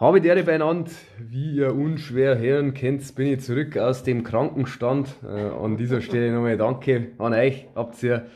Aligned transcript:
Habe 0.00 0.20
der 0.20 0.40
beieinander, 0.44 0.92
wie 1.18 1.56
ihr 1.56 1.74
unschwer 1.74 2.38
hören 2.38 2.72
könnt, 2.72 3.12
bin 3.16 3.26
ich 3.26 3.40
zurück 3.40 3.76
aus 3.76 4.04
dem 4.04 4.22
Krankenstand. 4.22 5.08
Äh, 5.24 5.26
an 5.26 5.76
dieser 5.76 6.00
Stelle 6.00 6.30
nochmal 6.30 6.56
Danke 6.56 7.08
an 7.18 7.32
euch. 7.32 7.66
Habt 7.74 8.00
ihr 8.04 8.28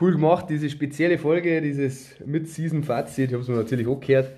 cool 0.00 0.12
gemacht, 0.12 0.46
diese 0.48 0.70
spezielle 0.70 1.18
Folge, 1.18 1.60
dieses 1.60 2.18
Mid-Season-Fazit. 2.24 3.28
Ich 3.28 3.32
habe 3.34 3.42
es 3.42 3.48
mir 3.48 3.56
natürlich 3.56 3.86
auch 3.86 4.00
gehört. 4.00 4.30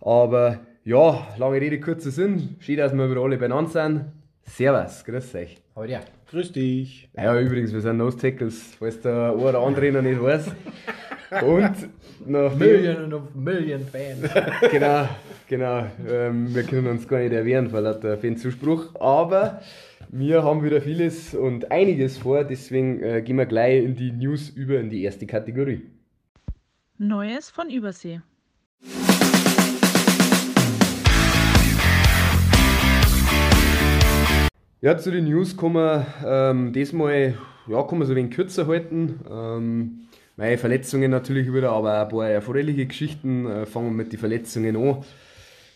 Aber 0.00 0.60
ja, 0.82 1.26
lange 1.36 1.60
Rede, 1.60 1.78
kurzer 1.78 2.10
Sinn. 2.10 2.56
Schön, 2.58 2.78
dass 2.78 2.94
wir 2.94 3.10
wieder 3.10 3.20
alle 3.20 3.36
beieinander 3.36 3.70
sind. 3.70 4.04
Servus, 4.44 5.04
grüß 5.04 5.34
euch. 5.34 5.58
Heute 5.76 5.92
ja. 5.92 6.00
Grüß 6.30 6.52
dich. 6.52 7.10
Ja, 7.14 7.38
übrigens, 7.38 7.70
wir 7.74 7.82
sind 7.82 7.98
Nose 7.98 8.16
Tackles, 8.16 8.76
falls 8.78 8.98
der 8.98 9.12
eine 9.12 9.34
oder 9.34 9.58
andere 9.60 9.92
noch 9.92 10.00
nicht 10.00 10.22
weiß. 10.22 10.46
Und 11.42 11.88
nach 12.26 12.54
Million 12.54 13.12
und 13.12 13.36
Million 13.36 13.86
Fans. 13.86 14.30
genau, 14.70 15.08
genau. 15.48 15.86
Ähm, 16.08 16.54
wir 16.54 16.62
können 16.62 16.86
uns 16.86 17.08
gar 17.08 17.18
nicht 17.18 17.32
erwehren 17.32 17.70
vor 17.70 17.80
lauter 17.80 18.16
Fanzuspruch, 18.18 18.94
aber 19.00 19.60
wir 20.10 20.42
haben 20.44 20.62
wieder 20.62 20.80
vieles 20.80 21.34
und 21.34 21.70
einiges 21.72 22.18
vor, 22.18 22.44
deswegen 22.44 23.02
äh, 23.02 23.22
gehen 23.22 23.36
wir 23.36 23.46
gleich 23.46 23.82
in 23.82 23.96
die 23.96 24.12
News 24.12 24.50
über 24.50 24.78
in 24.78 24.90
die 24.90 25.02
erste 25.02 25.26
Kategorie. 25.26 25.82
Neues 26.98 27.50
von 27.50 27.70
Übersee. 27.70 28.20
Ja, 34.80 34.98
zu 34.98 35.10
den 35.10 35.24
News 35.24 35.56
kommen 35.56 35.76
wir 35.76 36.06
ähm, 36.24 36.72
diesmal 36.72 37.34
ja, 37.66 37.82
kann 37.82 37.98
man 37.98 38.06
so 38.06 38.12
ein 38.12 38.16
wenig 38.16 38.32
kürzer 38.32 38.66
halten. 38.66 39.20
Ähm, 39.30 40.03
meine 40.36 40.58
Verletzungen 40.58 41.10
natürlich 41.10 41.52
wieder, 41.52 41.72
aber 41.72 42.02
ein 42.02 42.08
paar 42.08 42.28
erfreuliche 42.28 42.86
Geschichten. 42.86 43.46
Äh, 43.46 43.66
fangen 43.66 43.88
wir 43.88 44.04
mit 44.04 44.12
den 44.12 44.18
Verletzungen 44.18 44.76
an. 44.76 45.04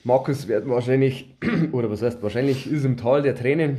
Markus 0.05 0.49
wird 0.49 0.69
wahrscheinlich, 0.69 1.37
oder 1.73 1.91
was 1.91 2.03
heißt 2.03 2.23
wahrscheinlich, 2.23 2.71
ist 2.71 2.85
im 2.85 2.97
Tal 2.97 3.23
der 3.23 3.35
Tränen. 3.35 3.79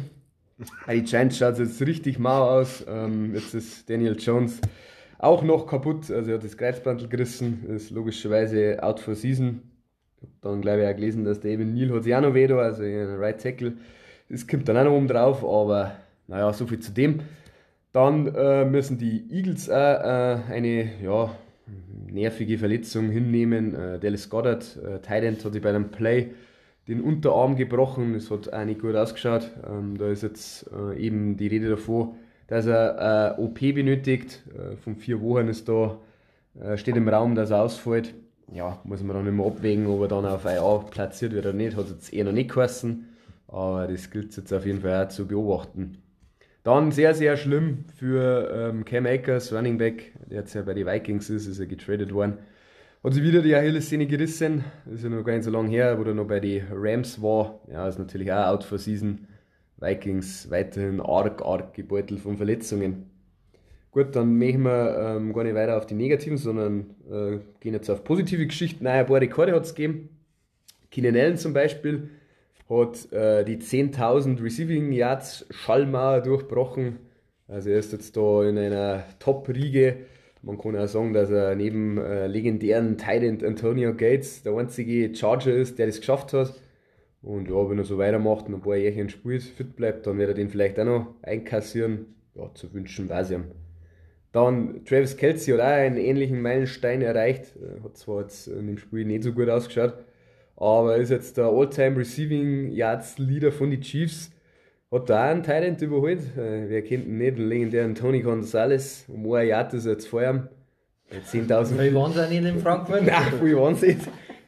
Bei 0.86 0.96
den 0.96 1.06
Giants 1.06 1.38
schaut 1.38 1.58
jetzt 1.58 1.82
richtig 1.82 2.20
mau 2.20 2.44
aus. 2.44 2.86
Ähm, 2.88 3.34
jetzt 3.34 3.54
ist 3.54 3.90
Daniel 3.90 4.18
Jones 4.20 4.60
auch 5.18 5.44
noch 5.44 5.68
kaputt. 5.68 6.10
Also 6.12 6.32
er 6.32 6.38
hat 6.38 6.44
das 6.44 6.58
Kreuzbandel 6.58 7.08
gerissen, 7.08 7.66
ist 7.70 7.92
logischerweise 7.92 8.82
out 8.82 9.00
for 9.00 9.16
season. 9.16 9.62
Ich 10.18 10.24
habe 10.24 10.34
dann 10.42 10.62
glaube 10.62 10.82
ich 10.82 10.88
auch 10.88 10.96
gelesen, 10.96 11.24
dass 11.24 11.40
der 11.40 11.52
eben 11.52 11.74
Neil 11.74 11.94
hat 11.94 12.04
sich 12.04 12.14
auch 12.14 12.22
noch 12.22 12.34
weh 12.34 12.52
also 12.52 12.84
ein 12.84 13.16
Right 13.18 13.42
Tackle. 13.42 13.74
Das 14.30 14.48
kommt 14.48 14.68
dann 14.68 14.78
auch 14.78 14.84
noch 14.84 14.92
oben 14.92 15.08
drauf, 15.08 15.44
aber 15.44 15.96
naja, 16.28 16.52
so 16.54 16.68
viel 16.68 16.80
zu 16.80 16.92
dem. 16.92 17.22
Dann 17.92 18.28
äh, 18.36 18.66
müssen 18.66 18.98
die 18.98 19.26
Eagles 19.32 19.70
auch 19.70 19.76
äh, 19.76 20.38
eine 20.50 20.90
ja, 21.02 21.36
nervige 22.08 22.58
Verletzung 22.58 23.10
hinnehmen. 23.10 23.74
Äh, 23.74 24.00
Dallas 24.00 24.30
Goddard, 24.30 24.78
äh, 24.78 25.00
Thailand, 25.00 25.44
hat 25.44 25.54
sich 25.54 25.62
bei 25.62 25.70
einem 25.70 25.90
Play 25.90 26.32
den 26.88 27.02
Unterarm 27.02 27.56
gebrochen. 27.56 28.14
Das 28.14 28.30
hat 28.30 28.54
auch 28.54 28.66
nicht 28.66 28.82
gut 28.82 28.96
ausgeschaut. 28.96 29.50
Ähm, 29.68 29.98
da 29.98 30.10
ist 30.10 30.24
jetzt 30.24 30.70
äh, 30.72 31.00
eben 31.00 31.38
die 31.38 31.48
Rede 31.48 31.70
davon, 31.70 32.16
dass 32.48 32.68
er 32.68 33.38
äh, 33.38 33.42
OP 33.42 33.60
benötigt. 33.60 34.44
Äh, 34.54 34.76
von 34.78 34.96
vier 34.96 35.22
Wochen 35.22 35.48
ist 35.48 35.68
da, 35.68 35.98
äh, 36.60 36.78
steht 36.78 36.96
im 36.96 37.10
Raum, 37.10 37.34
dass 37.34 37.50
er 37.50 37.64
ausfällt. 37.64 38.14
Ja, 38.54 38.80
muss 38.84 39.04
man 39.04 39.16
dann 39.16 39.28
immer 39.28 39.46
abwägen, 39.46 39.88
ob 39.88 40.02
er 40.02 40.08
dann 40.08 40.26
auf 40.26 40.46
IA 40.46 40.78
platziert 40.90 41.34
wird 41.34 41.46
oder 41.46 41.54
nicht. 41.54 41.76
Hat 41.76 41.90
jetzt 41.90 42.14
eher 42.14 42.26
noch 42.26 42.32
nicht 42.34 42.52
geheißen. 42.54 43.08
Aber 43.48 43.88
das 43.88 44.12
gilt 44.12 44.36
jetzt 44.38 44.54
auf 44.54 44.66
jeden 44.66 44.82
Fall 44.82 45.06
auch 45.06 45.10
zu 45.10 45.28
beobachten. 45.28 45.98
Dann 46.64 46.92
sehr, 46.92 47.14
sehr 47.14 47.38
schlimm 47.38 47.86
für 47.96 48.52
ähm, 48.54 48.86
Cam 48.86 49.06
Akers, 49.06 49.54
Running 49.54 49.78
Back, 49.78 50.12
der 50.30 50.40
jetzt 50.40 50.54
ja 50.54 50.62
bei 50.62 50.74
den 50.74 50.86
Vikings 50.86 51.30
ist, 51.30 51.48
ist 51.48 51.60
er 51.60 51.68
getradet 51.68 52.14
worden. 52.14 52.40
Hat 53.02 53.14
sich 53.14 53.24
wieder 53.24 53.42
die 53.42 53.56
Achillessehne 53.56 54.08
gerissen, 54.08 54.66
ist 54.94 55.04
ja 55.04 55.10
noch 55.10 55.24
gar 55.24 55.34
nicht 55.34 55.46
so 55.46 55.52
lange 55.52 55.70
her, 55.70 55.98
wo 55.98 56.04
er 56.04 56.14
noch 56.14 56.28
bei 56.28 56.42
den 56.42 56.66
Rams 56.70 57.22
war. 57.22 57.62
Ja, 57.72 57.88
ist 57.88 57.98
natürlich 57.98 58.32
auch 58.32 58.48
out 58.48 58.64
for 58.66 58.78
season. 58.78 59.28
Vikings 59.78 60.52
weiterhin 60.52 61.00
arg, 61.00 61.42
arg 61.42 61.74
gebeutelt 61.74 62.20
von 62.20 62.36
Verletzungen. 62.36 63.10
Gut, 63.92 64.16
dann 64.16 64.38
machen 64.38 64.64
wir 64.64 65.16
ähm, 65.16 65.34
gar 65.34 65.46
nicht 65.46 65.56
weiter 65.56 65.78
auf 65.78 65.86
die 65.86 65.96
negativen, 65.96 66.38
sondern 66.38 66.96
äh, 67.10 67.40
gehen 67.62 67.74
jetzt 67.74 67.90
auf 67.90 68.04
positive 68.04 68.46
Geschichten. 68.46 68.84
Nein, 68.84 69.00
ein 69.00 69.06
paar 69.06 69.22
Rekorde 69.22 69.54
hat 69.54 69.64
es 69.64 69.74
gegeben. 69.74 70.10
Keenan 70.92 71.16
Allen 71.16 71.38
zum 71.38 71.54
Beispiel 71.54 72.10
hat 72.70 73.12
äh, 73.12 73.44
die 73.44 73.58
10.000 73.58 74.42
Receiving 74.44 74.92
Yards 74.92 75.46
Schallmauer 75.50 76.22
durchbrochen. 76.22 77.00
Also 77.48 77.72
er 77.72 77.80
ist 77.80 77.92
jetzt 77.92 78.16
da 78.16 78.44
in 78.44 78.58
einer 78.58 79.04
Top-Riege. 79.18 79.98
Man 80.44 80.58
kann 80.58 80.78
auch 80.78 80.88
sagen, 80.88 81.14
dass 81.14 81.32
er 81.32 81.56
neben 81.56 81.98
äh, 81.98 82.28
legendären 82.28 82.98
Titan 82.98 83.44
Antonio 83.44 83.94
Gates 83.94 84.44
der 84.44 84.54
einzige 84.54 85.14
Charger 85.14 85.54
ist, 85.54 85.80
der 85.80 85.88
das 85.88 86.00
geschafft 86.00 86.32
hat. 86.34 86.54
Und 87.22 87.50
ja, 87.50 87.70
wenn 87.70 87.80
er 87.80 87.84
so 87.84 87.98
weitermacht 87.98 88.48
und 88.48 88.54
ein 88.54 88.62
paar 88.62 88.78
Jährchen 88.78 89.10
spielt, 89.10 89.44
fit 89.44 89.76
bleibt, 89.76 90.08
dann 90.08 90.18
wird 90.18 90.30
er 90.30 90.36
den 90.36 90.50
vielleicht 90.50 90.80
auch 90.80 90.86
noch 90.86 91.08
einkassieren. 91.22 92.16
Ja, 92.36 92.54
zu 92.54 92.74
wünschen 92.74 93.10
weiß 93.10 93.32
ich 93.32 93.38
ihm. 93.38 93.46
Dann 94.32 94.86
Travis 94.86 95.18
Kelsey 95.18 95.54
hat 95.54 95.62
auch 95.62 95.66
einen 95.66 95.98
ähnlichen 95.98 96.42
Meilenstein 96.42 97.02
erreicht. 97.02 97.56
Hat 97.84 97.98
zwar 97.98 98.22
jetzt 98.22 98.48
in 98.48 98.68
dem 98.68 98.78
Spiel 98.78 99.06
nicht 99.06 99.24
so 99.24 99.34
gut 99.34 99.50
ausgeschaut, 99.50 99.96
aber 100.60 100.98
ist 100.98 101.10
jetzt 101.10 101.38
der 101.38 101.46
All-Time 101.46 101.98
Receiving 101.98 102.72
Yards 102.72 103.18
Leader 103.18 103.52
von 103.52 103.72
den 103.72 103.82
Chiefs. 103.82 104.32
Hat 104.92 105.10
da 105.10 105.26
auch 105.26 105.32
einen 105.32 105.44
Thailand 105.44 105.82
überholt. 105.82 106.20
Äh, 106.36 106.68
wer 106.68 106.82
kennt 106.82 107.06
ihn 107.06 107.18
nicht? 107.18 107.38
Den 107.38 107.48
legendären 107.48 107.96
Tony 107.96 108.22
Gonzalez. 108.22 109.06
Um 109.08 109.32
ein 109.34 109.48
Yard 109.48 109.74
ist 109.74 109.86
er 109.86 109.94
jetzt 109.94 110.08
vor 110.08 110.22
ihm. 110.24 110.48
10.000. 111.12 111.80
Wie 111.80 111.94
waren 111.94 112.14
sie 112.14 112.28
nicht 112.28 112.54
in 112.54 112.60
Frankfurt? 112.60 113.04
Nein, 113.06 113.34
viel 113.40 113.56
waren 113.56 113.76
sie 113.76 113.88
nicht. 113.88 114.08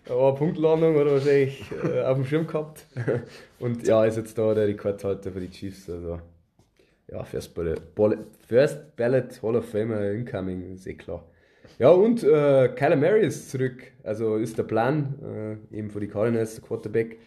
Aber 0.09 0.29
eine 0.29 0.37
Punktlandung 0.37 0.95
hat 0.95 1.05
er 1.05 1.13
wahrscheinlich 1.13 1.63
äh, 1.83 2.01
auf 2.01 2.17
dem 2.17 2.25
Schirm 2.25 2.47
gehabt. 2.47 2.85
Und 3.59 3.87
ja, 3.87 4.03
ist 4.05 4.17
jetzt 4.17 4.37
da 4.37 4.53
der 4.53 4.67
Rekordhalter 4.67 5.31
für 5.31 5.39
die 5.39 5.49
Chiefs. 5.49 5.89
Also, 5.89 6.19
ja, 7.07 7.23
First 7.23 7.53
Ballot, 7.53 7.81
First 8.47 8.95
Ballot 8.95 9.41
Hall 9.41 9.55
of 9.55 9.69
Famer 9.69 10.11
incoming, 10.11 10.73
ist 10.73 10.87
eh 10.87 10.95
klar. 10.95 11.23
Ja, 11.79 11.89
und 11.89 12.23
äh, 12.23 12.69
Kyler 12.75 12.95
Murray 12.95 13.25
ist 13.25 13.49
zurück. 13.49 13.91
Also 14.03 14.35
ist 14.37 14.57
der 14.57 14.63
Plan, 14.63 15.59
äh, 15.71 15.77
eben 15.77 15.89
für 15.89 15.99
die 15.99 16.07
Cardinals, 16.07 16.61
Quarterback. 16.61 17.17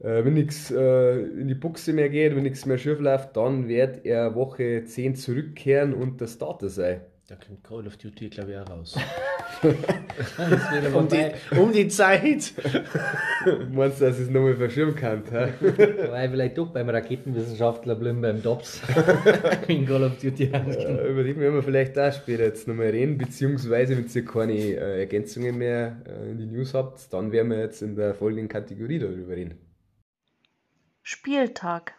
Äh, 0.00 0.24
wenn 0.24 0.34
nichts 0.34 0.70
äh, 0.70 1.20
in 1.20 1.48
die 1.48 1.54
Buchse 1.54 1.92
mehr 1.92 2.08
geht, 2.08 2.36
wenn 2.36 2.42
nichts 2.42 2.66
mehr 2.66 2.78
schief 2.78 3.00
läuft, 3.00 3.36
dann 3.36 3.68
wird 3.68 4.04
er 4.04 4.34
Woche 4.34 4.84
10 4.84 5.14
zurückkehren 5.16 5.94
und 5.94 6.20
der 6.20 6.26
Starter 6.26 6.68
sein. 6.68 7.00
Da 7.28 7.34
kommt 7.34 7.64
Call 7.64 7.88
of 7.88 7.96
Duty, 7.96 8.28
glaube 8.28 8.52
ich, 8.52 8.56
auch 8.56 8.70
raus. 8.70 8.96
um, 10.94 11.08
die, 11.08 11.58
um 11.58 11.72
die 11.72 11.88
Zeit. 11.88 12.52
Meinst 13.72 14.00
du, 14.00 14.04
dass 14.04 14.18
ich 14.18 14.26
es 14.26 14.30
nochmal 14.30 14.54
verschirmen 14.54 14.94
kann? 14.94 15.24
Weil 15.32 16.28
vielleicht 16.30 16.56
doch 16.56 16.68
beim 16.68 16.88
Raketenwissenschaftler 16.88 17.96
bleiben 17.96 18.20
beim 18.20 18.40
Dobbs 18.40 18.80
in 19.66 19.86
Call 19.86 20.04
of 20.04 20.18
Duty 20.20 20.52
äh, 20.52 21.10
Über 21.10 21.24
den 21.24 21.40
werden 21.40 21.54
wir 21.54 21.64
vielleicht 21.64 21.98
auch 21.98 22.12
später 22.12 22.44
jetzt 22.44 22.68
nochmal 22.68 22.90
reden, 22.90 23.18
beziehungsweise 23.18 23.96
wenn 23.96 24.06
ihr 24.06 24.24
keine 24.24 24.54
äh, 24.54 25.00
Ergänzungen 25.00 25.58
mehr 25.58 25.96
äh, 26.06 26.30
in 26.30 26.38
die 26.38 26.46
News 26.46 26.74
habt, 26.74 27.12
dann 27.12 27.32
werden 27.32 27.50
wir 27.50 27.58
jetzt 27.58 27.82
in 27.82 27.96
der 27.96 28.14
folgenden 28.14 28.48
Kategorie 28.48 29.00
darüber 29.00 29.34
reden. 29.34 29.58
Spieltag. 31.02 31.94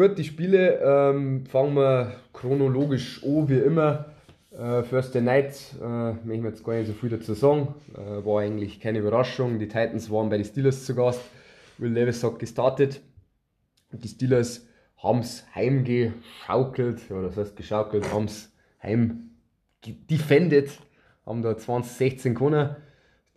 Gut, 0.00 0.16
die 0.16 0.24
Spiele 0.24 0.80
ähm, 0.82 1.44
fangen 1.44 1.74
wir 1.74 2.12
chronologisch 2.32 3.22
an, 3.22 3.50
wie 3.50 3.58
immer. 3.58 4.06
Äh, 4.50 4.82
Thursday 4.84 5.20
Night, 5.20 5.74
äh, 5.78 6.12
möchte 6.24 6.46
jetzt 6.46 6.64
gar 6.64 6.72
nicht 6.72 6.86
so 6.86 6.94
viel 6.94 7.10
dazu 7.10 7.34
sagen. 7.34 7.74
Äh, 7.94 8.24
war 8.24 8.40
eigentlich 8.40 8.80
keine 8.80 9.00
Überraschung. 9.00 9.58
Die 9.58 9.68
Titans 9.68 10.10
waren 10.10 10.30
bei 10.30 10.38
den 10.38 10.46
Steelers 10.46 10.86
zu 10.86 10.94
Gast. 10.94 11.20
Will 11.76 11.92
Levis 11.92 12.24
hat 12.24 12.38
gestartet. 12.38 13.02
Die 13.92 14.08
Steelers 14.08 14.66
haben 14.96 15.18
es 15.18 15.44
heimgeschaukelt, 15.54 17.10
oder 17.10 17.24
das 17.24 17.36
heißt 17.36 17.56
geschaukelt, 17.56 18.10
haben 18.10 18.24
es 18.24 18.50
heim 18.82 19.32
defended, 19.84 20.70
haben 21.26 21.42
da 21.42 21.58
2016 21.58 22.36
gewonnen. 22.36 22.74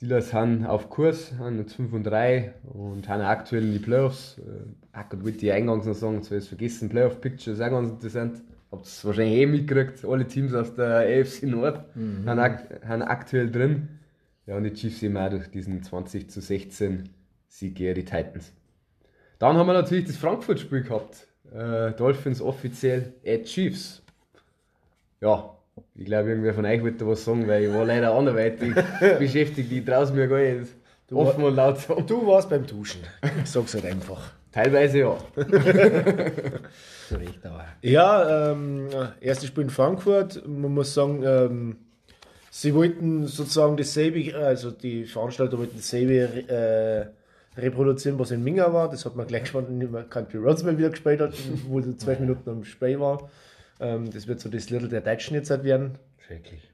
Steelers 0.04 0.32
sind 0.32 0.66
auf 0.66 0.90
Kurs, 0.90 1.32
haben 1.40 1.60
jetzt 1.60 1.76
5 1.76 1.94
und 1.94 2.04
3 2.04 2.56
und 2.74 3.08
haben 3.08 3.22
aktuell 3.22 3.64
in 3.64 3.72
die 3.72 3.80
Playoffs. 3.80 4.38
Äh, 4.38 5.00
ich 5.00 5.24
wollte 5.24 5.38
die 5.38 5.52
eingangs 5.54 5.86
noch 5.86 5.94
sagen, 5.94 6.22
zuerst 6.22 6.50
vergessen, 6.50 6.90
Playoff 6.90 7.22
Picture 7.22 7.56
ist 7.56 7.62
auch 7.62 7.70
ganz 7.70 7.90
interessant. 7.90 8.42
Habt 8.70 8.86
es 8.86 9.06
wahrscheinlich 9.06 9.40
eh 9.40 9.46
mitgekriegt, 9.46 10.04
alle 10.04 10.28
Teams 10.28 10.54
aus 10.54 10.76
der 10.76 11.08
AFC 11.08 11.44
Nord 11.44 11.96
mhm. 11.96 12.28
haben, 12.28 12.60
haben 12.86 13.02
aktuell 13.02 13.50
drin. 13.50 13.88
Ja, 14.46 14.58
und 14.58 14.66
die 14.66 14.74
Chiefs 14.74 15.02
eben 15.04 15.16
auch 15.16 15.30
durch 15.30 15.50
diesen 15.50 15.82
20 15.82 16.30
zu 16.30 16.42
16 16.42 17.08
Sieg 17.48 17.76
gegen 17.76 17.96
die 17.96 18.04
Titans. 18.04 18.52
Dann 19.40 19.56
haben 19.56 19.68
wir 19.68 19.74
natürlich 19.74 20.04
das 20.04 20.18
Frankfurt-Spiel 20.18 20.84
gehabt. 20.84 21.28
Äh, 21.54 21.94
Dolphins 21.94 22.42
offiziell 22.42 23.14
at 23.26 23.46
Chiefs. 23.46 24.02
Ja, 25.22 25.53
ich 25.96 26.06
glaube, 26.06 26.30
irgendwer 26.30 26.54
von 26.54 26.66
euch 26.66 26.82
wollte 26.82 27.08
was 27.08 27.24
sagen, 27.24 27.48
weil 27.48 27.64
ich 27.64 27.74
war 27.74 27.86
leider 27.86 28.14
anderweitig 28.14 28.74
beschäftigt. 29.20 29.72
Ich 29.72 29.86
traue 29.86 30.04
es 30.04 30.14
mir 30.14 30.28
gar 30.28 30.40
nicht 30.40 30.72
du 31.08 31.20
offen 31.20 31.44
und 31.44 31.56
laut 31.56 31.80
sagen. 31.80 32.06
Du 32.08 32.26
warst 32.28 32.50
beim 32.50 32.66
Duschen. 32.66 33.02
Sag's 33.46 33.74
halt 33.74 33.86
einfach. 33.86 34.32
Teilweise 34.52 35.00
ja. 35.00 35.18
Zu 37.08 37.16
Recht, 37.16 37.44
aber. 37.44 37.66
Ja, 37.82 38.52
ähm, 38.52 38.88
erstes 39.20 39.48
Spiel 39.48 39.64
in 39.64 39.70
Frankfurt. 39.72 40.48
Man 40.48 40.74
muss 40.74 40.94
sagen, 40.94 41.24
ähm, 41.24 41.78
sie 42.52 42.76
wollten 42.76 43.26
sozusagen 43.26 43.78
dasselbe, 43.78 44.36
also 44.36 44.70
die 44.70 45.06
Veranstalter 45.06 45.58
wollten 45.58 45.78
dasselbe 45.78 46.14
äh, 46.48 47.60
reproduzieren, 47.60 48.20
was 48.20 48.30
in 48.30 48.44
Minga 48.44 48.72
war. 48.74 48.90
Das 48.90 49.06
hat 49.06 49.16
man 49.16 49.26
gleich 49.26 49.42
gespannt, 49.42 49.70
wie 49.72 49.86
man 49.86 50.08
Country 50.08 50.38
Roads 50.38 50.64
mal 50.64 50.78
wieder 50.78 50.92
gespielt 50.92 51.20
hat, 51.20 51.34
wo 51.68 51.82
so 51.82 51.94
zwölf 51.94 52.20
Minuten 52.20 52.48
am 52.50 52.64
Spray 52.64 53.00
war. 53.00 53.30
Ähm, 53.80 54.10
das 54.12 54.28
wird 54.28 54.40
so 54.40 54.50
das 54.50 54.70
Little 54.70 54.90
der 54.90 55.02
Deutschen 55.02 55.36
jetzt 55.36 55.50
halt 55.50 55.64
werden. 55.64 55.98
Schrecklich. 56.26 56.70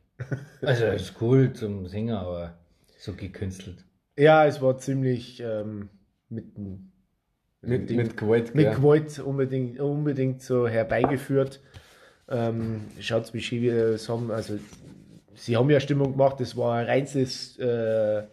Also, 0.62 0.86
ist 0.88 1.14
cool 1.22 1.54
zum 1.54 1.88
Singen, 1.88 2.16
aber 2.16 2.58
so 2.98 3.14
gekünstelt. 3.14 3.86
Ja, 4.18 4.46
es 4.46 4.62
war 4.62 4.78
ziemlich 4.78 5.42
ähm, 5.42 5.90
mit, 6.28 6.58
Mit, 7.62 7.90
dem- 7.90 7.98
mit 7.98 8.18
Gewalt. 8.18 8.54
mit 8.54 8.66
gell. 8.66 8.76
Gewalt 8.76 9.20
unbedingt, 9.20 9.80
unbedingt 9.80 10.42
so 10.42 10.68
herbeigeführt. 10.68 11.62
Ähm, 12.28 12.82
Schaut 13.00 13.34
wie 13.34 13.42
schön 13.42 13.62
wir 13.62 13.74
es 13.76 14.10
haben. 14.10 14.30
Also, 14.30 14.60
sie 15.36 15.56
haben 15.56 15.70
ja 15.70 15.80
Stimmung 15.80 16.12
gemacht, 16.12 16.40
das 16.42 16.58
war 16.58 16.76
ein 16.76 16.86
reines 16.86 17.58
äh, 17.58 18.24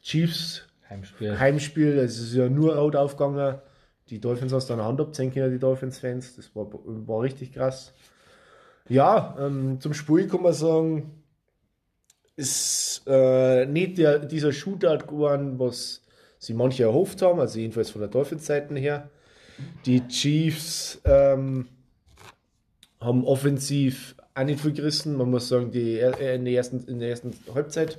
Chiefs 0.00 0.64
Heimspiel. 0.88 1.38
Heimspiel. 1.38 1.98
Es 1.98 2.18
ist 2.18 2.32
ja 2.34 2.48
nur 2.48 2.76
rot 2.76 2.96
aufgegangen. 2.96 3.58
Die 4.10 4.20
Dolphins 4.20 4.52
hast 4.52 4.70
dann 4.70 4.82
Hand 4.82 5.00
abziehen 5.00 5.32
können, 5.32 5.52
die 5.52 5.58
Dolphins-Fans. 5.58 6.36
Das 6.36 6.54
war, 6.54 6.66
war 6.72 7.22
richtig 7.22 7.52
krass. 7.52 7.92
Ja, 8.88 9.36
ähm, 9.38 9.80
zum 9.80 9.92
Spiel 9.94 10.28
kann 10.28 10.42
man 10.42 10.54
sagen, 10.54 11.22
ist 12.36 13.02
äh, 13.06 13.66
nicht 13.66 13.98
der, 13.98 14.20
dieser 14.20 14.52
Shootout 14.52 15.06
geworden, 15.06 15.58
was 15.58 16.02
sie 16.38 16.54
manche 16.54 16.84
erhofft 16.84 17.20
haben, 17.20 17.40
also 17.40 17.58
jedenfalls 17.58 17.90
von 17.90 18.00
der 18.00 18.08
Dolphins-Seiten 18.08 18.76
her. 18.76 19.10
Die 19.84 20.06
Chiefs 20.06 21.00
ähm, 21.04 21.66
haben 23.00 23.24
offensiv 23.24 24.14
auch 24.34 24.44
nicht 24.44 24.60
viel 24.60 24.72
gerissen. 24.72 25.16
Man 25.16 25.30
muss 25.30 25.48
sagen, 25.48 25.70
die, 25.70 25.98
äh, 25.98 26.36
in, 26.36 26.44
der 26.44 26.54
ersten, 26.54 26.84
in 26.86 27.00
der 27.00 27.10
ersten 27.10 27.32
Halbzeit 27.54 27.98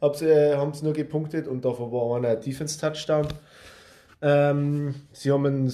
haben 0.00 0.14
sie, 0.14 0.26
äh, 0.26 0.56
haben 0.56 0.74
sie 0.74 0.84
nur 0.84 0.92
gepunktet 0.92 1.46
und 1.46 1.64
davon 1.64 1.92
war 1.92 2.16
einer 2.16 2.36
Defense-Touchdown. 2.36 3.28
Ähm, 4.22 4.94
sie 5.12 5.30
haben 5.30 5.70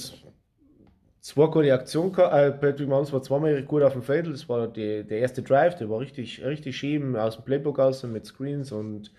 zwei 1.23 1.47
gute 1.47 1.73
Aktionen 1.73 2.13
gehabt. 2.13 2.35
Äh, 2.35 2.51
Patrick 2.53 2.89
Mahomes 2.89 3.13
war 3.13 3.23
zweimal 3.23 3.63
gut 3.63 3.83
auf 3.83 3.93
dem 3.93 4.03
Feld. 4.03 4.27
Das 4.27 4.49
war 4.49 4.67
die, 4.67 5.05
der 5.05 5.19
erste 5.19 5.43
Drive, 5.43 5.77
der 5.77 5.89
war 5.89 6.01
richtig, 6.01 6.45
richtig 6.45 6.77
schön 6.77 7.17
aus 7.17 7.37
dem 7.37 7.45
Playbook 7.45 7.79
aus 7.79 8.03
mit 8.03 8.27
Screens 8.27 8.73
und 8.73 9.13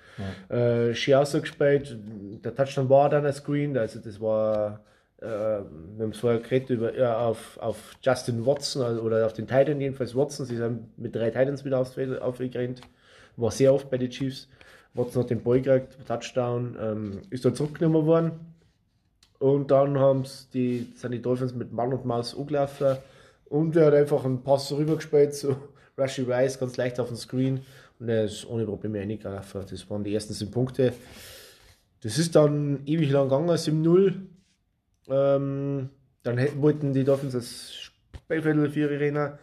äh, 0.50 0.94
schön 0.94 1.16
ausgespielt. 1.16 1.98
Der 2.44 2.54
Touchdown 2.54 2.90
war 2.90 3.10
dann 3.10 3.26
ein 3.26 3.34
Screen, 3.34 3.76
also 3.78 4.00
das 4.00 4.20
war. 4.22 4.82
Äh, 5.22 5.26
wir 5.26 6.04
haben 6.04 6.10
es 6.12 6.20
vorher 6.20 6.42
geredet 6.42 6.70
über, 6.70 6.96
ja, 6.98 7.18
auf, 7.18 7.58
auf 7.62 7.94
Justin 8.02 8.46
Watson 8.46 8.82
also, 8.84 9.02
oder 9.02 9.26
auf 9.26 9.34
den 9.34 9.48
Titan 9.48 9.80
jedenfalls 9.80 10.16
Watson. 10.16 10.46
Sie 10.46 10.58
sind 10.58 10.98
mit 11.00 11.16
drei 11.16 11.30
Titans 11.30 11.64
wieder 11.64 11.80
aufs 11.80 11.94
Feld 11.94 12.22
aufgerannt. 12.22 12.82
War 13.38 13.52
sehr 13.52 13.74
oft 13.74 13.90
bei 13.90 13.98
den 13.98 14.10
Chiefs. 14.10 14.50
Watson 14.94 15.24
hat 15.24 15.30
den 15.30 15.42
Ball 15.42 15.62
gekriegt, 15.62 15.98
Touchdown, 16.08 16.78
ähm, 16.80 17.22
ist 17.30 17.46
da 17.46 17.54
zurückgenommen 17.54 18.06
worden. 18.06 18.53
Und 19.44 19.72
dann 19.72 20.00
haben's 20.00 20.48
die, 20.54 20.88
sind 20.96 21.12
die 21.12 21.22
Dolphins 21.22 21.54
mit 21.54 21.74
Mann 21.74 21.92
und 21.92 22.06
Maus 22.06 22.34
angelaufen. 22.34 22.96
Und 23.44 23.76
er 23.76 23.88
hat 23.88 23.94
einfach 23.94 24.24
einen 24.24 24.42
Pass 24.42 24.72
rübergespielt 24.72 25.36
zu 25.36 25.58
Rushy 25.98 26.22
Rice, 26.22 26.58
ganz 26.58 26.78
leicht 26.78 26.98
auf 26.98 27.10
den 27.10 27.18
Screen. 27.18 27.60
Und 28.00 28.08
er 28.08 28.24
ist 28.24 28.50
ohne 28.50 28.64
Probleme 28.64 29.00
reingelaufen. 29.00 29.66
Das 29.70 29.90
waren 29.90 30.06
die 30.06 30.14
ersten 30.14 30.32
sieben 30.32 30.52
Punkte. 30.52 30.94
Das 32.04 32.18
ist 32.18 32.38
dann 32.38 32.84
ewig 32.86 33.12
lang 33.12 33.28
gegangen, 33.28 33.50
7-0. 33.50 34.14
Ähm, 35.10 35.90
dann 36.24 36.38
hätten, 36.38 36.62
wollten 36.62 36.94
die 36.94 37.04
Dolphins 37.04 37.34
das 37.34 37.74
Spielviertel 37.74 38.70
für 38.70 38.80
ihre 38.80 38.96
Arena. 38.96 39.40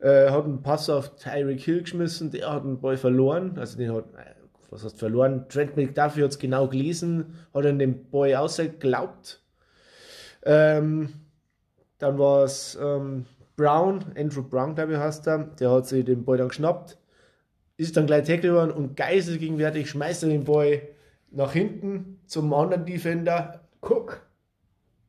Äh, 0.00 0.30
hat 0.30 0.46
einen 0.46 0.62
Pass 0.62 0.90
auf 0.90 1.14
Tyreek 1.14 1.60
Hill 1.60 1.82
geschmissen, 1.82 2.32
der 2.32 2.52
hat 2.52 2.64
den 2.64 2.80
Ball 2.80 2.96
verloren. 2.96 3.56
Also 3.56 3.78
den 3.78 3.94
hat, 3.94 4.06
äh, 4.16 4.34
was 4.70 4.84
heißt 4.84 4.98
verloren? 4.98 5.46
Trent 5.48 5.76
McDuffie 5.76 6.22
hat 6.22 6.30
es 6.30 6.38
genau 6.38 6.68
gelesen, 6.68 7.34
hat 7.54 7.66
an 7.66 7.78
den 7.78 8.10
Ball 8.10 8.34
ausgeglaubt. 8.34 9.42
Ähm, 10.44 11.10
dann 11.98 12.18
war 12.18 12.44
es 12.44 12.78
ähm, 12.80 13.26
Brown, 13.56 14.04
Andrew 14.16 14.42
Brown, 14.42 14.74
glaube 14.74 14.92
ich, 14.92 14.98
heißt 14.98 15.26
er. 15.26 15.38
Der 15.58 15.70
hat 15.70 15.86
sich 15.86 16.04
den 16.04 16.24
Ball 16.24 16.38
dann 16.38 16.48
geschnappt, 16.48 16.98
ist 17.76 17.96
dann 17.96 18.06
gleich 18.06 18.26
tackle 18.26 18.50
geworden 18.50 18.70
und 18.70 18.96
geiselgegenwärtig 18.96 19.90
schmeißt 19.90 20.22
er 20.24 20.28
den 20.28 20.44
Ball 20.44 20.82
nach 21.30 21.52
hinten 21.52 22.20
zum 22.26 22.52
anderen 22.54 22.84
Defender. 22.86 23.60
Guck, 23.80 24.22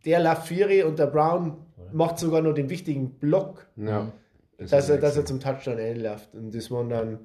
der 0.06 0.20
läuft 0.20 0.48
Vieri 0.48 0.84
und 0.84 1.00
der 1.00 1.08
Brown 1.08 1.58
macht 1.92 2.20
sogar 2.20 2.42
noch 2.42 2.54
den 2.54 2.70
wichtigen 2.70 3.12
Block 3.12 3.68
Ja. 3.76 4.12
dass 4.58 4.90
er, 4.90 4.98
dass 4.98 5.18
er 5.18 5.26
zum 5.26 5.40
Touchdown 5.40 5.78
einläuft. 5.78 6.34
Und 6.34 6.54
das 6.54 6.70
war 6.70 6.84
dann, 6.84 7.20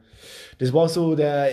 das 0.58 0.72
war 0.72 0.88
so 0.88 1.14
der 1.14 1.50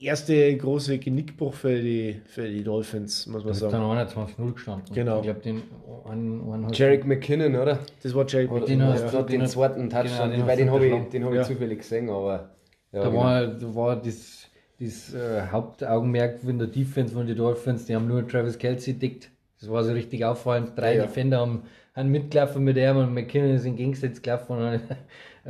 erste 0.00 0.56
große 0.56 0.98
Genickbruch 0.98 1.54
für 1.54 1.80
die, 1.80 2.20
für 2.26 2.48
die 2.48 2.62
Dolphins, 2.62 3.26
muss 3.26 3.42
man 3.44 3.46
Da 3.46 3.50
ist 3.52 3.62
dann 3.62 3.70
sagen. 3.70 4.34
21-0 4.38 4.52
gestanden. 4.54 4.94
Genau. 4.94 5.16
Ich 5.18 5.22
glaube, 5.24 5.40
den 5.40 5.62
einen, 6.08 6.52
einen 6.52 6.72
Jarek 6.72 7.04
McKinnon, 7.06 7.56
oder? 7.56 7.80
Das 8.02 8.14
war 8.14 8.26
Jerry 8.26 8.46
Oder 8.46 8.66
Den 8.66 8.82
hast 8.82 9.12
du- 9.12 9.22
den, 9.22 9.40
den 9.40 9.48
zweiten 9.48 9.90
Touchdown, 9.90 10.30
genau, 10.30 10.46
den 10.46 10.56
den 10.58 10.70
habe 10.70 10.86
ich, 10.86 11.08
den 11.10 11.24
hab 11.24 11.30
ich 11.32 11.36
Ja. 11.38 11.42
zufällig 11.44 11.78
gesehen, 11.80 12.08
aber 12.10 12.50
ja, 12.92 13.02
Da 13.02 13.08
genau. 13.08 13.20
war, 13.22 13.46
da 13.46 13.74
war 13.74 13.96
das, 13.96 14.48
das 14.80 15.14
äh, 15.14 15.42
Hauptaugenmerk 15.50 16.38
von 16.40 16.58
der 16.58 16.68
Defense 16.68 17.12
von 17.14 17.26
den 17.26 17.36
Dolphins, 17.36 17.86
die 17.86 17.94
haben 17.96 18.06
nur 18.06 18.26
Travis 18.26 18.56
Kelsey 18.58 18.94
dickt. 18.94 19.30
Das 19.60 19.68
war 19.68 19.82
so 19.82 19.92
richtig 19.92 20.24
auffallend. 20.24 20.78
Drei 20.78 20.92
Ja, 20.92 20.98
ja. 20.98 21.06
Defender 21.06 21.40
haben, 21.40 21.64
haben 21.96 22.10
mitgelaufen 22.10 22.62
mit 22.62 22.76
ihm 22.76 22.96
und 22.96 23.12
McKinnon 23.12 23.50
ist 23.56 23.64
entgegengesetzt 23.64 24.22
gelaufen 24.22 24.52
und 24.52 24.80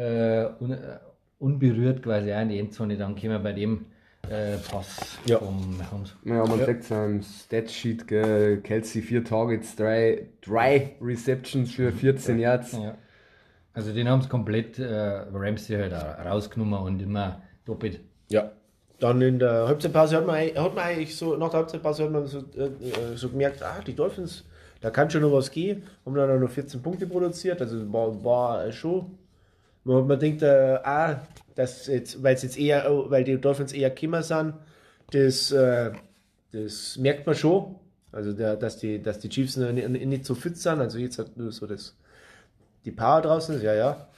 äh, 0.00 0.46
un, 0.60 0.70
äh, 0.72 0.78
unberührt 1.38 2.02
quasi 2.02 2.32
auch 2.32 2.40
in 2.40 2.48
die 2.48 2.58
Endzone. 2.58 2.96
Dann 2.96 3.14
kämen 3.14 3.34
wir 3.34 3.38
bei 3.40 3.52
dem 3.52 3.84
äh, 4.30 4.56
Pass 4.70 5.18
Ja. 5.26 5.38
vom 5.38 5.76
Mahomes. 5.78 6.14
Ja, 6.24 6.44
man 6.46 6.58
Ja. 6.60 6.66
sagt 6.66 6.82
es 6.84 6.92
am 6.92 7.22
Statsheet, 7.22 8.06
gell, 8.06 8.58
Kelsey 8.62 9.02
4 9.02 9.24
Targets, 9.24 9.76
3 9.76 10.26
drei 10.40 10.96
Receptions 11.00 11.72
für 11.72 11.92
14 11.92 12.38
Yards. 12.38 12.72
Ja. 12.72 12.94
Also 13.74 13.92
den 13.92 14.08
haben 14.08 14.22
sie 14.22 14.28
komplett 14.28 14.78
äh, 14.78 14.86
Ramsey 15.32 15.76
halt 15.76 15.94
auch 15.94 16.24
rausgenommen 16.24 16.80
und 16.80 17.00
immer 17.02 17.42
doppelt. 17.64 18.00
Ja. 18.28 18.50
Dann 18.98 19.22
in 19.22 19.38
der 19.38 19.68
Halbzeitpause 19.68 20.16
hat 20.16 20.26
man, 20.26 20.34
eigentlich- 20.36 20.58
hat 20.58 20.74
man 20.74 20.84
eigentlich 20.84 21.16
so, 21.16 21.36
nach 21.36 21.50
der 21.50 21.58
Halbzeitpause 21.60 22.04
hat 22.04 22.10
man 22.10 22.26
so, 22.26 22.38
äh, 22.56 22.64
äh, 22.64 23.16
so 23.16 23.28
gemerkt, 23.28 23.62
ah, 23.62 23.80
die 23.86 23.94
Dolphins, 23.94 24.44
da 24.80 24.90
kann 24.90 25.08
schon 25.10 25.22
noch 25.22 25.32
was 25.32 25.50
gehen. 25.52 25.84
Haben 26.04 26.16
dann 26.16 26.30
auch 26.30 26.40
noch 26.40 26.50
14 26.50 26.82
Punkte 26.82 27.06
produziert, 27.06 27.60
also 27.60 27.92
war, 27.92 28.24
war 28.24 28.72
schon. 28.72 29.16
Man, 29.88 30.06
man 30.06 30.18
denkt, 30.18 30.42
äh, 30.42 30.78
ah, 30.82 31.22
dass 31.54 31.86
jetzt, 31.86 32.22
weil 32.22 32.36
jetzt 32.36 32.58
eher, 32.58 32.84
weil 33.08 33.24
die 33.24 33.40
Dolphins 33.40 33.72
eher 33.72 33.90
Kimmer 33.90 34.22
sind, 34.22 34.54
das, 35.12 35.50
äh, 35.50 35.92
das 36.52 36.98
merkt 36.98 37.26
man 37.26 37.34
schon. 37.34 37.76
Also, 38.12 38.34
der, 38.34 38.56
dass, 38.56 38.76
die, 38.76 39.02
dass 39.02 39.18
die 39.18 39.30
Chiefs 39.30 39.56
nicht, 39.56 40.24
so 40.26 40.34
fit 40.34 40.58
sind. 40.58 40.80
Also, 40.80 40.98
jetzt 40.98 41.18
hat 41.18 41.36
nur 41.38 41.52
so 41.52 41.66
das, 41.66 41.96
die 42.84 42.90
Power 42.90 43.22
draußen 43.22 43.62
ja, 43.62 43.74
ja. 43.74 44.08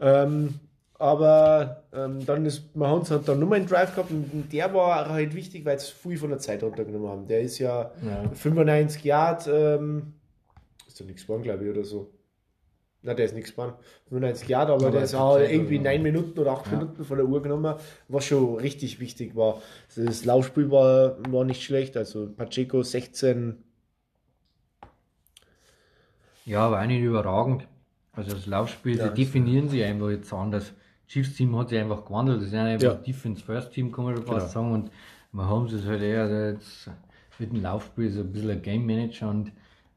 Ähm, 0.00 0.58
aber 0.98 1.84
ähm, 1.92 2.24
dann 2.26 2.44
ist 2.44 2.74
Mahomes 2.74 3.10
hat 3.10 3.28
dann 3.28 3.38
nochmal 3.40 3.58
einen 3.58 3.68
Drive 3.68 3.94
gehabt 3.94 4.10
und 4.10 4.52
der 4.52 4.72
war 4.74 5.08
halt 5.08 5.34
wichtig, 5.34 5.64
weil 5.64 5.76
es 5.76 5.88
viel 5.88 6.16
von 6.16 6.30
der 6.30 6.38
Zeit 6.38 6.62
runtergenommen 6.62 7.08
haben. 7.08 7.26
Der 7.28 7.42
ist 7.42 7.58
ja, 7.58 7.92
Ja. 8.04 8.28
95 8.32 9.04
Yard, 9.04 9.48
ähm, 9.48 10.14
ist 10.86 11.00
doch 11.00 11.06
nichts 11.06 11.22
geworden, 11.22 11.42
glaube 11.42 11.64
ich, 11.64 11.70
oder 11.70 11.84
so. 11.84 12.10
Na, 13.04 13.14
der 13.14 13.24
ist 13.24 13.34
nichts 13.34 13.50
geworden. 13.50 13.74
95 14.10 14.48
Yard, 14.48 14.70
aber, 14.70 14.80
Aber 14.82 14.90
der 14.92 15.02
es 15.02 15.10
ist 15.12 15.18
hat 15.18 15.20
auch 15.22 15.38
irgendwie. 15.38 15.78
9 15.80 16.02
Minuten 16.02 16.38
oder 16.38 16.52
8 16.52 16.66
Ja. 16.70 16.78
Minuten 16.78 17.04
von 17.04 17.16
der 17.16 17.26
Uhr 17.26 17.42
genommen, 17.42 17.74
was 18.08 18.24
schon 18.26 18.56
richtig 18.56 19.00
wichtig 19.00 19.34
war. 19.34 19.60
Das 19.96 20.24
Laufspiel 20.24 20.70
war, 20.70 21.16
war 21.32 21.44
nicht 21.44 21.62
schlecht, 21.64 21.96
also 21.96 22.28
Pacheco 22.30 22.82
16, 22.82 23.58
Ja, 26.44 26.68
auch 26.68 26.86
nicht 26.86 27.00
überragend. 27.02 27.66
Also 28.12 28.32
das 28.34 28.46
Laufspiel, 28.46 28.98
Ja, 28.98 29.08
die 29.08 29.24
definieren 29.24 29.68
sich 29.68 29.82
einfach 29.84 30.10
jetzt 30.10 30.32
anders. 30.32 30.72
Chiefs 31.08 31.34
Team 31.36 31.56
hat 31.56 31.68
sich 31.70 31.78
einfach 31.78 32.04
gewandelt. 32.04 32.40
Das 32.40 32.48
ist 32.48 32.54
einfach 32.54 32.82
Ja. 32.82 32.94
Defense 32.94 33.42
First 33.42 33.72
Team, 33.72 33.92
kann 33.92 34.04
man 34.04 34.16
schon 34.16 34.24
Genau. 34.24 34.38
fast 34.38 34.52
sagen. 34.52 34.72
Und 34.72 34.90
Mahomes 35.32 35.72
ist 35.72 35.86
halt 35.86 36.02
eher 36.02 36.28
der 36.28 36.52
jetzt 36.52 36.90
mit 37.38 37.52
dem 37.52 37.62
Laufspiel 37.62 38.10
so 38.10 38.20
ein 38.20 38.32
bisschen 38.32 38.50
ein 38.50 38.62
Game 38.62 38.86
Manager 38.86 39.28
und 39.30 39.52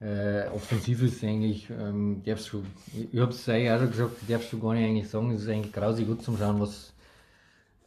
äh, 0.05 0.47
offensiv 0.53 1.01
ist 1.01 1.23
eigentlich, 1.23 1.67
ähm, 1.69 2.21
darfst 2.25 2.53
du, 2.53 2.63
ich, 2.95 3.13
ich 3.13 3.19
hab's 3.19 3.49
eigentlich 3.49 3.71
auch 3.71 3.79
schon 3.79 3.91
gesagt, 3.91 4.11
darfst 4.27 4.53
du 4.53 4.59
gar 4.59 4.73
nicht 4.73 4.85
eigentlich 4.85 5.09
sagen, 5.09 5.31
es 5.31 5.41
ist 5.41 5.49
eigentlich 5.49 5.73
grausig 5.73 6.05
gut 6.07 6.21
zum 6.21 6.37
Schauen, 6.37 6.59
was, 6.59 6.93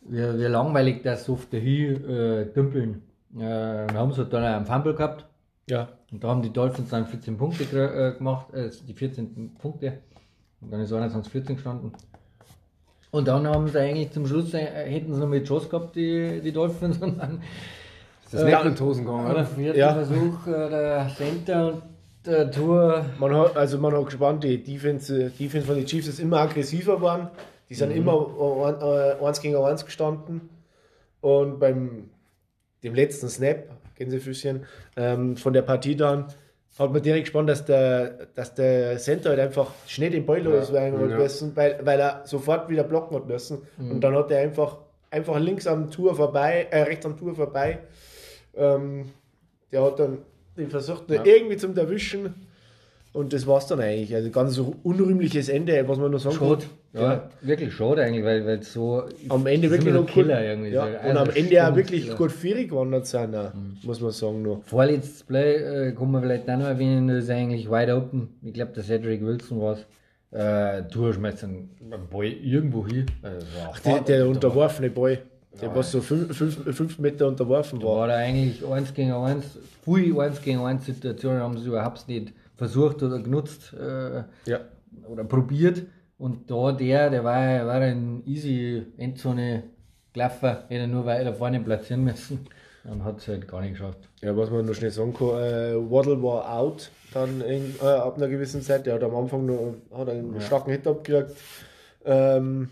wie, 0.02 0.16
wie 0.16 0.44
langweilig 0.44 1.02
das 1.02 1.24
so 1.26 1.34
oft 1.34 1.52
dahin 1.52 2.04
äh, 2.08 2.46
dümpeln. 2.46 3.02
Äh, 3.38 3.86
Mahomes 3.92 4.18
hat 4.18 4.32
dann 4.32 4.42
auch 4.42 4.56
einen 4.56 4.66
Fumble 4.66 4.94
gehabt. 4.94 5.26
ja, 5.68 5.88
Und 6.10 6.24
da 6.24 6.28
haben 6.28 6.42
die 6.42 6.52
Dolphins 6.52 6.90
dann 6.90 7.06
14 7.06 7.36
Punkte 7.36 7.64
äh, 7.64 8.18
gemacht, 8.18 8.52
äh, 8.52 8.70
die 8.88 8.94
14 8.94 9.54
Punkte. 9.58 9.98
Und 10.60 10.72
dann 10.72 10.80
ist 10.80 10.92
21-14 10.92 11.54
gestanden. 11.54 11.92
Und 13.10 13.28
dann 13.28 13.46
haben 13.46 13.68
sie 13.68 13.78
eigentlich 13.78 14.10
zum 14.10 14.26
Schluss, 14.26 14.52
äh, 14.54 14.58
hätten 14.60 15.14
sie 15.14 15.20
noch 15.20 15.28
mit 15.28 15.46
Chance 15.46 15.68
gehabt, 15.68 15.94
die, 15.94 16.40
die 16.42 16.52
Dolphins. 16.52 16.98
Und 17.02 17.18
dann 17.18 17.42
Ist 18.24 18.34
das 18.34 18.44
nicht 18.44 18.64
in 18.64 18.74
die 18.74 18.80
Hosen 18.82 19.04
gegangen, 19.04 19.24
oder? 19.26 19.34
oder? 19.34 19.44
vierten 19.46 19.78
Ja. 19.78 19.94
Versuch, 19.94 20.46
äh, 20.46 20.68
der 20.68 21.10
Center 21.16 21.66
und 21.74 21.82
der 22.28 22.50
Tour. 22.50 23.04
Man 23.18 23.34
hat, 23.34 23.56
also 23.56 23.78
man 23.78 23.94
hat 23.94 24.06
gespannt, 24.06 24.44
die 24.44 24.62
Defense, 24.62 25.30
Defense 25.30 25.66
von 25.66 25.76
den 25.76 25.86
Chiefs 25.86 26.08
ist 26.08 26.20
immer 26.20 26.40
aggressiver 26.40 26.96
geworden. 26.96 27.28
Die 27.68 27.74
sind 27.74 27.90
immer 27.90 29.16
äh, 29.20 29.24
eins 29.24 29.40
gegen 29.40 29.56
eins 29.56 29.84
gestanden. 29.84 30.48
Und 31.20 31.58
beim 31.58 32.10
dem 32.82 32.94
letzten 32.94 33.28
Snap, 33.28 33.64
Gänsefüßchen, 33.96 34.64
ähm, 34.96 35.36
von 35.36 35.52
der 35.52 35.62
Partie 35.62 35.96
dann, 35.96 36.26
hat 36.78 36.92
man 36.92 37.02
direkt 37.02 37.24
gespannt, 37.24 37.48
dass 37.48 37.64
der, 37.64 38.28
dass 38.34 38.54
der 38.54 38.98
Center 38.98 39.30
halt 39.30 39.40
einfach 39.40 39.72
schnell 39.86 40.10
den 40.10 40.24
Ball 40.24 40.40
los 40.40 40.70
ja. 40.72 40.90
müssen, 40.90 41.56
weil, 41.56 41.80
weil 41.82 41.98
er 41.98 42.22
sofort 42.24 42.68
wieder 42.68 42.84
blocken 42.84 43.16
hat 43.16 43.26
müssen. 43.26 43.58
Mhm. 43.78 43.90
Und 43.90 44.00
dann 44.00 44.14
hat 44.14 44.30
er 44.30 44.42
einfach, 44.42 44.78
einfach 45.10 45.38
links 45.40 45.66
am 45.66 45.90
Tour 45.90 46.14
vorbei, 46.14 46.68
äh, 46.70 46.82
rechts 46.82 47.04
am 47.04 47.16
Tour 47.16 47.34
vorbei. 47.34 47.80
Ähm, 48.56 49.10
der 49.72 49.82
hat 49.82 49.98
dann 49.98 50.18
den 50.58 50.70
versucht, 50.70 51.10
ja. 51.10 51.24
irgendwie 51.24 51.56
zum 51.56 51.76
erwischen. 51.76 52.34
Und 53.12 53.32
das 53.32 53.46
war 53.46 53.58
es 53.58 53.66
dann 53.66 53.80
eigentlich. 53.80 54.14
Also 54.14 54.30
ganz 54.30 54.54
so 54.54 54.76
unrühmliches 54.82 55.48
Ende, 55.48 55.82
was 55.88 55.98
man 55.98 56.10
noch 56.10 56.20
sagen 56.20 56.36
Schade. 56.36 56.64
Ja, 56.92 57.02
ja, 57.02 57.30
wirklich 57.40 57.72
schade 57.72 58.02
eigentlich, 58.02 58.24
weil, 58.24 58.46
weil 58.46 58.62
so. 58.62 59.04
Am 59.28 59.46
Ende 59.46 59.70
wirklich 59.70 59.94
noch 59.94 60.06
Killer 60.06 60.44
irgendwie. 60.44 60.70
Ja. 60.70 60.84
Und 60.84 61.16
am 61.16 61.30
Ende 61.30 61.66
auch 61.66 61.74
wirklich 61.74 62.04
Killer. 62.04 62.16
gut 62.16 62.32
vierig 62.32 62.68
gewandert 62.70 63.06
sind, 63.06 63.32
mhm. 63.32 63.78
muss 63.82 64.00
man 64.00 64.10
sagen. 64.10 64.42
Noch. 64.42 64.62
Vorletztes 64.64 65.24
Play 65.24 65.88
äh, 65.88 65.92
kann 65.92 66.10
man 66.10 66.22
vielleicht 66.22 66.48
auch 66.48 66.58
noch 66.58 66.66
erwähnen, 66.66 67.08
das 67.08 67.24
ist 67.24 67.30
eigentlich 67.30 67.70
wide 67.70 67.96
open. 67.96 68.28
Ich 68.42 68.52
glaube, 68.52 68.72
der 68.72 68.84
Cedric 68.84 69.24
Wilson 69.24 69.60
war 69.60 69.72
es. 69.72 69.86
Äh, 70.30 70.82
du 70.90 71.10
schmeißt 71.10 71.44
einen 71.44 71.70
Ball 72.10 72.26
irgendwo 72.26 72.86
hin. 72.86 73.06
Also, 73.22 73.46
Ach, 73.72 73.80
der, 73.80 74.00
der 74.00 74.28
unterworfene 74.28 74.90
Ball. 74.90 75.22
Der, 75.60 75.74
was 75.74 75.90
so 75.90 76.00
5 76.00 76.98
Meter 76.98 77.26
unterworfen 77.26 77.82
war. 77.82 77.96
War 77.96 78.08
da 78.08 78.16
eigentlich 78.16 78.64
1 78.64 78.94
gegen 78.94 79.12
1, 79.12 79.58
viel 79.84 80.18
1 80.18 80.42
gegen 80.42 80.60
1 80.60 80.86
Situationen 80.86 81.40
haben 81.40 81.58
sie 81.58 81.66
überhaupt 81.66 82.06
nicht 82.08 82.32
versucht 82.56 83.02
oder 83.02 83.18
genutzt 83.18 83.72
äh, 83.72 84.22
ja. 84.46 84.60
oder 85.08 85.24
probiert. 85.24 85.82
Und 86.18 86.50
da 86.50 86.72
der, 86.72 87.10
der 87.10 87.24
war, 87.24 87.66
war 87.66 87.80
ein 87.80 88.22
easy 88.26 88.84
Endzone 88.96 89.64
gelaufen, 90.12 90.56
hätte 90.68 90.88
nur 90.88 91.06
weiter 91.06 91.32
vorne 91.32 91.60
platzieren 91.60 92.04
müssen. 92.04 92.46
Dann 92.84 93.04
hat 93.04 93.18
es 93.18 93.28
halt 93.28 93.46
gar 93.46 93.60
nicht 93.60 93.72
geschafft. 93.72 94.08
Ja, 94.22 94.36
was 94.36 94.50
man 94.50 94.64
noch 94.64 94.74
schnell 94.74 94.90
sagen 94.90 95.12
kann, 95.12 95.28
äh, 95.28 95.74
Waddle 95.90 96.22
war 96.22 96.52
out 96.58 96.90
dann 97.12 97.40
in, 97.40 97.74
äh, 97.82 97.86
ab 97.86 98.16
einer 98.16 98.28
gewissen 98.28 98.62
Zeit. 98.62 98.86
Der 98.86 98.94
hat 98.94 99.02
am 99.02 99.14
Anfang 99.14 99.46
noch 99.46 99.74
hat 99.94 100.08
einen 100.08 100.34
ja. 100.34 100.40
starken 100.40 100.70
Hit 100.70 100.86
abgekriegt. 100.86 101.36
Ähm, 102.04 102.70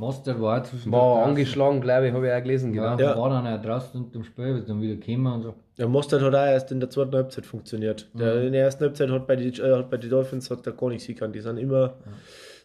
Master 0.00 0.40
war 0.40 0.64
zwischen 0.64 0.90
War 0.90 1.26
angeschlagen, 1.26 1.80
glaube 1.82 2.08
ich, 2.08 2.14
habe 2.14 2.26
ich 2.26 2.32
auch 2.32 2.42
gelesen. 2.42 2.72
Genau. 2.72 2.98
Ja, 2.98 3.18
war 3.18 3.28
dann 3.28 3.46
auch 3.46 3.62
draußen 3.62 4.00
unter 4.00 4.18
dem 4.18 4.24
Spiel, 4.24 4.56
ist 4.56 4.68
dann 4.68 4.80
wieder 4.80 4.96
gekommen 4.96 5.26
und 5.26 5.42
so. 5.42 5.54
Der 5.76 5.88
Mustard 5.88 6.22
hat 6.22 6.34
auch 6.34 6.46
erst 6.46 6.72
in 6.72 6.80
der 6.80 6.88
zweiten 6.88 7.14
Halbzeit 7.14 7.44
funktioniert. 7.44 8.08
Mhm. 8.14 8.18
Der, 8.18 8.42
in 8.42 8.52
der 8.52 8.64
ersten 8.64 8.84
Halbzeit 8.84 9.10
hat 9.10 9.26
bei 9.26 9.36
den 9.36 9.52
äh, 9.52 9.82
bei 9.88 9.98
die 9.98 10.08
Dolphins 10.08 10.50
hat 10.50 10.64
der 10.64 10.72
gar 10.72 10.88
nichts 10.88 11.06
gekannt. 11.06 11.34
Die 11.34 11.40
sind 11.40 11.58
immer 11.58 11.88
mhm. 11.88 12.12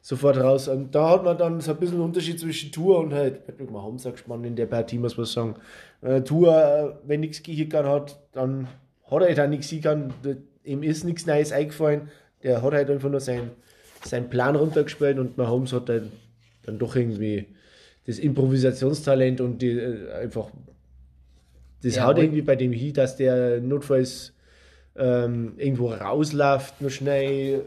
sofort 0.01 0.37
raus. 0.37 0.69
Und 0.69 0.95
da 0.95 1.09
hat 1.09 1.25
man 1.25 1.37
dann 1.37 1.59
so 1.59 1.71
ein 1.71 1.77
bisschen 1.77 1.97
einen 1.97 2.05
Unterschied 2.05 2.39
zwischen 2.39 2.71
Tour 2.71 2.99
und 2.99 3.13
halt, 3.13 3.45
Patrick 3.45 3.69
Mahomes 3.69 4.03
gespannt 4.03 4.45
in 4.45 4.55
der 4.55 4.67
Partie, 4.67 4.97
muss 4.97 5.17
man 5.17 5.25
sagen. 5.25 5.55
Äh, 6.01 6.21
Tour, 6.21 6.55
äh, 6.55 6.93
wenn 7.05 7.19
nichts 7.19 7.43
gehickert 7.43 7.85
hat, 7.85 8.17
dann 8.31 8.67
hat 9.11 9.21
er 9.21 9.27
halt 9.27 9.39
auch 9.41 9.47
nichts 9.49 9.69
gekannt. 9.69 10.13
Ihm 10.63 10.83
ist 10.83 11.03
nichts 11.03 11.25
Neues 11.25 11.51
eingefallen. 11.51 12.09
Der 12.43 12.61
hat 12.61 12.73
halt 12.73 12.89
einfach 12.89 13.09
nur 13.09 13.19
seinen 13.19 13.51
sein 14.03 14.29
Plan 14.29 14.55
runtergespielt 14.55 15.19
und 15.19 15.37
Mahomes 15.37 15.73
hat 15.73 15.89
halt 15.89 16.11
dann 16.65 16.79
doch 16.79 16.95
irgendwie 16.95 17.47
das 18.05 18.19
Improvisationstalent 18.19 19.41
und 19.41 19.61
die, 19.61 19.71
äh, 19.71 20.11
einfach 20.13 20.51
das 21.81 21.95
ja, 21.95 22.05
haut 22.05 22.17
irgendwie 22.17 22.41
bei 22.41 22.55
dem 22.55 22.71
hin, 22.71 22.93
dass 22.93 23.15
der 23.15 23.61
notfalls 23.61 24.33
ähm, 24.95 25.53
irgendwo 25.57 25.89
rausläuft, 25.89 26.81
nur 26.81 26.89
schnell. 26.89 27.61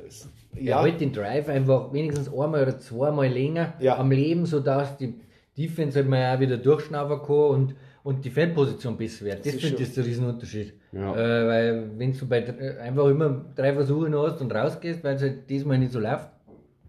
Ja, 0.59 0.81
halt 0.81 1.01
den 1.01 1.13
Drive 1.13 1.49
einfach 1.49 1.93
wenigstens 1.93 2.29
einmal 2.29 2.63
oder 2.63 2.79
zweimal 2.79 3.29
länger 3.29 3.75
ja. 3.81 3.97
am 3.97 4.11
Leben, 4.11 4.47
sodass 4.47 4.97
die 4.97 5.15
Defense 5.57 5.99
halt 5.99 6.09
mal 6.09 6.35
auch 6.35 6.41
wieder 6.41 6.57
durchschnaufen 6.57 7.19
kann 7.19 7.37
und, 7.37 7.75
und 8.03 8.25
die 8.25 8.31
Feldposition 8.31 8.97
besser 8.97 9.27
wird. 9.27 9.45
Das, 9.45 9.53
das 9.53 9.63
finde 9.63 9.83
ich 9.83 9.95
der 9.95 10.05
Riesenunterschied. 10.05 10.73
Ja. 10.93 11.15
Äh, 11.15 11.47
weil 11.47 11.91
wenn 11.99 12.13
du 12.13 12.27
bei, 12.27 12.79
einfach 12.81 13.07
immer 13.09 13.45
drei 13.55 13.75
Versuche 13.75 14.09
noch 14.09 14.27
hast 14.27 14.41
und 14.41 14.53
rausgehst, 14.53 15.05
weil 15.05 15.17
es 15.17 15.23
halt 15.23 15.51
diesmal 15.51 15.79
nicht 15.79 15.93
so 15.93 16.01
läuft, 16.01 16.29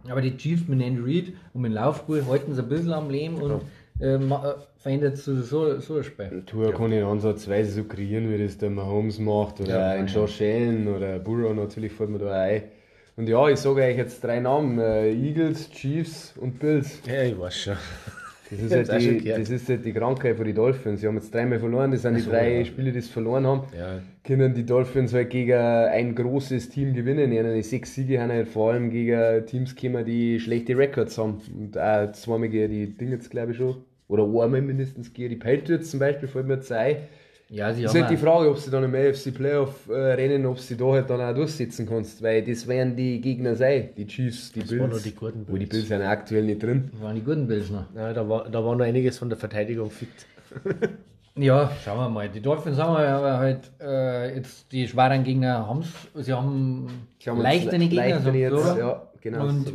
aber 0.10 0.22
die 0.22 0.36
Chiefs 0.38 0.68
mit 0.68 0.82
Andy 0.82 1.01
Reid 1.01 1.34
und 1.54 1.62
mit 1.62 1.72
Laufspiel 1.72 2.25
halten 2.28 2.54
sie 2.54 2.62
ein 2.62 2.70
bisschen 2.70 2.94
am 2.94 3.10
Leben 3.10 3.36
und 3.36 3.62
äh, 4.00 4.16
äh 4.16 4.54
verändert 4.78 5.18
so, 5.18 5.42
so, 5.42 5.80
so 5.80 5.98
ein 5.98 6.04
Spiel. 6.04 6.44
Tour 6.46 6.70
ja. 6.70 6.72
kann 6.72 6.92
ich 6.92 7.04
ansatzweise 7.04 7.72
so 7.72 7.84
kreieren, 7.84 8.32
wie 8.32 8.42
das 8.42 8.58
der 8.58 8.70
Mahomes 8.70 9.20
macht 9.20 9.60
oder 9.60 9.70
ja, 9.70 9.89
ein 9.89 10.08
Josh 10.08 10.42
Allen 10.42 10.88
oder 10.88 11.20
Burrow 11.20 11.54
natürlich 11.54 11.92
fällt 11.92 12.10
mir 12.10 12.20
da 12.20 12.32
ein. 12.32 12.63
Und 13.18 13.28
ja, 13.28 13.50
ich 13.50 13.60
sage 13.60 13.82
euch 13.82 13.98
jetzt 13.98 14.24
drei 14.24 14.39
Namen: 14.39 14.80
äh, 14.80 15.12
Eagles, 15.12 15.70
Chiefs 15.72 16.34
und 16.38 16.60
Bills. 16.60 17.01
Ja, 17.06 17.24
ich 17.24 17.38
weiß 17.38 17.56
schon. 17.56 17.78
Das 18.51 18.60
ist, 18.60 18.74
halt 18.74 19.01
die, 19.01 19.24
das 19.25 19.50
ist 19.50 19.70
halt 19.70 19.86
die 19.86 19.94
Krankheit 19.94 20.36
von 20.36 20.46
den 20.46 20.56
Dolphins. 20.56 21.01
Sie 21.01 21.08
haben 21.08 21.15
jetzt 21.15 21.34
dreimal 21.34 21.60
verloren, 21.60 21.91
das 21.91 22.01
sind 22.01 22.18
die 22.18 22.24
drei 22.24 22.60
ja. 22.60 22.65
Spiele, 22.65 22.91
die 22.91 23.01
sie 23.01 23.12
verloren 23.12 23.46
haben. 23.46 23.63
Ja. 23.77 24.01
Können 24.24 24.56
die 24.56 24.65
Dolphins 24.65 25.13
halt 25.13 25.29
gegen 25.29 25.53
ein 25.53 26.15
großes 26.15 26.70
Team 26.70 26.94
gewinnen. 26.94 27.32
Ja, 27.32 27.44
die 27.44 27.62
sechs 27.62 27.94
Siege 27.94 28.20
haben 28.20 28.32
halt 28.32 28.48
vor 28.48 28.72
allem 28.72 28.89
gegen 28.89 29.46
Teams 29.46 29.75
gekommen, 29.75 30.03
die 30.03 30.39
schlechte 30.39 30.75
Records 30.75 31.18
haben. 31.18 31.41
Und 31.56 31.77
auch 31.77 32.12
zweimal 32.13 32.50
gegen 32.50 32.72
die 32.72 32.98
Dinge 32.98 33.12
jetzt, 33.12 33.29
glaube 33.29 33.51
ich 33.51 33.58
schon. 33.58 33.77
Oder 34.08 34.24
einmal 34.24 34.62
mindestens 34.62 35.13
gegen 35.13 35.29
die 35.29 35.36
Patriots 35.36 35.91
zum 35.91 36.00
Beispiel, 36.00 36.27
fällt 36.27 36.48
mir 36.48 36.56
jetzt 36.56 36.72
ein. 36.72 36.98
Ja, 37.51 37.74
sie 37.74 37.82
das 37.82 37.96
ist 37.96 38.01
halt 38.01 38.12
die 38.12 38.18
Frage, 38.18 38.48
ob 38.48 38.60
sie 38.60 38.70
dann 38.70 38.84
im 38.84 38.94
AFC 38.94 39.34
Playoff 39.34 39.89
äh, 39.89 39.94
rennen, 39.94 40.46
ob 40.46 40.60
sie 40.60 40.77
da 40.77 40.86
halt 40.86 41.10
dann 41.10 41.20
auch 41.20 41.34
durchsetzen 41.34 41.88
kannst, 41.88 42.22
weil 42.22 42.44
das 42.44 42.68
werden 42.68 42.96
die 42.96 43.20
Gegner 43.20 43.56
sein, 43.56 43.89
die 43.98 44.06
Chiefs, 44.06 44.51
die 44.51 44.60
das 44.60 44.70
Bills. 44.70 44.82
Waren 44.91 45.03
die 45.03 45.15
guten 45.15 45.46
Bills. 45.46 45.50
Wo 45.50 45.58
die 45.58 45.65
Bills 45.65 45.88
sind 45.88 46.03
aktuell 46.03 46.44
nicht 46.44 46.62
drin. 46.62 46.89
Das 46.91 47.01
waren 47.01 47.15
die 47.15 47.24
guten 47.24 47.48
Bills 47.48 47.72
noch. 47.72 47.86
Ja, 47.96 48.13
da 48.13 48.29
war, 48.29 48.48
da 48.48 48.63
war 48.63 48.75
noch 48.75 48.86
einiges 48.86 49.18
von 49.18 49.29
der 49.29 49.38
Verteidigung 49.39 49.89
fit. 49.89 50.10
ja, 51.36 51.72
schauen 51.84 51.98
wir 51.98 52.10
mal. 52.10 52.29
Die 52.29 52.39
Dolphins 52.39 52.77
haben 52.77 53.01
wir 53.01 53.10
aber 53.10 53.39
halt 53.39 53.72
äh, 53.82 54.36
jetzt 54.36 54.72
die 54.72 54.88
schweren 54.88 55.24
Gegner 55.24 55.68
haben 55.68 55.84
sie 56.15 56.34
haben 56.34 56.88
leichtere 57.25 57.79
Gegner, 57.79 58.10
leichter 58.10 58.34
jetzt, 58.36 58.53
oder? 58.53 58.77
Ja, 58.77 59.08
genau. 59.22 59.48
Und 59.48 59.68
so 59.68 59.74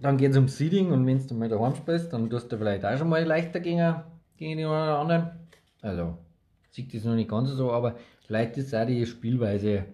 dann 0.00 0.16
geht 0.16 0.32
es 0.32 0.36
um 0.36 0.48
Seeding 0.48 0.90
und 0.90 1.06
wenn 1.06 1.24
du 1.24 1.34
mal 1.34 1.48
daheim 1.48 1.76
spielst, 1.76 2.12
dann 2.12 2.28
tust 2.28 2.50
du 2.50 2.58
vielleicht 2.58 2.84
auch 2.84 2.98
schon 2.98 3.08
mal 3.08 3.22
leichter 3.22 3.60
gegen, 3.60 3.94
gegen 4.36 4.58
die 4.58 4.64
anderen. 4.64 5.30
Also 5.82 6.16
sieht 6.72 6.92
das 6.94 7.04
noch 7.04 7.14
nicht 7.14 7.30
ganz 7.30 7.50
so, 7.50 7.70
aber 7.70 7.96
vielleicht 8.26 8.56
ist 8.56 8.74
auch 8.74 8.86
die 8.86 9.06
Spielweise, 9.06 9.84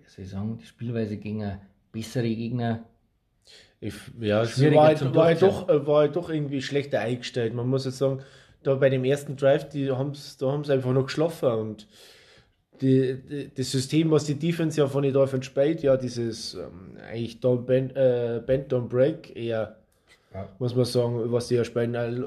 wie 0.00 0.08
soll 0.08 0.24
ich 0.24 0.30
sagen, 0.30 0.58
die 0.58 0.66
Spielweise 0.66 1.16
gegen 1.18 1.58
bessere 1.92 2.28
Gegner. 2.28 2.84
Ich, 3.80 3.94
ja, 4.20 4.42
es 4.42 4.60
war, 4.60 4.86
halt, 4.86 5.14
war, 5.14 5.24
halt 5.26 5.42
doch, 5.42 5.68
war 5.68 6.00
halt 6.00 6.16
doch 6.16 6.30
irgendwie 6.30 6.62
schlechter 6.62 7.00
eingestellt. 7.00 7.54
Man 7.54 7.68
muss 7.68 7.84
jetzt 7.84 7.98
sagen, 7.98 8.22
da 8.62 8.74
bei 8.74 8.90
dem 8.90 9.04
ersten 9.04 9.36
Drive, 9.36 9.68
die 9.68 9.90
haben's, 9.90 10.36
da 10.36 10.50
haben 10.50 10.64
sie 10.64 10.72
einfach 10.72 10.92
noch 10.92 11.06
geschlafen 11.06 11.50
und 11.50 11.86
die, 12.80 13.20
die, 13.28 13.50
das 13.54 13.70
System, 13.70 14.10
was 14.10 14.24
die 14.24 14.34
Defense 14.34 14.80
ja 14.80 14.86
von 14.86 15.02
den 15.02 15.12
Dolphins 15.12 15.46
spielt, 15.46 15.82
ja, 15.82 15.96
dieses 15.96 16.54
ähm, 16.54 16.96
eigentlich 17.08 17.38
don't 17.38 17.62
bend, 17.62 17.96
äh, 17.96 18.40
bend, 18.44 18.72
don't 18.72 18.88
break, 18.88 19.34
eher, 19.36 19.76
ja. 20.32 20.48
muss 20.58 20.74
man 20.74 20.84
sagen, 20.84 21.20
was 21.32 21.48
die 21.48 21.56
ja 21.56 21.64
spielen, 21.64 21.94
äh, 21.94 22.22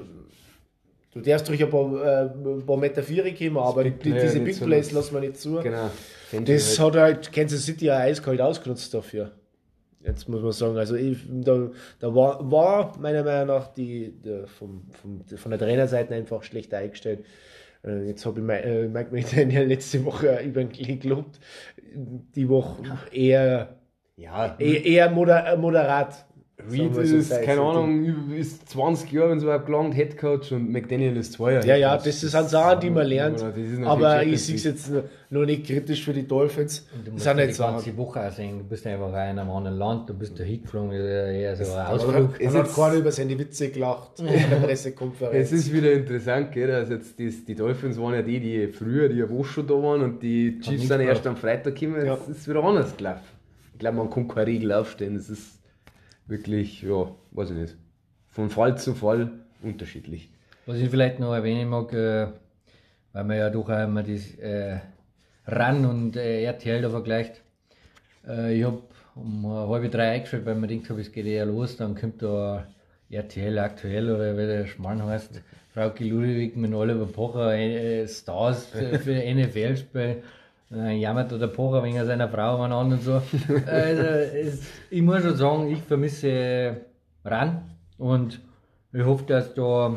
Du 1.14 1.20
darfst 1.20 1.48
durch 1.50 1.62
ein 1.62 1.70
paar, 1.70 2.04
äh, 2.04 2.30
ein 2.30 2.66
paar 2.66 2.78
Meter 2.78 3.04
Viere 3.04 3.34
kommen, 3.34 3.58
aber 3.58 3.84
die, 3.84 3.92
diese 4.14 4.40
Big 4.40 4.56
so 4.56 4.66
Plays 4.66 4.92
lassen 4.92 5.14
wir 5.14 5.20
nicht 5.20 5.38
zu. 5.38 5.56
Genau. 5.56 5.90
Das 6.46 6.80
halt. 6.80 6.96
hat 6.96 7.02
halt 7.02 7.32
Kansas 7.34 7.66
City 7.66 7.86
ja 7.86 7.98
eiskalt 7.98 8.40
ausgenutzt 8.40 8.94
dafür. 8.94 9.32
Jetzt 10.04 10.30
muss 10.30 10.42
man 10.42 10.52
sagen, 10.52 10.78
also 10.78 10.96
ich, 10.96 11.18
da, 11.30 11.70
da 12.00 12.16
war, 12.16 12.50
war 12.50 12.98
meiner 13.00 13.24
Meinung 13.24 13.48
nach 13.48 13.68
die, 13.74 14.14
die 14.24 14.46
vom, 14.48 14.84
vom, 14.90 15.22
von 15.38 15.52
der 15.52 15.60
Trainerseite 15.60 16.16
einfach 16.16 16.44
schlecht 16.44 16.74
eingestellt. 16.74 17.26
Äh, 17.86 18.08
jetzt 18.08 18.26
habe 18.26 18.40
ich 18.40 18.66
äh, 18.66 18.88
Mike 18.88 19.10
McDaniel 19.12 19.66
letzte 19.66 20.04
Woche 20.06 20.40
über 20.46 20.62
den 20.62 20.72
Klee 20.72 20.96
gelobt. 20.96 21.40
Die 22.36 22.50
Woche 22.50 22.84
eher, 23.12 23.76
ja, 24.16 24.56
eher, 24.58 24.86
eher 24.86 25.12
moder, 25.12 25.58
moderat 25.58 26.26
Reed 26.70 26.96
ist, 26.98 27.30
so 27.30 27.36
keine 27.44 27.62
Ahnung, 27.62 28.32
ist 28.34 28.70
20 28.70 29.12
Jahre, 29.12 29.32
wenn 29.32 29.38
es 29.38 29.44
überhaupt 29.44 29.66
gelangt, 29.66 29.96
Headcoach 29.96 30.52
und 30.52 30.72
McDaniel 30.72 31.18
ist 31.18 31.34
zwei 31.34 31.54
Jahre. 31.54 31.68
Ja, 31.68 31.76
ja, 31.76 31.98
das 31.98 32.20
sind 32.20 32.50
Sachen, 32.50 32.80
die 32.82 32.90
man 32.90 33.08
lernt. 33.08 33.44
Aber 33.86 34.24
ich 34.24 34.44
sehe 34.44 34.56
es 34.56 34.64
jetzt 34.64 34.92
noch 35.32 35.46
nicht 35.46 35.66
kritisch 35.66 36.04
für 36.04 36.14
die 36.14 36.28
Dolphins. 36.28 36.86
Du 37.06 37.12
musst 37.12 37.26
das 37.26 37.38
sind 37.38 37.52
die 37.52 37.58
ganze 37.58 37.98
Woche 37.98 38.28
auch 38.28 38.32
sehen, 38.32 38.60
du 38.60 38.64
bist 38.66 38.86
einfach 38.86 39.08
in 39.08 39.16
einem 39.16 39.50
anderen 39.50 39.78
Land, 39.78 40.10
du 40.10 40.14
bist 40.14 40.38
da 40.38 40.44
hingeflogen, 40.44 40.92
eher 40.92 41.56
so 41.56 41.74
ein 41.74 41.86
Ausflug. 41.88 42.40
Es 42.40 42.54
hat 42.54 42.74
keiner 42.74 42.96
über 42.96 43.12
seine 43.12 43.40
Witze 43.40 43.70
gelacht 43.70 44.20
in 44.20 44.26
der 44.28 44.58
Pressekonferenz. 44.66 45.52
Es 45.52 45.52
ist 45.52 45.74
wieder 45.74 45.94
interessant, 45.94 46.52
gell, 46.52 46.72
also 46.72 46.94
jetzt 46.94 47.18
die, 47.18 47.30
die 47.30 47.56
Dolphins 47.56 47.98
waren 47.98 48.14
ja 48.14 48.22
die, 48.22 48.40
die 48.40 48.68
früher, 48.68 49.08
die 49.08 49.20
ja 49.20 49.30
Woche 49.30 49.46
schon 49.46 49.68
da 49.68 49.74
waren 49.76 50.02
und 50.02 50.22
die 50.22 50.60
Chiefs 50.60 50.88
sind 50.88 51.02
erst 51.02 51.26
am 51.26 51.38
Freitag 51.38 51.76
gekommen, 51.76 52.06
ja. 52.06 52.14
es 52.16 52.28
ist 52.28 52.48
wieder 52.50 52.64
anders 52.64 52.96
gelaufen. 52.98 53.24
Ich 53.74 53.80
glaube, 53.80 53.98
man 53.98 54.10
kann 54.10 54.28
keine 54.28 54.48
Regel 54.48 54.74
aufstellen, 54.74 55.16
das 55.16 55.30
ist 55.30 55.61
wirklich, 56.32 56.82
ja, 56.82 57.12
weiß 57.32 57.52
ich 57.52 57.58
nicht, 57.58 57.76
von 58.30 58.50
Fall 58.50 58.78
zu 58.78 58.96
Fall 58.96 59.32
unterschiedlich. 59.62 60.30
Was 60.66 60.78
ich 60.78 60.90
vielleicht 60.90 61.20
noch 61.20 61.34
erwähnen 61.34 61.70
mag, 61.70 61.94
äh, 61.94 62.28
weil 63.14 63.24
man 63.26 63.38
ja 63.38 63.50
doch 63.50 63.70
immer 63.70 64.02
das 64.02 64.34
äh, 64.36 64.80
RAN 65.46 65.86
und 65.86 66.16
äh, 66.16 66.44
RTL 66.44 66.82
da 66.82 66.90
vergleicht. 66.90 67.42
Äh, 68.28 68.58
ich 68.58 68.64
habe 68.64 68.82
um 69.16 69.46
halb 69.46 69.92
drei 69.92 70.12
eingeschaltet, 70.12 70.48
weil 70.48 70.56
man 70.56 70.70
denkt, 70.70 70.90
es 70.90 71.12
geht 71.12 71.26
eher 71.26 71.46
los, 71.46 71.76
dann 71.76 71.96
kommt 71.96 72.22
da 72.22 72.66
RTL 73.10 73.60
aktuell 73.60 74.10
oder 74.10 74.38
wie 74.38 74.48
der 74.48 74.68
Schmarrn 74.68 75.04
heißt, 75.04 75.42
Frauke 75.74 76.04
Ludwig 76.06 76.56
mit 76.56 76.74
Oliver 76.74 77.06
Pocher, 77.06 77.54
äh, 77.54 78.08
Stars 78.08 78.66
für 78.66 78.98
NFL-Spiel. 79.36 80.24
Dann 80.72 80.98
jammert 80.98 81.32
der 81.32 81.48
Pocher 81.48 81.84
wegen 81.84 82.04
seiner 82.06 82.30
Frau 82.30 82.62
an 82.64 82.72
und 82.72 83.02
so. 83.02 83.22
Also, 83.66 84.04
es, 84.04 84.62
ich 84.90 85.02
muss 85.02 85.22
schon 85.22 85.36
sagen, 85.36 85.70
ich 85.70 85.82
vermisse 85.82 86.78
ran 87.26 87.64
und 87.98 88.40
ich 88.94 89.04
hoffe, 89.04 89.26
dass 89.26 89.54
da 89.54 89.96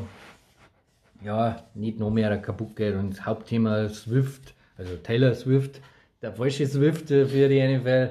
ja, 1.25 1.63
nicht 1.75 1.99
noch 2.01 2.11
mehr 2.11 2.37
kaputt 2.39 2.75
geht 2.77 2.95
und 2.95 3.11
das 3.11 3.25
Hauptthema 3.25 3.89
Swift, 3.89 4.53
also 4.77 4.97
Taylor 4.97 5.35
Swift, 5.35 5.81
der 6.23 6.33
falsche 6.33 6.67
Swift 6.67 7.09
für 7.09 7.49
die 7.49 7.63
NFL, 7.67 8.11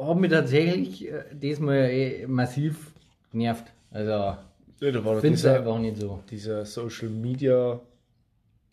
hat 0.00 0.16
mich 0.16 0.30
tatsächlich 0.30 1.08
äh, 1.10 1.24
diesmal 1.32 1.90
eh 1.90 2.26
massiv 2.26 2.92
genervt. 3.32 3.72
Also, 3.90 4.10
Ja, 4.10 4.36
da 4.80 5.04
war 5.04 5.16
ich 5.16 5.22
doch 5.22 5.28
dieser, 5.28 5.56
einfach 5.58 5.78
nicht 5.78 5.96
so. 5.96 6.20
dieser 6.30 6.64
Social 6.64 7.08
Media 7.08 7.80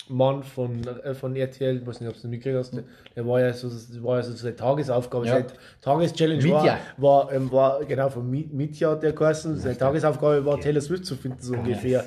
Mann 0.10 0.44
von, 0.44 0.86
äh, 1.04 1.14
von 1.14 1.36
RTL, 1.36 1.78
ich 1.78 1.86
weiß 1.88 2.00
nicht, 2.02 2.10
ob 2.10 2.22
du 2.22 2.28
mitgekriegt 2.28 2.58
hast, 2.58 2.74
der 3.16 3.28
war 3.28 3.42
ja 3.42 3.54
so, 3.54 3.70
war 4.04 4.18
ja 4.18 4.24
so 4.24 4.34
seine 4.34 4.56
Tagesaufgabe, 4.56 5.26
Ja. 5.26 5.34
seine 5.34 5.46
Tageschallenge 5.82 6.50
war, 6.52 6.78
war, 6.98 7.32
ähm, 7.34 7.52
war, 7.52 7.84
genau, 7.86 8.10
von 8.10 8.30
Mi- 8.30 8.48
Mitja 8.52 8.92
hat 8.92 9.04
der 9.04 9.14
geheißen, 9.14 9.58
seine 9.58 9.78
Tagesaufgabe 9.78 10.46
war 10.46 10.60
Taylor 10.60 10.82
Swift 10.82 11.06
zu 11.06 11.16
finden, 11.16 11.38
so 11.42 11.56
ungefähr. 11.56 12.04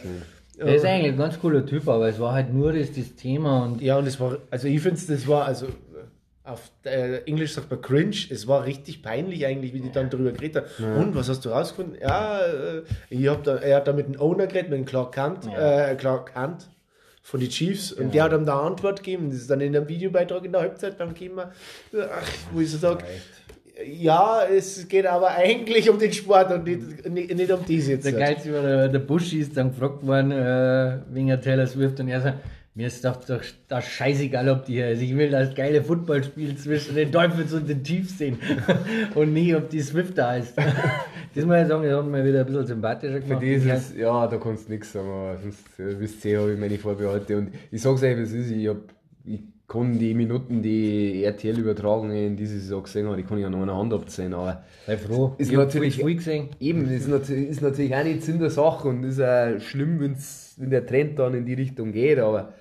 Er 0.58 0.74
ist 0.74 0.84
eigentlich 0.84 1.12
ein 1.12 1.18
ganz 1.18 1.38
cooler 1.40 1.64
Typ, 1.64 1.88
aber 1.88 2.08
es 2.08 2.18
war 2.20 2.32
halt 2.34 2.52
nur 2.52 2.72
das, 2.72 2.92
das 2.92 3.14
Thema 3.14 3.64
und 3.64 3.80
Ja, 3.80 3.96
und 3.98 4.06
es 4.06 4.18
war, 4.20 4.36
also 4.50 4.68
ich 4.68 4.80
finde 4.80 5.00
das 5.08 5.26
war, 5.26 5.44
also 5.46 5.66
auf 6.44 6.70
äh, 6.84 7.18
Englisch 7.26 7.52
sagt 7.54 7.70
man 7.70 7.80
cringe, 7.80 8.16
es 8.30 8.48
war 8.48 8.64
richtig 8.64 9.02
peinlich 9.02 9.46
eigentlich, 9.46 9.72
wie 9.72 9.80
die 9.80 9.92
dann 9.92 10.10
darüber 10.10 10.32
geredet 10.32 10.64
haben. 10.80 10.96
Und, 11.00 11.14
was 11.14 11.28
hast 11.28 11.44
du 11.44 11.50
rausgefunden? 11.50 11.96
Ja, 12.00 12.40
äh, 12.40 12.82
ich 13.08 13.28
hab 13.28 13.44
da, 13.44 13.56
er 13.56 13.76
hat 13.76 13.86
da 13.88 13.92
mit 13.92 14.06
dem 14.08 14.20
Owner 14.20 14.46
geredet, 14.46 14.70
mit 14.70 14.78
dem 14.80 14.84
Clark 14.84 15.12
Kent, 15.12 15.46
äh, 15.56 15.94
Clark 15.96 16.32
Kent 16.34 16.68
von 17.22 17.40
den 17.40 17.48
Chiefs 17.48 17.92
und 17.92 18.14
der 18.14 18.24
hat 18.24 18.32
ihm 18.32 18.46
da 18.46 18.60
Antwort 18.60 19.02
gegeben. 19.02 19.30
Das 19.30 19.40
ist 19.40 19.50
dann 19.50 19.60
in 19.60 19.76
einem 19.76 19.88
Videobeitrag 19.88 20.44
in 20.44 20.52
der 20.52 20.62
Halbzeit 20.62 20.98
dann 20.98 21.10
gegeben, 21.10 21.40
ach, 21.40 22.32
wo 22.52 22.60
ich 22.60 22.70
so 22.70 22.78
sage, 22.78 23.04
ja, 23.86 24.44
es 24.44 24.88
geht 24.88 25.06
aber 25.06 25.30
eigentlich 25.30 25.88
um 25.88 25.98
den 25.98 26.12
Sport 26.12 26.52
und 26.52 26.64
nicht, 26.64 27.08
nicht, 27.08 27.34
nicht 27.34 27.50
um 27.50 27.64
dies 27.66 27.88
jetzt. 27.88 28.04
der 28.04 28.12
geilste 28.12 28.52
war 28.52 28.62
der, 28.62 28.88
der 28.88 28.98
Busch 28.98 29.32
ist 29.32 29.56
dann 29.56 29.70
gefragt 29.70 30.06
worden 30.06 30.32
äh, 30.32 30.98
wegen 31.10 31.28
der 31.28 31.40
Taylor 31.40 31.66
Swift 31.66 31.98
und 32.00 32.08
er 32.08 32.20
sagt, 32.20 32.38
mir 32.80 32.86
ist 32.86 33.04
doch, 33.04 33.16
doch 33.24 33.42
das 33.68 33.84
scheißegal, 33.86 34.48
ob 34.48 34.64
die 34.64 34.72
hier 34.74 34.88
ist. 34.90 35.02
Ich 35.02 35.14
will 35.16 35.30
das 35.30 35.54
geile 35.54 35.82
Footballspiel 35.84 36.56
zwischen 36.56 36.94
den 36.94 37.12
Dolphins 37.12 37.52
und 37.52 37.68
den 37.68 37.82
Chiefs 37.84 38.16
sehen 38.18 38.38
und 39.14 39.32
nicht, 39.34 39.54
ob 39.54 39.68
die 39.68 39.80
Swift 39.82 40.16
da 40.16 40.36
ist. 40.36 40.56
das 40.56 41.44
muss 41.44 41.56
ich 41.60 41.68
sagen, 41.68 41.82
das 41.84 41.98
hat 41.98 42.06
mir 42.06 42.24
wieder 42.24 42.40
ein 42.40 42.46
bisschen 42.46 42.66
sympathischer 42.66 43.14
Für 43.20 43.20
gemacht. 43.20 43.42
dieses, 43.42 43.94
ja, 43.96 44.26
da 44.26 44.36
kannst 44.38 44.68
du 44.68 44.72
nichts 44.72 44.92
sagen, 44.92 45.08
aber 45.08 45.36
sonst 45.42 45.78
äh, 45.78 46.00
wisst 46.00 46.24
ihr, 46.24 46.40
habe 46.40 46.54
ich 46.54 46.58
meine 46.58 46.78
Vorbehalte. 46.78 47.36
Und 47.36 47.50
ich 47.70 47.82
sag's 47.82 48.02
euch, 48.02 48.16
wie 48.16 48.22
es 48.22 48.32
ist, 48.32 48.50
ich, 48.50 48.66
hab, 48.68 48.78
ich 49.26 49.40
kann 49.68 49.98
die 49.98 50.14
Minuten, 50.14 50.62
die 50.62 51.22
RTL 51.22 51.58
übertragen 51.58 52.10
in 52.10 52.36
dieser 52.36 52.54
Saison 52.54 52.82
gesehen 52.82 53.06
habe, 53.06 53.18
die 53.18 53.22
kann 53.22 53.38
ich 53.38 53.44
an 53.44 53.54
einer 53.54 53.76
Hand 53.76 53.92
abzählen, 53.92 54.32
aber 54.34 54.64
Sei 54.86 54.96
froh. 54.96 55.34
Ist 55.38 55.50
ich 55.52 55.56
natürlich- 55.56 55.96
viel 55.96 56.16
gesehen. 56.16 56.48
eben, 56.58 56.90
ist 56.90 57.06
natürlich, 57.08 57.50
ist 57.50 57.62
natürlich 57.62 57.94
auch 57.94 58.02
nicht 58.02 58.22
Sinn 58.24 58.40
der 58.40 58.50
Sache 58.50 58.88
und 58.88 59.04
ist 59.04 59.20
auch 59.20 59.60
schlimm, 59.60 60.00
wenn's, 60.00 60.54
wenn 60.58 60.70
der 60.70 60.84
Trend 60.86 61.18
dann 61.18 61.34
in 61.34 61.44
die 61.46 61.54
Richtung 61.54 61.92
geht, 61.92 62.18
aber 62.18 62.52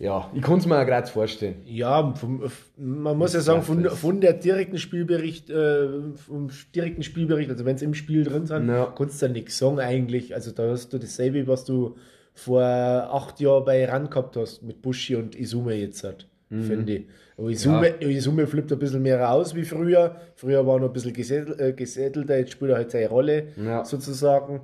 ja, 0.00 0.30
ich 0.34 0.42
kann 0.42 0.58
es 0.58 0.66
mir 0.66 0.80
auch 0.80 0.86
gerade 0.86 1.06
vorstellen. 1.06 1.56
Ja, 1.66 2.12
vom, 2.14 2.42
man 2.76 3.16
muss 3.18 3.34
ja 3.34 3.40
sagen, 3.40 3.62
von, 3.62 3.84
von 3.84 4.20
der 4.20 4.32
direkten 4.32 4.78
Spielbericht, 4.78 5.50
äh, 5.50 5.88
vom 6.16 6.48
direkten 6.74 7.02
Spielbericht, 7.04 7.50
also 7.50 7.64
wenn 7.64 7.76
es 7.76 7.82
im 7.82 7.94
Spiel 7.94 8.24
drin 8.24 8.46
sind, 8.46 8.66
Ja. 8.68 8.92
kannst 8.96 9.20
du 9.22 9.26
da 9.26 9.32
nichts 9.32 9.58
sagen 9.58 9.78
eigentlich. 9.78 10.34
Also 10.34 10.50
da 10.50 10.70
hast 10.70 10.92
du 10.92 10.98
dasselbe, 10.98 11.46
was 11.46 11.64
du 11.64 11.96
vor 12.34 12.62
acht 12.62 13.38
Jahren 13.40 13.64
bei 13.64 13.84
RAN 13.84 14.08
gehabt 14.10 14.36
hast, 14.36 14.62
mit 14.62 14.80
Bushi 14.82 15.14
und 15.16 15.38
Izume 15.38 15.74
jetzt 15.74 16.02
hat, 16.02 16.26
Mhm. 16.48 16.62
finde 16.62 16.92
ich. 16.94 17.04
Aber 17.36 17.50
Izume, 17.50 17.88
Izume 18.00 18.46
flippt 18.46 18.72
ein 18.72 18.78
bisschen 18.78 19.02
mehr 19.02 19.20
raus 19.20 19.54
wie 19.54 19.64
früher. 19.64 20.16
Früher 20.34 20.66
war 20.66 20.76
er 20.76 20.80
noch 20.80 20.86
ein 20.88 20.92
bisschen 20.92 21.14
äh, 21.58 21.72
gesättelter, 21.74 22.38
jetzt 22.38 22.52
spielt 22.52 22.70
er 22.70 22.76
halt 22.78 22.90
seine 22.90 23.08
Rolle, 23.08 23.48
Ja. 23.62 23.84
sozusagen. 23.84 24.60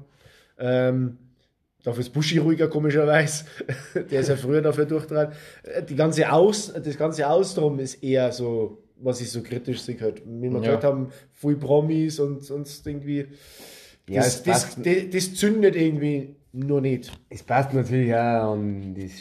Ähm, 0.58 1.18
Dafür 1.86 2.00
ist 2.00 2.12
Buschi 2.12 2.38
ruhiger, 2.38 2.66
komischerweise. 2.66 3.44
Der 4.10 4.18
ist 4.20 4.28
ja 4.28 4.34
früher 4.34 4.60
dafür 4.60 4.86
durchtrat. 4.86 5.34
Die 5.88 5.94
ganze 5.94 6.32
Aus, 6.32 6.72
das 6.74 6.98
ganze 6.98 7.28
Ausdrum 7.30 7.78
ist 7.78 8.02
eher 8.02 8.32
so, 8.32 8.82
was 8.96 9.20
ich 9.20 9.30
so 9.30 9.40
kritisch 9.40 9.82
sehe. 9.82 9.96
Halt. 10.00 10.20
Wie 10.26 10.48
wir 10.50 10.54
Ja. 10.54 10.58
gehört 10.58 10.82
haben, 10.82 11.10
viel 11.32 11.54
Promis 11.54 12.18
und 12.18 12.42
sonst 12.42 12.84
irgendwie. 12.88 13.26
Ja, 14.08 14.16
Das, 14.22 14.34
es 14.38 14.42
das, 14.42 14.76
das, 14.82 14.94
das 15.12 15.34
zündet 15.36 15.76
irgendwie 15.76 16.34
nur 16.52 16.80
nicht. 16.80 17.12
Es 17.30 17.44
passt 17.44 17.72
natürlich 17.72 18.12
auch 18.12 18.54
an 18.54 18.92
das 18.98 19.12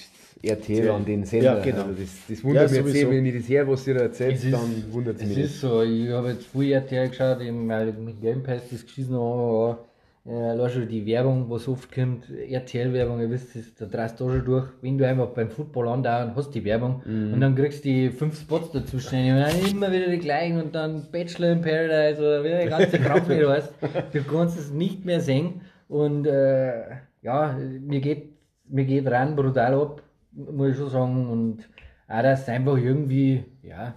RTL, 0.41 0.89
an 0.89 1.06
den 1.06 1.23
Sender. 1.23 1.58
Ja, 1.58 1.63
genau. 1.63 1.84
Also 1.84 2.01
das, 2.01 2.10
das 2.28 2.43
wundert 2.43 2.71
Ja, 2.71 2.82
mich 2.82 2.95
jetzt 2.95 3.10
wenn 3.12 3.25
ich 3.28 3.36
das 3.41 3.47
her, 3.49 3.67
was 3.67 3.86
ihr 3.86 3.93
da 3.93 3.99
erzählt, 4.01 4.38
Es 4.38 4.43
ist- 4.43 4.54
dann 4.54 4.84
wundert 4.91 5.17
es 5.17 5.21
Es 5.21 5.28
mich 5.30 5.38
ist 5.38 5.62
so, 5.62 5.84
ich 5.84 6.10
habe 6.10 6.30
jetzt 6.30 6.45
früh 6.47 6.71
RTL 6.73 7.10
geschaut, 7.10 7.41
eben, 7.41 7.67
weil 7.69 7.89
ich 7.89 7.95
mit 7.97 8.21
Game 8.21 8.41
Pass 8.41 8.62
das 8.71 8.84
geschissen 8.86 9.13
habe, 9.15 9.78
äh, 10.25 10.69
schon 10.69 10.88
die 10.88 11.05
Werbung, 11.05 11.49
was 11.49 11.67
oft 11.67 11.91
kommt, 11.91 12.29
RTL-Werbung, 12.29 13.19
ihr 13.19 13.29
wisst, 13.29 13.55
das, 13.55 13.75
da 13.75 13.85
drehst 13.85 14.19
du 14.19 14.25
auch 14.25 14.29
schon 14.29 14.45
durch, 14.45 14.67
wenn 14.81 14.97
du 14.97 15.07
einfach 15.07 15.27
beim 15.27 15.49
Football 15.49 15.88
andauern 15.89 16.33
hast 16.35 16.51
die 16.55 16.65
Werbung 16.65 17.03
und 17.05 17.41
dann 17.41 17.53
kriegst 17.55 17.85
du 17.85 17.89
die 17.89 18.09
fünf 18.09 18.39
Spots 18.39 18.71
dazwischen 18.71 19.19
und 19.31 19.41
dann 19.41 19.71
immer 19.71 19.91
wieder 19.91 20.09
die 20.09 20.17
gleichen 20.17 20.59
und 20.59 20.73
dann 20.73 21.05
Bachelor 21.11 21.51
in 21.51 21.61
Paradise 21.61 22.19
oder 22.19 22.43
wie 22.43 22.49
der 22.49 22.67
ganze 22.67 22.97
Krampf 22.99 23.27
nicht 23.27 23.47
heißt, 23.47 23.73
du 24.13 24.23
kannst 24.23 24.57
es 24.57 24.71
nicht 24.71 25.05
mehr 25.05 25.21
sehen. 25.21 25.61
Und 25.88 26.25
äh, 26.25 26.83
ja, 27.21 27.55
mir 27.81 28.01
geht, 28.01 28.33
mir 28.67 28.85
geht 28.85 29.07
rein 29.07 29.35
brutal 29.35 29.75
ab, 29.75 30.01
muss 30.31 30.71
ich 30.71 30.77
schon 30.77 30.89
sagen. 30.89 31.29
Und 31.29 31.69
auch, 32.07 32.21
dass 32.23 32.41
es 32.41 32.49
einfach 32.49 32.77
irgendwie, 32.77 33.43
ja, 33.61 33.93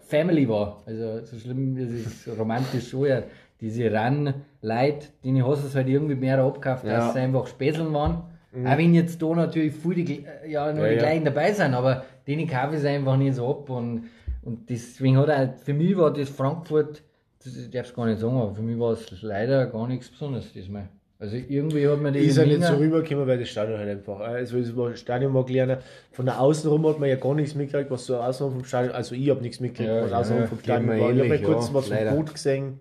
Family 0.00 0.48
war. 0.48 0.82
Also 0.86 1.24
so 1.24 1.38
schlimm 1.38 1.76
ist 1.76 2.26
es 2.26 2.38
romantisch 2.38 2.90
schon 2.90 3.06
ja. 3.06 3.22
Diese 3.60 3.90
Run-Leute, 3.92 5.06
denen 5.24 5.46
hast 5.46 5.62
du 5.62 5.68
es 5.68 5.74
halt 5.74 5.88
irgendwie 5.88 6.14
mehr 6.14 6.38
abgekauft, 6.38 6.84
Ja. 6.84 6.98
dass 6.98 7.14
sie 7.14 7.20
einfach 7.20 7.46
Späßeln 7.46 7.92
waren. 7.92 8.22
Auch 8.64 8.78
wenn 8.78 8.94
jetzt 8.94 9.20
da 9.20 9.34
natürlich 9.34 9.74
viele 9.74 10.02
die, 10.04 10.24
äh, 10.24 10.50
ja, 10.50 10.72
nur 10.72 10.86
Ja, 10.86 10.92
die 10.92 10.98
gleichen 10.98 11.24
dabei 11.26 11.52
sind, 11.52 11.74
aber 11.74 12.04
denen 12.26 12.48
kaufe 12.48 12.74
ich 12.74 12.80
es 12.80 12.86
einfach 12.86 13.16
nicht 13.18 13.34
so 13.34 13.48
ab. 13.50 13.68
Und, 13.68 14.04
und 14.42 14.70
deswegen 14.70 15.18
hat 15.18 15.28
er, 15.28 15.52
für 15.62 15.74
mich 15.74 15.94
war 15.96 16.10
das 16.12 16.30
Frankfurt, 16.30 17.02
das, 17.44 17.54
ich 17.54 17.70
darf 17.70 17.86
es 17.88 17.94
gar 17.94 18.06
nicht 18.06 18.18
sagen, 18.18 18.36
aber 18.36 18.54
für 18.54 18.62
mich 18.62 18.78
war 18.78 18.92
es 18.92 19.06
leider 19.22 19.66
gar 19.66 19.86
nichts 19.86 20.08
Besonderes 20.08 20.52
diesmal. 20.54 20.88
Also 21.18 21.36
irgendwie 21.36 21.86
hat 21.88 22.00
man 22.00 22.12
die 22.12 22.20
Ist 22.20 22.36
ja 22.36 22.44
nicht 22.44 22.62
so 22.62 22.74
rübergekommen, 22.74 23.26
weil 23.26 23.38
das 23.38 23.48
Stadion 23.48 23.78
halt 23.78 23.88
einfach. 23.88 24.20
Also 24.20 24.60
das 24.60 25.00
Stadion 25.00 25.32
war 25.32 25.46
kleiner. 25.46 25.78
Von 26.12 26.26
der 26.26 26.40
Außenrum 26.40 26.86
hat 26.86 26.98
man 26.98 27.08
ja 27.08 27.16
gar 27.16 27.34
nichts 27.34 27.54
mitgekriegt, 27.54 27.90
was 27.90 28.04
so 28.06 28.16
außenrum 28.18 28.54
vom 28.54 28.64
Stadion. 28.64 28.94
Also 28.94 29.14
ich 29.14 29.30
habe 29.30 29.40
nichts 29.40 29.60
mitgekriegt, 29.60 29.88
Ja, 29.88 30.02
was 30.02 30.10
ja, 30.10 30.18
außenrum 30.18 30.46
vom 30.46 30.58
Stadion 30.60 30.88
war. 30.88 30.96
Ich 30.96 31.18
habe 31.18 31.28
mal 31.28 31.42
kurz 31.42 31.72
was 31.74 31.88
vom. 31.88 32.08
Boot 32.10 32.32
gesehen. 32.34 32.80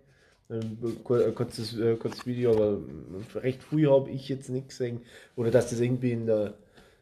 Ein 0.50 0.78
kur- 1.04 1.26
ein 1.26 1.34
kurzes, 1.34 1.78
äh, 1.80 1.96
kurzes 1.96 2.26
Video, 2.28 2.52
aber 2.52 2.78
recht 3.42 3.64
früh 3.64 3.88
habe 3.88 4.10
ich 4.12 4.30
jetzt 4.30 4.50
nichts 4.50 4.78
gesehen. 4.78 5.02
Oder 5.36 5.50
dass 5.52 5.70
das 5.72 5.80
irgendwie 5.80 6.12
in 6.12 6.28
der 6.28 6.54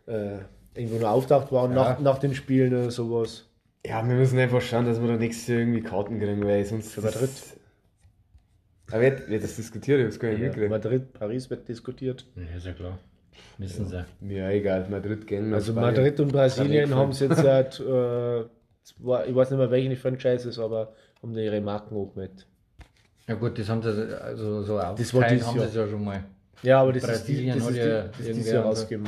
äh, 0.08 0.38
irgendwo 0.76 0.98
nur 1.00 1.10
auftaucht 1.10 1.52
war 1.52 1.64
und 1.66 1.74
nach, 1.74 2.00
nach 2.00 2.20
den 2.20 2.34
Spielen 2.36 2.74
oder 2.74 2.90
sowas. 2.92 3.46
Ja, 3.86 4.08
wir 4.08 4.16
müssen 4.16 4.40
einfach 4.40 4.62
schauen, 4.62 4.86
dass 4.86 5.02
wir 5.02 5.08
da 5.10 5.18
nächstes 5.18 5.48
Jahr 5.48 5.60
irgendwie 5.60 5.82
Karten 5.82 6.20
kriegen, 6.20 6.44
weil 6.46 6.64
sonst. 6.66 6.94
Für 6.94 7.02
Madrid. 7.02 7.30
Aber 8.92 9.02
wird, 9.02 9.28
wird 9.30 9.44
das 9.44 9.56
diskutiert, 9.56 10.00
ich 10.00 10.06
hab's 10.06 10.20
gar 10.20 10.30
nicht 10.30 10.40
Ja, 10.40 10.46
mitgekriegt. 10.46 10.72
Madrid, 10.72 11.14
Paris 11.14 11.50
wird 11.50 11.68
diskutiert. 11.68 12.26
Ja, 12.36 12.58
ist 12.58 12.66
ja 12.66 12.74
klar. 12.74 13.00
Müssen 13.58 13.88
sie. 13.88 14.06
Mir 14.22 14.48
egal, 14.50 14.88
Madrid 14.90 15.26
gehen. 15.28 15.54
Also 15.54 15.72
Spanien. 15.72 15.96
Madrid 15.96 16.20
und 16.20 16.32
Brasilien 16.32 16.94
haben 16.96 17.12
es 17.12 17.20
jetzt 17.20 17.38
seit, 17.42 17.80
äh, 17.80 18.44
zwei- 18.84 19.26
ich 19.28 19.36
weiß 19.36 19.50
nicht 19.52 19.58
mehr 19.60 19.72
welche 19.72 19.96
Franchises, 19.96 20.60
aber 20.60 20.94
haben 21.22 21.36
ihre 21.38 21.60
Marken 21.62 21.96
angemeldet. 21.98 22.46
Ja 23.28 23.36
gut, 23.36 23.58
das 23.58 23.70
haben 23.70 23.82
sie 23.82 24.20
also 24.22 24.64
so 24.64 24.76
war 24.76 24.92
aufgeteilt, 24.92 25.32
dieses 25.32 25.48
haben 25.48 25.54
sie 25.54 25.60
Jahr. 25.60 25.68
es 25.70 25.76
ja 25.76 25.88
schon 25.88 26.04
mal. 26.04 26.24
Ja, 26.62 26.82
aber 26.82 26.94
das 26.94 27.04
Brasilien 27.04 27.58
ist, 27.58 27.70
die- 27.70 27.70
das 27.70 27.70
hat 27.70 27.72
ist, 27.72 27.78
ja 27.78 28.02
die, 28.02 28.28
das 28.30 28.38
ist 28.38 28.52
Jahr 28.52 28.64
rausgegeben. 28.66 29.08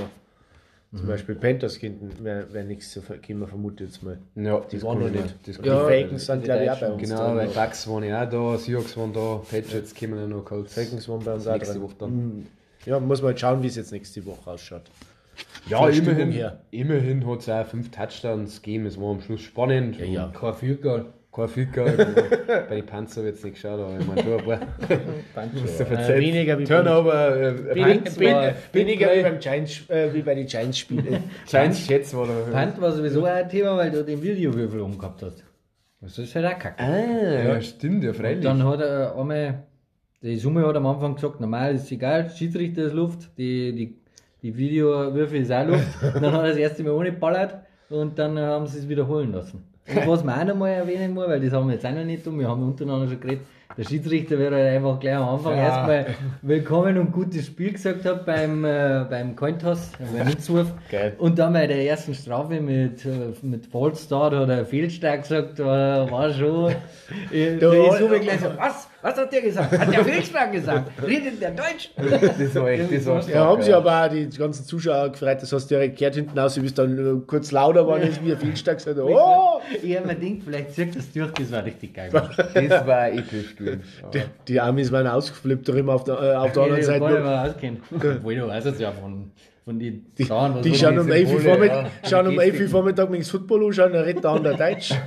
Zum 0.96 1.08
Beispiel 1.08 1.36
Panthers 1.36 1.78
könnten, 1.78 2.24
wäre 2.24 2.54
wär 2.54 2.64
nichts 2.64 2.92
zu 2.92 3.02
vergeben, 3.02 3.46
vermute 3.46 3.84
ich 3.84 3.90
jetzt 3.90 4.04
mal. 4.04 4.18
Ja, 4.36 4.60
Die 4.62 4.76
das 4.78 4.86
waren 4.86 5.00
noch 5.00 5.10
nicht. 5.10 5.36
Das 5.46 5.58
die 5.58 5.62
mir- 5.70 5.76
Falcons 5.86 6.26
sind, 6.26 6.46
ich, 6.46 6.52
auch 6.72 6.80
bei 6.80 6.92
uns. 6.92 7.02
Genau, 7.10 7.36
weil 7.36 7.48
Bucks 7.50 7.88
waren 7.90 8.04
ja 8.04 8.24
auch 8.26 8.30
da, 8.30 8.58
Seahawks 8.58 8.96
waren 8.96 9.12
da, 9.12 9.42
Patriots 9.50 9.94
kommen 9.94 10.18
ja 10.18 10.28
noch 10.28 10.46
kurz. 10.46 10.74
Falcons 10.74 11.10
waren 11.10 11.20
bei 11.24 11.34
uns 11.34 11.48
auch 11.48 11.54
nächste. 11.58 11.82
Woche 11.82 11.96
dann. 12.00 12.12
Mhm. 12.16 12.46
Ja, 12.86 13.00
muss 13.02 13.22
man 13.22 13.30
halt 13.32 13.40
schauen, 13.42 13.62
wie 13.62 13.68
es 13.68 13.76
jetzt 13.76 13.92
nächste 13.92 14.26
Woche 14.26 14.50
ausschaut. 14.52 14.84
Ja, 15.68 15.90
immerhin, 15.90 16.32
her. 16.32 16.62
immerhin 16.72 17.28
hat 17.28 17.40
es 17.40 17.50
auch 17.50 17.66
fünf 17.66 17.92
Touchdowns 17.92 18.62
gegeben, 18.62 18.86
es 18.86 18.98
war 19.02 19.10
am 19.12 19.20
Schluss 19.20 19.42
spannend. 19.42 20.00
Ja, 20.00 20.06
ja. 20.06 20.32
Kein 20.34 20.54
Viertel. 20.54 21.08
Kein 21.36 21.50
Ficker, 21.50 21.84
bei 22.70 22.76
den 22.76 22.86
Panzer 22.86 23.22
ich 23.22 23.28
jetzt 23.28 23.44
nicht 23.44 23.56
geschaut, 23.56 23.80
aber 23.80 24.00
ich 24.00 24.08
meine, 24.08 24.24
schon 24.24 24.40
ein 24.40 24.46
paar. 24.46 25.46
Du 25.48 26.14
Äh, 26.14 26.20
weniger 26.20 26.58
wie 26.58 26.64
Turnover, 26.64 27.36
äh, 27.36 27.76
war- 27.76 28.54
weniger 28.72 29.08
Big 29.08 29.18
wie, 29.18 29.22
beim 29.24 29.40
Giants, 29.40 29.90
äh, 29.90 30.14
wie 30.14 30.22
bei 30.22 30.36
den 30.36 30.46
Giants-Spielen. 30.46 31.24
Giants 31.46 31.90
Jets 31.90 32.16
war 32.16 32.28
da. 32.28 32.34
Punt 32.64 32.80
war 32.80 32.92
sowieso 32.94 33.26
ein 33.26 33.50
Thema, 33.50 33.76
weil 33.76 33.92
du 33.92 34.04
den 34.06 34.22
Videowürfel 34.22 34.80
umgehabt 34.80 35.24
hast. 35.24 35.44
Das 36.00 36.18
ist 36.18 36.34
halt 36.36 36.46
auch 36.46 36.58
kacke. 36.60 36.82
Ah, 36.82 37.44
ja, 37.44 37.62
stimmt, 37.62 38.04
ja, 38.04 38.14
freilich. 38.14 38.44
Dann 38.44 38.64
hat 38.64 38.80
er 38.80 39.18
einmal, 39.18 39.64
die 40.22 40.38
Summe 40.38 40.66
hat 40.66 40.76
am 40.78 40.86
Anfang 40.86 41.16
gesagt, 41.16 41.42
normal 41.42 41.76
ist 41.76 41.92
egal, 41.92 42.30
Schiedsrichter 42.30 42.84
ist 42.84 42.94
Luft, 42.94 43.38
die, 43.38 43.74
die, 43.74 43.98
die 44.42 44.56
Videowürfel 44.56 45.42
ist 45.42 45.52
auch 45.52 45.68
Luft. 45.68 45.88
dann 46.02 46.32
hat 46.32 46.44
er 46.44 46.50
das 46.50 46.58
erste 46.58 46.84
Mal 46.84 46.92
ohne 46.92 47.12
ballert 47.12 47.56
und 47.90 48.18
dann 48.20 48.40
haben 48.40 48.68
sie 48.68 48.80
es 48.80 48.88
wiederholen 48.88 49.34
lassen. 49.34 49.64
Und 49.88 50.08
was 50.08 50.24
man 50.24 50.40
auch 50.42 50.46
noch 50.46 50.56
mal 50.56 50.70
erwähnen 50.70 51.14
muss, 51.14 51.28
weil 51.28 51.40
das 51.40 51.52
haben 51.54 51.68
wir 51.68 51.76
jetzt 51.76 51.86
auch 51.86 51.92
noch 51.92 52.04
nicht 52.04 52.24
tun, 52.24 52.40
wir 52.40 52.48
haben 52.48 52.64
untereinander 52.64 53.08
schon 53.08 53.20
geredet, 53.20 53.44
der 53.78 53.84
Schiedsrichter 53.84 54.38
wird 54.40 54.54
halt 54.54 54.68
einfach 54.68 55.00
gleich 55.00 55.16
am 55.16 55.28
Anfang 55.36 55.58
Ja. 55.58 55.64
erstmal 55.66 56.06
willkommen 56.44 56.98
und 56.98 57.12
gutes 57.12 57.46
Spiel 57.48 57.74
gesagt 57.74 58.06
hat 58.06 58.26
beim, 58.26 58.64
äh, 58.64 59.06
beim 59.10 59.36
Cointoss, 59.36 59.92
beim 60.16 60.28
Nutzwurf. 60.28 60.74
Und 61.18 61.38
dann 61.38 61.52
bei 61.54 61.68
der 61.68 61.84
ersten 61.86 62.14
Strafe 62.14 62.62
mit, 62.62 63.04
äh, 63.06 63.34
mit 63.42 63.66
Fallstart 63.66 64.34
hat 64.34 64.50
er 64.50 64.66
Fehlstart 64.66 65.24
gesagt, 65.24 65.60
war, 65.60 66.10
war 66.10 66.32
schon. 66.32 66.74
Da- 67.30 67.36
ist 67.74 68.00
so 68.00 68.08
gleich 68.08 68.40
so, 68.40 68.48
was? 68.58 68.88
Was 69.02 69.18
hat 69.18 69.32
der 69.34 69.42
gesagt? 69.42 69.78
Hat 69.78 69.94
der 69.94 70.04
Fehlstart 70.06 70.52
gesagt? 70.52 70.92
Redet 71.06 71.40
der 71.42 71.52
Deutsch? 71.52 71.92
Das 71.96 72.56
war 72.56 72.70
echt, 72.70 72.92
das 72.92 73.06
war 73.06 73.22
stark, 73.22 73.36
Ja, 73.36 73.46
haben 73.46 73.62
sie 73.62 73.74
aber 73.74 74.06
auch 74.06 74.10
die 74.10 74.30
ganzen 74.30 74.66
Zuschauer 74.66 75.10
gefreut, 75.10 75.38
das 75.42 75.52
hast 75.52 75.70
du 75.70 75.76
direkt 75.76 75.98
gehört 76.00 76.16
hinten 76.16 76.40
aus, 76.40 76.60
wie 76.60 76.66
es 76.66 76.74
dann 76.74 76.98
äh, 76.98 77.22
kurz 77.28 77.52
lauter 77.52 77.86
war, 77.88 78.00
wie 78.02 78.32
ein 78.32 78.38
Fehlstag 78.40 78.78
gesagt 78.78 78.98
hat. 78.98 79.04
Oh! 79.06 79.45
Ich 79.82 79.96
hab 79.98 80.06
mir 80.06 80.16
gedacht, 80.16 80.42
vielleicht 80.46 80.72
zieht 80.72 80.96
das 80.96 81.12
durch, 81.12 81.32
das 81.32 81.52
war 81.52 81.66
richtig 81.66 81.94
geil. 81.94 82.10
Das 82.54 82.88
war 82.88 83.12
episch. 83.12 83.56
Die, 83.60 84.22
die 84.48 84.60
Amis 84.60 84.92
waren 84.92 85.08
ausgeflippt 85.08 85.68
darüber 85.68 85.96
auf 85.96 86.04
der, 86.04 86.16
äh, 86.22 86.36
auf 86.36 86.52
der 86.52 86.64
anderen 86.64 86.84
Seite. 86.84 87.06
nicht 87.06 87.24
mehr 87.24 87.44
auskennen. 87.44 87.82
Obwohl, 87.92 88.36
du 88.36 88.48
weißt 88.48 88.68
es 88.68 88.80
ja 88.80 88.92
von, 88.92 89.32
von 89.64 89.80
den 89.80 90.06
Die, 90.18 90.30
was 90.30 90.62
die 90.62 90.76
schauen 90.76 91.00
um 91.00 91.12
11 91.12 91.34
Uhr 91.34 91.40
Vormittag, 91.40 91.88
schauen 92.08 92.28
um 92.28 92.34
Die 92.34 92.40
11 92.40 92.46
Uhr 92.46 92.52
Gestik. 92.52 92.70
Vormittag 92.70 93.10
mit 93.10 93.28
Football 93.28 93.66
anschauen, 93.66 93.94
dann 93.94 94.04
redet 94.04 94.24
der 94.24 94.32
andere 94.32 94.58
Deutsch. 94.58 94.94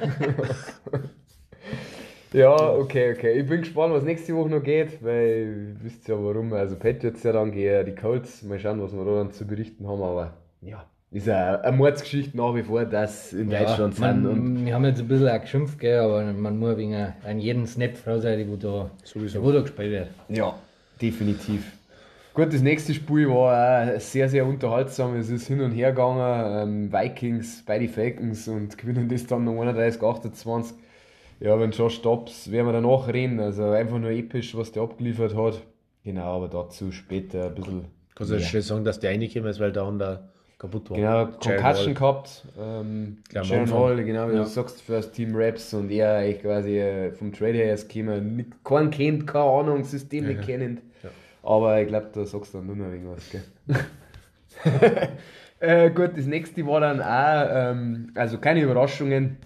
Ja, 2.32 2.54
okay, 2.74 3.14
okay. 3.16 3.40
Ich 3.40 3.46
bin 3.46 3.60
gespannt, 3.62 3.94
was 3.94 4.02
nächste 4.04 4.34
Woche 4.36 4.50
noch 4.50 4.62
geht, 4.62 5.02
weil 5.02 5.76
ihr 5.80 5.82
wisst 5.82 6.08
ja 6.08 6.14
warum. 6.22 6.52
Also 6.52 6.76
Patriots 6.76 7.22
ja 7.22 7.32
dann 7.32 7.52
gegen 7.52 7.86
die 7.86 7.94
Colts. 7.94 8.42
Mal 8.42 8.58
schauen, 8.58 8.82
was 8.82 8.92
wir 8.92 9.02
da 9.02 9.14
dann 9.14 9.32
zu 9.32 9.46
berichten 9.46 9.88
haben, 9.88 10.02
aber 10.02 10.34
ja. 10.60 10.84
Ist 11.10 11.26
ja 11.26 11.60
eine 11.62 11.76
Mordsgeschichte 11.76 12.36
nach 12.36 12.54
wie 12.54 12.62
vor, 12.62 12.84
dass 12.84 13.32
in 13.32 13.48
Deutschland 13.48 13.94
sind. 13.94 14.26
Und 14.26 14.54
man, 14.54 14.66
wir 14.66 14.74
haben 14.74 14.84
jetzt 14.84 15.00
ein 15.00 15.08
bisschen 15.08 15.28
auch 15.28 15.40
geschimpft, 15.40 15.78
gell, 15.78 16.00
aber 16.00 16.22
man 16.32 16.58
muss 16.58 16.76
wegen 16.76 16.94
an 16.94 17.38
jedem 17.38 17.66
Snap 17.66 17.96
froh 17.96 18.18
sein, 18.18 18.46
wo 18.50 18.56
da, 18.56 18.90
Sowieso. 19.04 19.42
wo 19.42 19.50
da 19.50 19.62
gespielt 19.62 19.90
wird. 19.90 20.08
ja, 20.28 20.54
definitiv. 21.00 21.72
Gut, 22.34 22.52
das 22.52 22.60
nächste 22.60 22.94
Spiel 22.94 23.28
war 23.28 23.96
auch 23.96 24.00
sehr, 24.00 24.28
sehr 24.28 24.46
unterhaltsam. 24.46 25.16
Es 25.16 25.28
ist 25.28 25.48
hin 25.48 25.60
und 25.60 25.72
her 25.72 25.90
gegangen. 25.90 26.92
Ähm, 26.92 26.92
Vikings 26.92 27.64
bei 27.66 27.78
die 27.80 27.88
Falcons 27.88 28.46
und 28.46 28.78
gewinnen 28.78 29.08
das 29.08 29.26
dann 29.26 29.44
noch 29.44 29.60
31, 29.60 30.00
28. 30.00 30.76
Ja, 31.40 31.58
wenn 31.58 31.70
Josh 31.70 32.00
Dobbs, 32.02 32.50
werden 32.52 32.66
wir 32.66 32.72
danach 32.74 33.08
reden. 33.08 33.40
Also 33.40 33.70
einfach 33.70 33.98
nur 33.98 34.10
episch, 34.10 34.56
was 34.56 34.70
der 34.70 34.82
abgeliefert 34.82 35.34
hat. 35.34 35.62
Genau, 36.04 36.36
aber 36.36 36.48
dazu 36.48 36.92
später 36.92 37.46
ein 37.46 37.54
bisschen. 37.54 37.84
Kannst 38.14 38.32
du 38.32 38.40
schnell 38.40 38.62
sagen, 38.62 38.84
dass 38.84 39.00
der 39.00 39.10
reingekommen 39.10 39.48
ist, 39.48 39.58
weil 39.58 39.72
der 39.72 39.82
andere 39.82 40.28
kaputt 40.58 40.90
war. 40.90 40.96
Genau, 40.96 41.26
Concussion 41.38 41.94
gehabt. 41.94 42.44
Ähm, 42.58 43.18
Anfang. 43.34 43.70
Hall, 43.70 44.04
genau 44.04 44.28
wie 44.28 44.34
Ja. 44.34 44.42
du 44.42 44.46
sagst, 44.48 44.82
für 44.82 44.92
das 44.94 45.12
Team 45.12 45.34
Raps 45.34 45.72
und 45.74 45.90
er 45.90 46.16
eigentlich 46.16 46.42
quasi 46.42 46.78
äh, 46.78 47.12
vom 47.12 47.32
Trade 47.32 47.54
her 47.54 47.66
erst 47.66 47.88
gekommen. 47.88 48.36
Nicht, 48.36 48.64
keinen 48.64 48.90
kennt, 48.90 49.26
keine 49.26 49.44
Ahnung, 49.44 49.84
System 49.84 50.26
nicht 50.26 50.42
kennend. 50.42 50.82
Aber 51.42 51.80
ich 51.80 51.88
glaube, 51.88 52.08
da 52.12 52.26
sagst 52.26 52.52
du 52.52 52.58
dann 52.58 52.66
nur 52.66 52.76
noch 52.76 52.86
irgendwas, 52.92 53.22
gell? 53.30 53.44
äh, 55.60 55.90
gut, 55.90 56.16
das 56.16 56.26
nächste 56.26 56.66
war 56.66 56.80
dann 56.80 57.00
auch, 57.00 57.72
ähm, 57.72 58.10
also 58.14 58.38
keine 58.38 58.60
Überraschungen. 58.60 59.36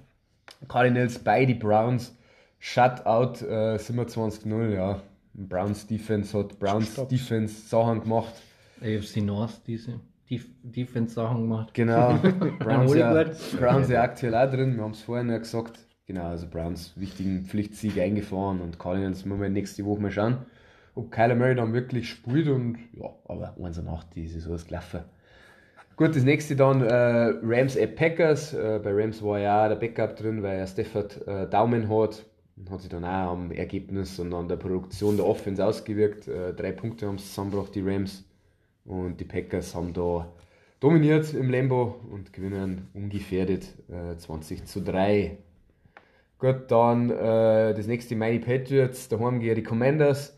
Cardinals 0.69 1.19
bei 1.19 1.45
die 1.45 1.55
Browns. 1.55 2.17
Shutout 2.59 3.45
äh, 3.45 3.77
27-0, 3.77 4.75
ja. 4.75 5.03
Browns 5.35 5.87
Defense 5.87 6.39
hat 6.39 6.59
Browns 6.59 6.93
Stopp. 6.93 7.09
Defense 7.09 7.69
Sachen 7.69 8.01
gemacht. 8.03 8.35
AFC 8.81 9.19
North 9.19 9.61
diese 9.67 10.01
Defense-Sachen 10.31 11.43
gemacht. 11.43 11.75
Genau, 11.75 12.19
Browns 12.59 12.95
ja. 12.95 13.25
Browns 13.59 13.89
ja 13.89 14.03
aktuell 14.03 14.35
auch 14.35 14.51
drin, 14.51 14.77
wir 14.77 14.85
haben 14.85 14.93
es 14.93 15.03
vorhin 15.03 15.29
ja 15.29 15.39
gesagt. 15.39 15.79
Genau, 16.07 16.25
also 16.25 16.47
Browns 16.49 16.93
wichtigen 16.97 17.45
Pflichtsieg 17.45 17.99
eingefahren 17.99 18.61
und 18.61 18.79
Cardinals 18.79 19.25
müssen 19.25 19.41
wir 19.41 19.49
nächste 19.49 19.85
Woche 19.85 20.01
mal 20.01 20.11
schauen, 20.11 20.39
ob 20.95 21.11
Kyler 21.11 21.35
Murray 21.35 21.55
dann 21.55 21.73
wirklich 21.73 22.09
spielt 22.09 22.49
und 22.49 22.79
ja, 22.95 23.09
aber 23.27 23.55
1 23.63 23.79
und 23.79 23.89
8, 23.89 24.15
die 24.15 24.27
Saison 24.27 24.55
ist 24.55 24.69
gelaufen. 24.69 25.01
Gut, 25.97 26.17
das 26.17 26.25
nächste 26.25 26.57
dann 26.57 26.83
äh, 26.83 27.35
Rams 27.43 27.77
at 27.77 27.97
Packers. 27.97 28.55
Äh, 28.55 28.81
bei 28.83 28.91
Rams 28.93 29.23
war 29.23 29.39
ja 29.39 29.65
auch 29.65 29.69
der 29.69 29.77
Backup 29.77 30.17
drin, 30.17 30.43
weil 30.43 30.59
er 30.59 30.67
Stafford 30.67 31.27
äh, 31.29 31.47
Daumen 31.49 31.89
hat. 31.89 32.25
Und 32.57 32.71
hat 32.71 32.81
sich 32.81 32.91
dann 32.91 33.05
auch 33.05 33.33
am 33.33 33.51
Ergebnis 33.51 34.19
und 34.19 34.33
an 34.35 34.49
der 34.49 34.57
Produktion 34.57 35.17
der 35.17 35.27
Offense 35.27 35.65
ausgewirkt. 35.65 36.29
Äh, 36.29 36.55
drei 36.55 36.73
Punkte 36.73 37.07
haben 37.07 37.19
sie 37.19 37.27
zusammengebracht, 37.27 37.75
die 37.75 37.83
Rams. 37.83 38.25
Und 38.85 39.21
die 39.21 39.25
Packers 39.25 39.75
haben 39.75 39.93
da 39.93 40.29
dominiert 40.81 41.33
im 41.35 41.51
Lambo 41.51 42.01
und 42.11 42.33
gewinnen 42.33 42.89
ungefährdet 42.95 43.69
äh, 43.89 44.17
20 44.17 44.67
zu 44.67 44.81
3. 44.81 45.39
Gut, 46.39 46.65
dann 46.69 47.11
äh, 47.11 47.73
das 47.73 47.87
nächste 47.87 48.17
Mighty 48.17 48.41
Patriots, 48.41 49.09
daheim 49.09 49.39
gegen 49.39 49.55
die 49.55 49.63
Commanders. 49.63 50.37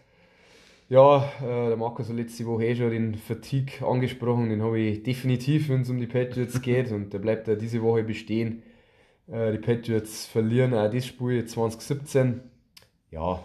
Ja, 0.91 1.33
äh, 1.41 1.69
der 1.69 1.77
Markus 1.79 2.11
hat 2.11 2.17
letzte 2.17 2.45
Woche 2.45 2.67
eh 2.67 2.77
schon 2.77 2.91
den 2.91 3.15
Fatigue 3.15 3.87
angesprochen, 3.87 4.51
den 4.51 4.63
habe 4.63 4.79
ich 4.79 5.03
definitiv, 5.03 5.71
wenn 5.71 5.81
es 5.81 5.89
um 5.89 5.99
die 5.99 6.07
Patriots 6.07 6.61
geht 6.61 6.93
und 6.93 7.15
der 7.15 7.21
bleibt 7.21 7.49
ja 7.49 7.55
diese 7.55 7.81
Woche 7.81 8.05
bestehen. 8.05 8.63
Äh, 9.29 9.53
die 9.53 9.59
Patriots 9.59 10.27
verlieren 10.27 10.75
auch 10.75 10.91
das 10.91 11.07
Spiel 11.07 11.47
2017. 11.47 12.43
Ja, 13.11 13.43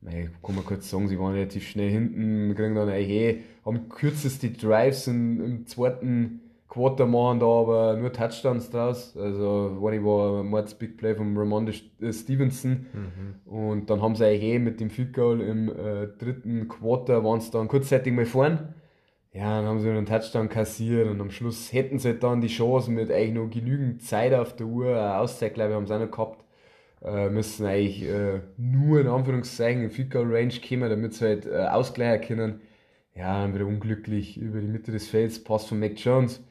mei, 0.00 0.30
kann 0.42 0.54
man 0.54 0.64
kurz 0.64 0.90
sagen, 0.90 1.08
sie 1.08 1.18
waren 1.18 1.34
relativ 1.34 1.68
schnell 1.68 1.90
hinten, 1.90 2.54
kriegen 2.54 2.74
dann 2.74 2.88
eigentlich 2.88 3.10
eh, 3.10 3.40
haben 3.64 3.88
kürzeste 3.88 4.50
Drives 4.50 5.06
im, 5.06 5.44
im 5.44 5.66
zweiten 5.66 6.40
Quarter 6.70 7.04
machen 7.04 7.40
da 7.40 7.46
aber 7.46 7.96
nur 7.96 8.12
Touchdowns 8.12 8.70
draus. 8.70 9.16
Also, 9.16 9.76
one 9.80 10.04
war 10.04 10.40
ein 10.40 10.46
Mords 10.46 10.72
Big 10.74 10.96
Play 10.96 11.16
von 11.16 11.36
Ramonde 11.36 11.72
Stevenson. 11.72 12.86
Und 13.44 13.90
dann 13.90 14.00
haben 14.00 14.14
sie 14.14 14.24
eigentlich 14.24 14.42
eh 14.44 14.58
mit 14.60 14.78
dem 14.80 14.88
Field 14.88 15.12
Goal 15.12 15.40
im 15.40 15.68
äh, 15.68 16.06
dritten 16.16 16.68
Quarter 16.68 17.24
waren 17.24 17.40
sie 17.40 17.50
dann 17.50 17.66
kurzzeitig 17.66 18.12
mal 18.14 18.24
vorn. 18.24 18.72
Ja, 19.32 19.60
dann 19.60 19.66
haben 19.66 19.80
sie 19.80 19.90
einen 19.90 20.06
Touchdown 20.06 20.48
kassiert 20.48 21.08
und 21.08 21.20
am 21.20 21.30
Schluss 21.30 21.72
hätten 21.72 21.98
sie 21.98 22.08
halt 22.08 22.22
dann 22.22 22.40
die 22.40 22.48
Chance 22.48 22.90
mit 22.90 23.10
eigentlich 23.10 23.34
noch 23.34 23.50
genügend 23.50 24.02
Zeit 24.02 24.32
auf 24.32 24.54
der 24.56 24.66
Uhr, 24.66 24.90
eine 24.90 25.18
Auszeit, 25.18 25.54
glaube 25.54 25.70
ich, 25.70 25.76
haben 25.76 25.86
sie 25.86 25.94
auch 25.94 26.00
noch 26.00 26.10
gehabt, 26.10 26.44
äh, 27.02 27.28
müssen 27.30 27.66
eigentlich 27.66 28.02
äh, 28.02 28.40
nur 28.56 29.00
in 29.00 29.06
Anführungszeichen 29.06 29.90
in 29.90 30.10
Goal 30.10 30.34
Range 30.34 30.54
kommen, 30.66 30.90
damit 30.90 31.14
sie 31.14 31.24
halt 31.24 31.46
äh, 31.46 31.66
ausgleichen 31.66 32.26
können. 32.26 32.60
Ja, 33.14 33.42
dann 33.42 33.54
wieder 33.54 33.66
unglücklich 33.66 34.38
über 34.38 34.60
die 34.60 34.68
Mitte 34.68 34.92
des 34.92 35.08
Felds, 35.08 35.42
Pass 35.42 35.66
von 35.66 35.80
Mac 35.80 35.98
Jones. 35.98 36.42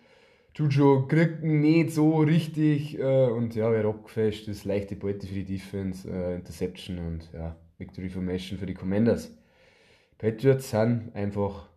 Juju 0.55 1.07
kriegt 1.07 1.41
ihn 1.43 1.61
nicht 1.61 1.91
so 1.91 2.17
richtig 2.17 2.99
äh, 2.99 3.27
und 3.27 3.55
ja, 3.55 3.71
wird 3.71 3.85
abgefälscht, 3.85 4.47
ist 4.47 4.65
leichte 4.65 4.95
Beute 4.95 5.25
für 5.25 5.35
die 5.35 5.45
Defense, 5.45 6.09
äh, 6.09 6.35
Interception 6.35 6.97
und 6.97 7.29
ja, 7.33 7.55
Victory 7.77 8.09
Formation 8.09 8.59
für 8.59 8.65
die 8.65 8.73
Commanders. 8.73 9.31
Patriots 10.17 10.71
sind 10.71 11.11
einfach 11.15 11.69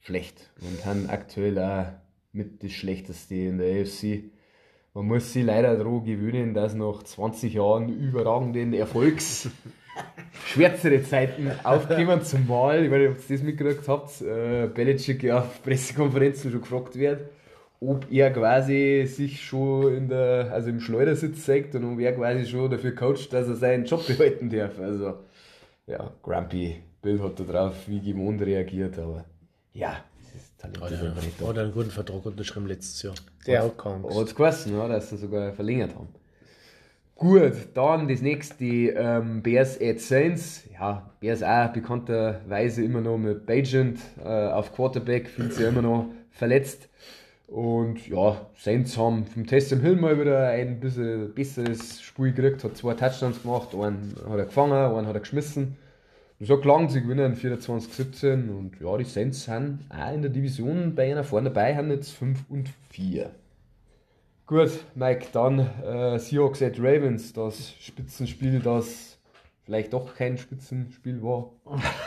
schlecht 0.00 0.50
und 0.62 0.86
haben 0.86 1.10
aktuell 1.10 1.58
auch 1.58 1.92
mit 2.32 2.64
das 2.64 2.72
Schlechteste 2.72 3.34
in 3.34 3.58
der 3.58 3.82
AFC. 3.82 4.30
Man 4.92 5.06
muss 5.06 5.32
sich 5.32 5.44
leider 5.44 5.76
daran 5.76 6.04
gewöhnen, 6.04 6.52
dass 6.52 6.74
nach 6.74 7.02
20 7.02 7.54
Jahren 7.54 7.88
überragenden 7.88 8.72
Erfolgs 8.72 9.48
schwärzere 10.46 11.02
Zeiten 11.02 11.50
aufkommen, 11.62 12.22
zumal, 12.22 12.84
ich 12.84 12.90
weiß 12.90 12.98
nicht, 12.98 13.10
ob 13.10 13.30
ihr 13.30 13.36
das 13.36 13.44
mitgekriegt 13.44 13.88
habt, 13.88 14.20
äh, 14.22 14.66
Belichick 14.66 15.22
ja 15.22 15.38
auf 15.38 15.62
Pressekonferenzen 15.62 16.50
schon 16.50 16.60
gefragt 16.60 16.96
wird, 16.96 17.20
ob 17.80 18.10
er 18.10 18.32
quasi 18.32 19.04
sich 19.06 19.44
schon 19.44 19.94
in 19.94 20.08
der, 20.08 20.50
also 20.52 20.70
im 20.70 20.80
Schleudersitz 20.80 21.44
zeigt 21.44 21.74
und 21.76 21.84
ob 21.84 22.00
er 22.00 22.12
quasi 22.12 22.46
schon 22.46 22.70
dafür 22.70 22.94
coacht, 22.94 23.32
dass 23.32 23.48
er 23.48 23.56
seinen 23.56 23.84
Job 23.84 24.04
behalten 24.06 24.50
darf. 24.50 24.78
Also, 24.80 25.14
ja, 25.86 26.10
Grumpy 26.22 26.82
Bill 27.00 27.22
hat 27.22 27.38
da 27.38 27.44
drauf 27.44 27.74
wie 27.86 28.00
gewohnt 28.00 28.42
reagiert, 28.42 28.98
aber 28.98 29.24
ja, 29.72 30.04
das 30.62 30.70
ist 30.72 30.78
Talent 30.78 30.80
Hat 30.82 30.92
ist 30.92 31.00
er, 31.00 31.08
einfach 31.08 31.22
nicht 31.22 31.40
da. 31.40 31.48
hat 31.48 31.56
er 31.56 31.62
einen 31.64 31.72
guten 31.72 31.90
Vertrag 31.90 32.26
unterschrieben 32.26 32.66
letztes 32.66 33.02
Jahr. 33.02 33.14
Der 33.46 33.62
hat 33.64 33.72
es 34.26 34.34
geheißen, 34.34 34.76
ja, 34.76 34.88
dass 34.88 35.10
sie 35.10 35.16
sogar 35.16 35.52
verlängert 35.52 35.94
haben. 35.94 36.08
Gut, 37.16 37.52
dann 37.74 38.08
das 38.08 38.22
nächste, 38.22 38.64
ähm, 38.64 39.42
Bears 39.42 39.78
at 39.80 40.00
Saints. 40.00 40.62
Ja, 40.72 41.10
Bears 41.20 41.42
auch 41.42 41.70
bekannterweise 41.70 42.82
immer 42.82 43.02
noch 43.02 43.18
mit 43.18 43.44
Bajent 43.44 44.00
äh, 44.24 44.26
auf 44.26 44.74
Quarterback, 44.74 45.28
fühlt 45.28 45.52
sich 45.52 45.66
immer 45.66 45.82
noch 45.82 46.06
verletzt. 46.30 46.88
Und 47.46 48.06
ja, 48.08 48.46
Saints 48.56 48.96
haben 48.96 49.26
vom 49.26 49.46
Taysom 49.46 49.80
Hill 49.80 49.96
mal 49.96 50.18
wieder 50.18 50.48
ein 50.48 50.78
bisschen 50.80 51.34
besseres 51.34 52.00
Spiel 52.00 52.32
gekriegt, 52.32 52.62
hat 52.64 52.76
zwei 52.76 52.94
Touchdowns 52.94 53.42
gemacht, 53.42 53.74
einen 53.74 54.14
hat 54.26 54.38
er 54.38 54.44
gefangen, 54.46 54.72
einen 54.72 55.06
hat 55.06 55.14
er 55.14 55.20
geschmissen. 55.20 55.76
Und 56.40 56.46
so 56.46 56.56
klang 56.56 56.88
sie 56.88 57.02
gewinnen 57.02 57.36
24-17 57.36 58.48
und 58.48 58.80
ja, 58.80 58.96
die 58.96 59.04
Saints 59.04 59.44
sind 59.44 59.80
auch 59.90 60.14
in 60.14 60.22
der 60.22 60.30
Division 60.30 60.94
bei 60.94 61.10
einer 61.10 61.22
vorne 61.22 61.50
dabei, 61.50 61.76
haben 61.76 61.90
jetzt 61.90 62.12
5 62.12 62.44
und 62.48 62.70
4. 62.88 63.30
Gut, 64.46 64.70
Mike, 64.94 65.26
dann 65.32 65.58
äh, 65.84 66.18
Seahawks 66.18 66.62
at 66.62 66.78
Ravens, 66.78 67.34
das 67.34 67.74
Spitzenspiel, 67.78 68.58
das 68.60 69.18
vielleicht 69.64 69.92
doch 69.92 70.14
kein 70.16 70.38
Spitzenspiel 70.38 71.22
war. 71.22 71.50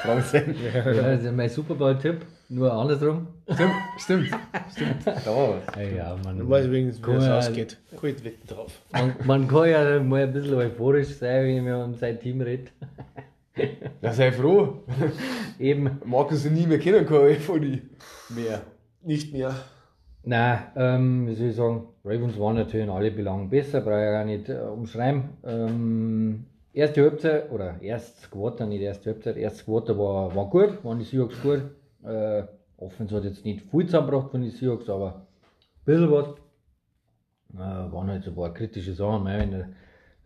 Fragezeichen. 0.01 0.55
Ja, 0.73 0.81
das 0.81 1.23
ist 1.23 1.31
mein 1.31 1.49
Super 1.49 1.75
Bowl-Tipp, 1.75 2.25
nur 2.49 2.73
andersrum. 2.73 3.27
stimmt, 3.53 3.71
stimmt, 3.97 4.29
stimmt. 4.75 5.05
Da 5.05 5.27
war 5.27 5.61
was. 5.67 5.93
Ja, 5.95 6.17
man, 6.23 6.41
Ich 6.41 6.49
weiß 6.49 6.65
übrigens, 6.65 6.97
wie 6.97 7.01
Kann 7.03 7.17
es 7.17 7.29
ausgeht. 7.29 7.77
Gut, 8.01 8.23
wetten 8.23 8.47
drauf. 8.47 8.81
man, 8.91 9.13
man 9.25 9.47
kann 9.47 9.69
ja 9.69 9.99
mal 10.01 10.23
ein 10.23 10.33
bisschen 10.33 10.55
euphorisch 10.55 11.09
sein, 11.09 11.45
wenn 11.45 11.63
man 11.65 11.83
um 11.83 11.93
sein 11.93 12.19
Team 12.19 12.41
redet. 12.41 12.71
Ja, 14.01 14.13
sei 14.13 14.31
froh. 14.31 14.83
Eben, 15.59 16.01
Markus 16.05 16.45
nie 16.45 16.65
mehr 16.65 16.79
kennen 16.79 17.05
kann 17.05 17.35
von 17.35 17.61
die 17.61 17.81
mehr. 18.29 18.61
Nicht 19.03 19.31
mehr. 19.33 19.53
Nein, 20.23 20.59
ähm, 20.75 21.27
wie 21.27 21.35
soll 21.35 21.47
ich 21.49 21.55
sagen, 21.55 21.87
Ravens 22.05 22.39
waren 22.39 22.55
natürlich 22.55 22.85
in 22.85 22.91
alle 22.91 23.11
Belangen 23.11 23.49
besser, 23.49 23.81
brauche 23.81 23.99
ich 23.99 24.11
gar 24.11 24.25
nicht 24.25 24.49
äh, 24.49 24.53
umschreiben. 24.53 25.29
Ähm, 25.43 26.45
erste 26.71 27.01
Halbzeit, 27.01 27.51
oder 27.51 27.81
erstes 27.81 28.31
Quarter, 28.31 28.65
nicht 28.65 28.81
erste 28.81 29.11
Halbzeit, 29.11 29.37
erstes 29.37 29.65
Quarter 29.65 29.97
war, 29.97 30.33
war 30.33 30.49
gut, 30.49 30.83
waren 30.83 30.99
die 30.99 31.05
Seahawks 31.05 31.41
gut. 31.41 31.63
Äh, 32.05 32.43
Offense 32.77 33.15
hat 33.15 33.25
jetzt 33.25 33.45
nicht 33.45 33.69
viel 33.69 33.85
zusammengebracht 33.85 34.31
von 34.31 34.41
den 34.41 34.51
Seahawks, 34.51 34.89
aber 34.89 35.15
ein 35.15 35.85
bisschen 35.85 36.11
was. 36.11 36.27
Äh, 37.53 37.91
waren 37.93 38.09
halt 38.09 38.23
so 38.23 38.31
ein 38.31 38.35
paar 38.35 38.53
kritische 38.53 38.93
Sachen. 38.93 39.23
Mei, 39.25 39.39
Wenn 39.39 39.51
der 39.51 39.69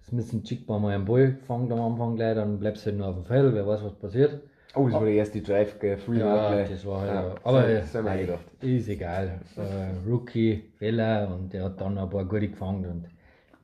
Smith 0.08 0.32
und 0.32 0.46
Chickbar 0.46 0.80
mal 0.80 0.96
einen 0.96 1.06
Ball 1.06 1.38
fangt 1.48 1.72
am 1.72 1.82
Anfang 1.82 2.16
gleich, 2.16 2.36
dann 2.36 2.60
bleibst 2.60 2.86
du 2.86 2.92
halt 2.92 2.98
nur 2.98 3.08
auf 3.08 3.16
dem 3.16 3.26
Feld, 3.26 3.54
wer 3.54 3.68
weiß, 3.68 3.84
was 3.84 3.94
passiert. 3.96 4.42
Oh, 4.74 4.86
das 4.86 4.94
war 4.94 5.06
der 5.06 5.14
erste 5.16 5.42
Drive, 5.42 5.80
gell? 5.80 5.98
Free 5.98 6.20
Ja, 6.20 6.64
das 6.64 6.86
war 6.86 7.02
halt. 7.02 7.12
Ja, 7.12 7.36
aber 7.44 7.62
das 7.62 7.70
äh, 7.70 7.80
das 7.80 7.96
haben 7.96 8.06
wir 8.06 8.18
gedacht. 8.18 8.46
ist 8.62 8.88
egal. 8.88 9.40
Äh, 9.58 10.10
Rookie, 10.10 10.64
Fehler 10.78 11.30
und 11.34 11.52
der 11.52 11.66
hat 11.66 11.82
dann 11.82 11.98
ein 11.98 12.10
paar 12.10 12.26
gute 12.26 12.48
gefangen 12.48 12.86
und 12.86 13.06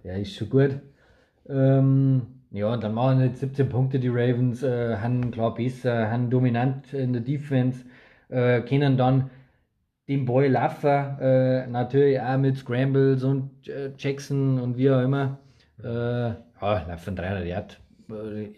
der 0.04 0.20
ist 0.20 0.36
schon 0.36 0.50
gut. 0.50 0.80
Ähm, 1.48 2.24
ja, 2.52 2.76
dann 2.78 2.94
machen 2.94 3.22
jetzt 3.22 3.40
17 3.40 3.70
Punkte 3.70 4.00
die 4.00 4.10
Ravens, 4.10 4.64
äh, 4.64 4.98
haben 4.98 5.32
klar 5.32 5.54
besser, 5.54 6.10
haben 6.12 6.30
dominant 6.30 6.94
in 6.94 7.14
der 7.14 7.22
Defense, 7.22 7.86
äh, 8.30 8.62
können 8.62 8.98
dann 8.98 9.30
den 10.08 10.26
Ball 10.26 10.48
laufen, 10.48 11.20
äh, 11.22 11.68
natürlich 11.68 12.20
auch 12.20 12.38
mit 12.38 12.58
Scrambles 12.58 13.24
und 13.24 13.68
äh, 13.68 13.92
Jackson 13.98 14.60
und 14.60 14.78
wie 14.78 14.90
auch 14.92 15.02
immer. 15.02 15.40
Äh, 15.82 16.30
ja, 16.30 16.86
laufen 16.88 17.16
300 17.16 17.46
Yard. 17.46 17.80
Äh, 18.10 18.50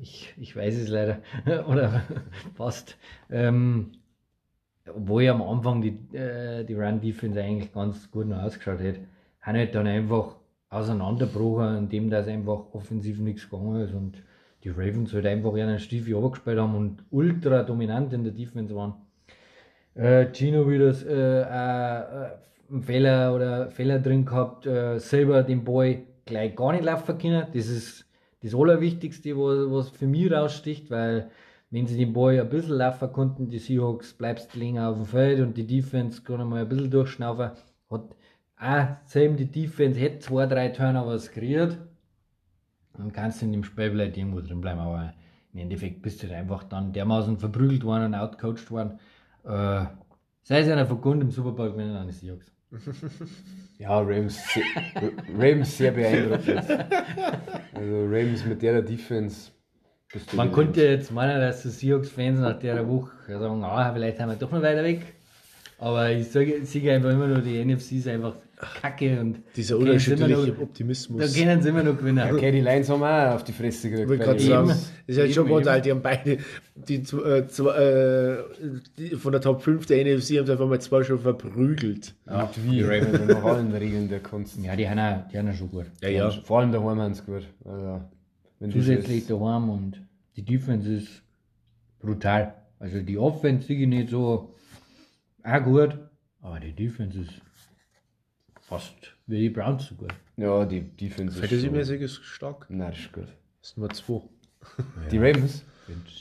Ich, 0.00 0.34
ich, 0.38 0.56
weiß 0.56 0.76
es 0.76 0.88
leider. 0.88 1.18
Oder 1.68 2.02
fast. 2.54 2.96
Ähm, 3.30 3.92
obwohl 4.88 5.26
am 5.28 5.42
Anfang 5.42 5.80
die, 5.80 6.16
äh, 6.16 6.64
die 6.64 6.74
Run-Defense 6.74 7.40
eigentlich 7.40 7.72
ganz 7.72 8.10
gut 8.10 8.26
noch 8.26 8.42
ausgeschaut 8.42 8.80
hat, 8.80 8.96
haben 9.40 9.56
halt 9.56 9.74
dann 9.74 9.86
einfach 9.86 10.36
auseinanderbrochen, 10.70 11.76
indem 11.76 12.10
das 12.10 12.26
einfach 12.26 12.72
offensiv 12.72 13.18
nichts 13.20 13.48
gegangen 13.48 13.80
ist 13.82 13.92
und 13.92 14.22
die 14.64 14.70
Ravens 14.70 15.12
halt 15.12 15.26
einfach 15.26 15.54
ihren 15.56 15.78
Stiefel 15.78 16.14
runtergespielt 16.14 16.58
haben 16.58 16.74
und 16.74 17.04
ultra 17.10 17.62
dominant 17.62 18.12
in 18.12 18.24
der 18.24 18.32
Defense 18.32 18.74
waren. 18.74 18.94
Äh, 19.94 20.32
Gino 20.32 20.68
wieder 20.68 20.94
äh, 21.06 21.42
äh, 21.42 22.30
einen 22.70 22.82
Fehler 22.82 23.34
oder 23.34 23.70
Fehler 23.70 23.98
drin 23.98 24.24
gehabt, 24.24 24.66
äh, 24.66 24.98
selber 24.98 25.42
den 25.42 25.64
Ball 25.64 26.02
gleich 26.24 26.56
gar 26.56 26.72
nicht 26.72 26.84
laufen 26.84 27.18
können. 27.18 27.46
Das 27.52 27.66
ist 27.68 28.06
das 28.42 28.54
Allerwichtigste, 28.54 29.36
was, 29.36 29.70
was 29.70 29.88
für 29.90 30.06
mich 30.06 30.30
raussticht, 30.30 30.90
weil 30.90 31.30
wenn 31.70 31.86
sie 31.86 31.96
den 31.96 32.12
Ball 32.12 32.38
ein 32.38 32.48
bisschen 32.50 32.76
laufen 32.76 33.12
konnten, 33.12 33.48
die 33.48 33.58
Seahawks 33.58 34.12
bleibst 34.12 34.54
länger 34.54 34.90
auf 34.90 34.96
dem 34.96 35.06
Feld 35.06 35.40
und 35.40 35.56
die 35.56 35.66
Defense 35.66 36.22
kann 36.22 36.46
mal 36.48 36.62
ein 36.62 36.68
bisschen 36.68 36.90
durchschnaufen. 36.90 37.52
Hat 37.90 38.16
auch 38.58 38.86
selben 39.06 39.36
die 39.36 39.50
Defense 39.50 39.98
hätte 39.98 40.18
zwei, 40.18 40.46
drei 40.46 40.68
Turnovers 40.68 41.30
kreiert. 41.30 41.78
Dann 42.94 43.12
kannst 43.12 43.40
du 43.40 43.46
in 43.46 43.52
dem 43.52 43.64
Spiel 43.64 43.90
vielleicht 43.90 44.18
irgendwo 44.18 44.40
drin 44.40 44.60
bleiben, 44.60 44.80
aber 44.80 45.14
im 45.52 45.60
Endeffekt 45.60 46.02
bist 46.02 46.22
du 46.22 46.28
halt 46.28 46.36
einfach 46.36 46.64
dann 46.64 46.92
dermaßen 46.92 47.38
verprügelt 47.38 47.84
worden 47.84 48.06
und 48.06 48.14
outcoached 48.14 48.70
worden. 48.70 48.98
Äh, 49.44 49.86
sei 50.42 50.60
es 50.60 50.68
einer 50.68 50.86
von 50.86 51.00
Grund 51.00 51.22
im 51.22 51.30
Super 51.30 51.52
Bowl 51.52 51.72
gewinnen 51.72 51.96
an 51.96 52.06
die 52.06 52.12
Seahawks. 52.12 52.52
Ja, 53.78 53.98
Rams, 54.00 54.38
Rams 55.36 55.76
sehr 55.76 55.90
beeindruckend. 55.90 56.70
Also 57.74 58.06
Rams 58.08 58.44
mit 58.44 58.62
der 58.62 58.80
Defense. 58.80 59.50
Man 60.32 60.48
die 60.48 60.54
könnte 60.54 60.84
jetzt 60.84 61.10
meinen, 61.10 61.40
dass 61.40 61.62
die 61.62 61.70
Seahawks-Fans 61.70 62.38
nach 62.38 62.58
der 62.60 62.86
Woche 62.86 63.10
sagen, 63.26 63.64
ah, 63.64 63.92
vielleicht 63.92 64.20
haben 64.20 64.30
wir 64.30 64.36
doch 64.36 64.52
noch 64.52 64.62
weiter 64.62 64.84
weg. 64.84 65.00
Aber 65.78 66.10
ich 66.10 66.30
sage, 66.30 66.54
ich 66.54 66.70
sehe 66.70 66.94
einfach 66.94 67.10
immer 67.10 67.26
nur, 67.26 67.40
die 67.40 67.64
NFC 67.64 67.92
ist 67.92 68.06
einfach 68.06 68.36
kacke 68.80 69.20
und 69.20 69.40
Dieser 69.56 69.76
unerschütterliche 69.78 70.52
noch- 70.52 70.60
Optimismus. 70.62 71.20
da 71.32 71.38
können 71.40 71.60
sie 71.62 71.68
immer 71.68 71.82
noch 71.82 71.96
gewinnen. 71.98 72.32
Okay, 72.34 72.52
die 72.52 72.60
Lions 72.60 72.88
haben 72.88 73.02
auch 73.02 73.34
auf 73.34 73.44
die 73.44 73.52
Fresse 73.52 73.90
gekriegt. 73.90 74.10
Ich 74.10 74.20
gerade 74.20 74.40
sagen, 74.40 74.68
das 74.68 74.90
ist 75.06 75.18
halt 75.18 75.34
schon 75.34 75.46
Eben, 75.46 75.54
brutal. 75.56 75.82
Die 75.82 75.90
haben 75.90 76.02
beide 76.02 76.38
die, 76.76 77.02
zwei- 77.02 77.38
äh, 77.38 77.46
zwei, 77.48 77.70
äh, 77.76 78.44
die 78.98 79.10
von 79.16 79.32
der 79.32 79.40
Top 79.40 79.62
5 79.62 79.86
der 79.86 79.98
NFC 80.04 80.38
haben 80.38 80.46
sie 80.46 80.52
einfach 80.52 80.68
mal 80.68 80.80
zwei 80.80 81.02
schon 81.02 81.18
verprügelt. 81.18 82.14
Ja, 82.26 82.48
wie? 82.64 82.70
Die 82.76 82.82
Ravens 82.82 83.18
haben 83.18 83.26
nach 83.26 83.44
allen 83.44 83.72
Regeln 83.72 84.08
der 84.08 84.20
Kunst. 84.20 84.56
Ja, 84.62 84.76
die 84.76 84.88
haben, 84.88 84.98
auch, 84.98 85.28
die 85.28 85.38
haben 85.38 85.48
auch 85.50 85.54
schon 85.54 85.70
gut. 85.70 85.86
Ja, 86.00 86.08
ja. 86.08 86.30
Vor 86.30 86.60
allem 86.60 86.72
daheim 86.72 87.00
haben 87.00 87.14
sie 87.14 87.22
gut. 87.22 87.46
Also, 87.64 88.00
Zusätzlich 88.70 89.26
daheim 89.26 89.70
und 89.70 90.00
die 90.36 90.44
Defense 90.44 90.92
ist 90.94 91.08
brutal. 91.98 92.54
Also 92.78 93.00
die 93.00 93.18
Offense 93.18 93.66
sehe 93.66 93.76
ich 93.80 93.86
nicht 93.88 94.10
so 94.10 94.54
auch 95.44 95.62
gut, 95.64 95.98
aber 96.40 96.60
die 96.60 96.72
Defense 96.72 97.18
ist 97.20 97.30
fast 98.72 98.94
wie 99.26 99.38
die 99.38 99.50
Browns 99.50 99.86
so 99.86 99.94
gut. 99.94 100.14
Ja, 100.36 100.64
die 100.64 100.80
Defense 100.80 101.34
ist 101.34 101.40
schon... 101.40 101.48
Fantasy-mäßig 101.48 102.00
ist 102.00 102.24
stark. 102.24 102.66
Nein, 102.68 102.90
das 102.90 103.00
ist 103.00 103.12
gut. 103.12 103.28
Das 103.60 103.70
ist 103.70 103.76
Nummer 103.76 103.92
2. 103.92 104.22
Die 105.10 105.18
Ravens? 105.18 105.64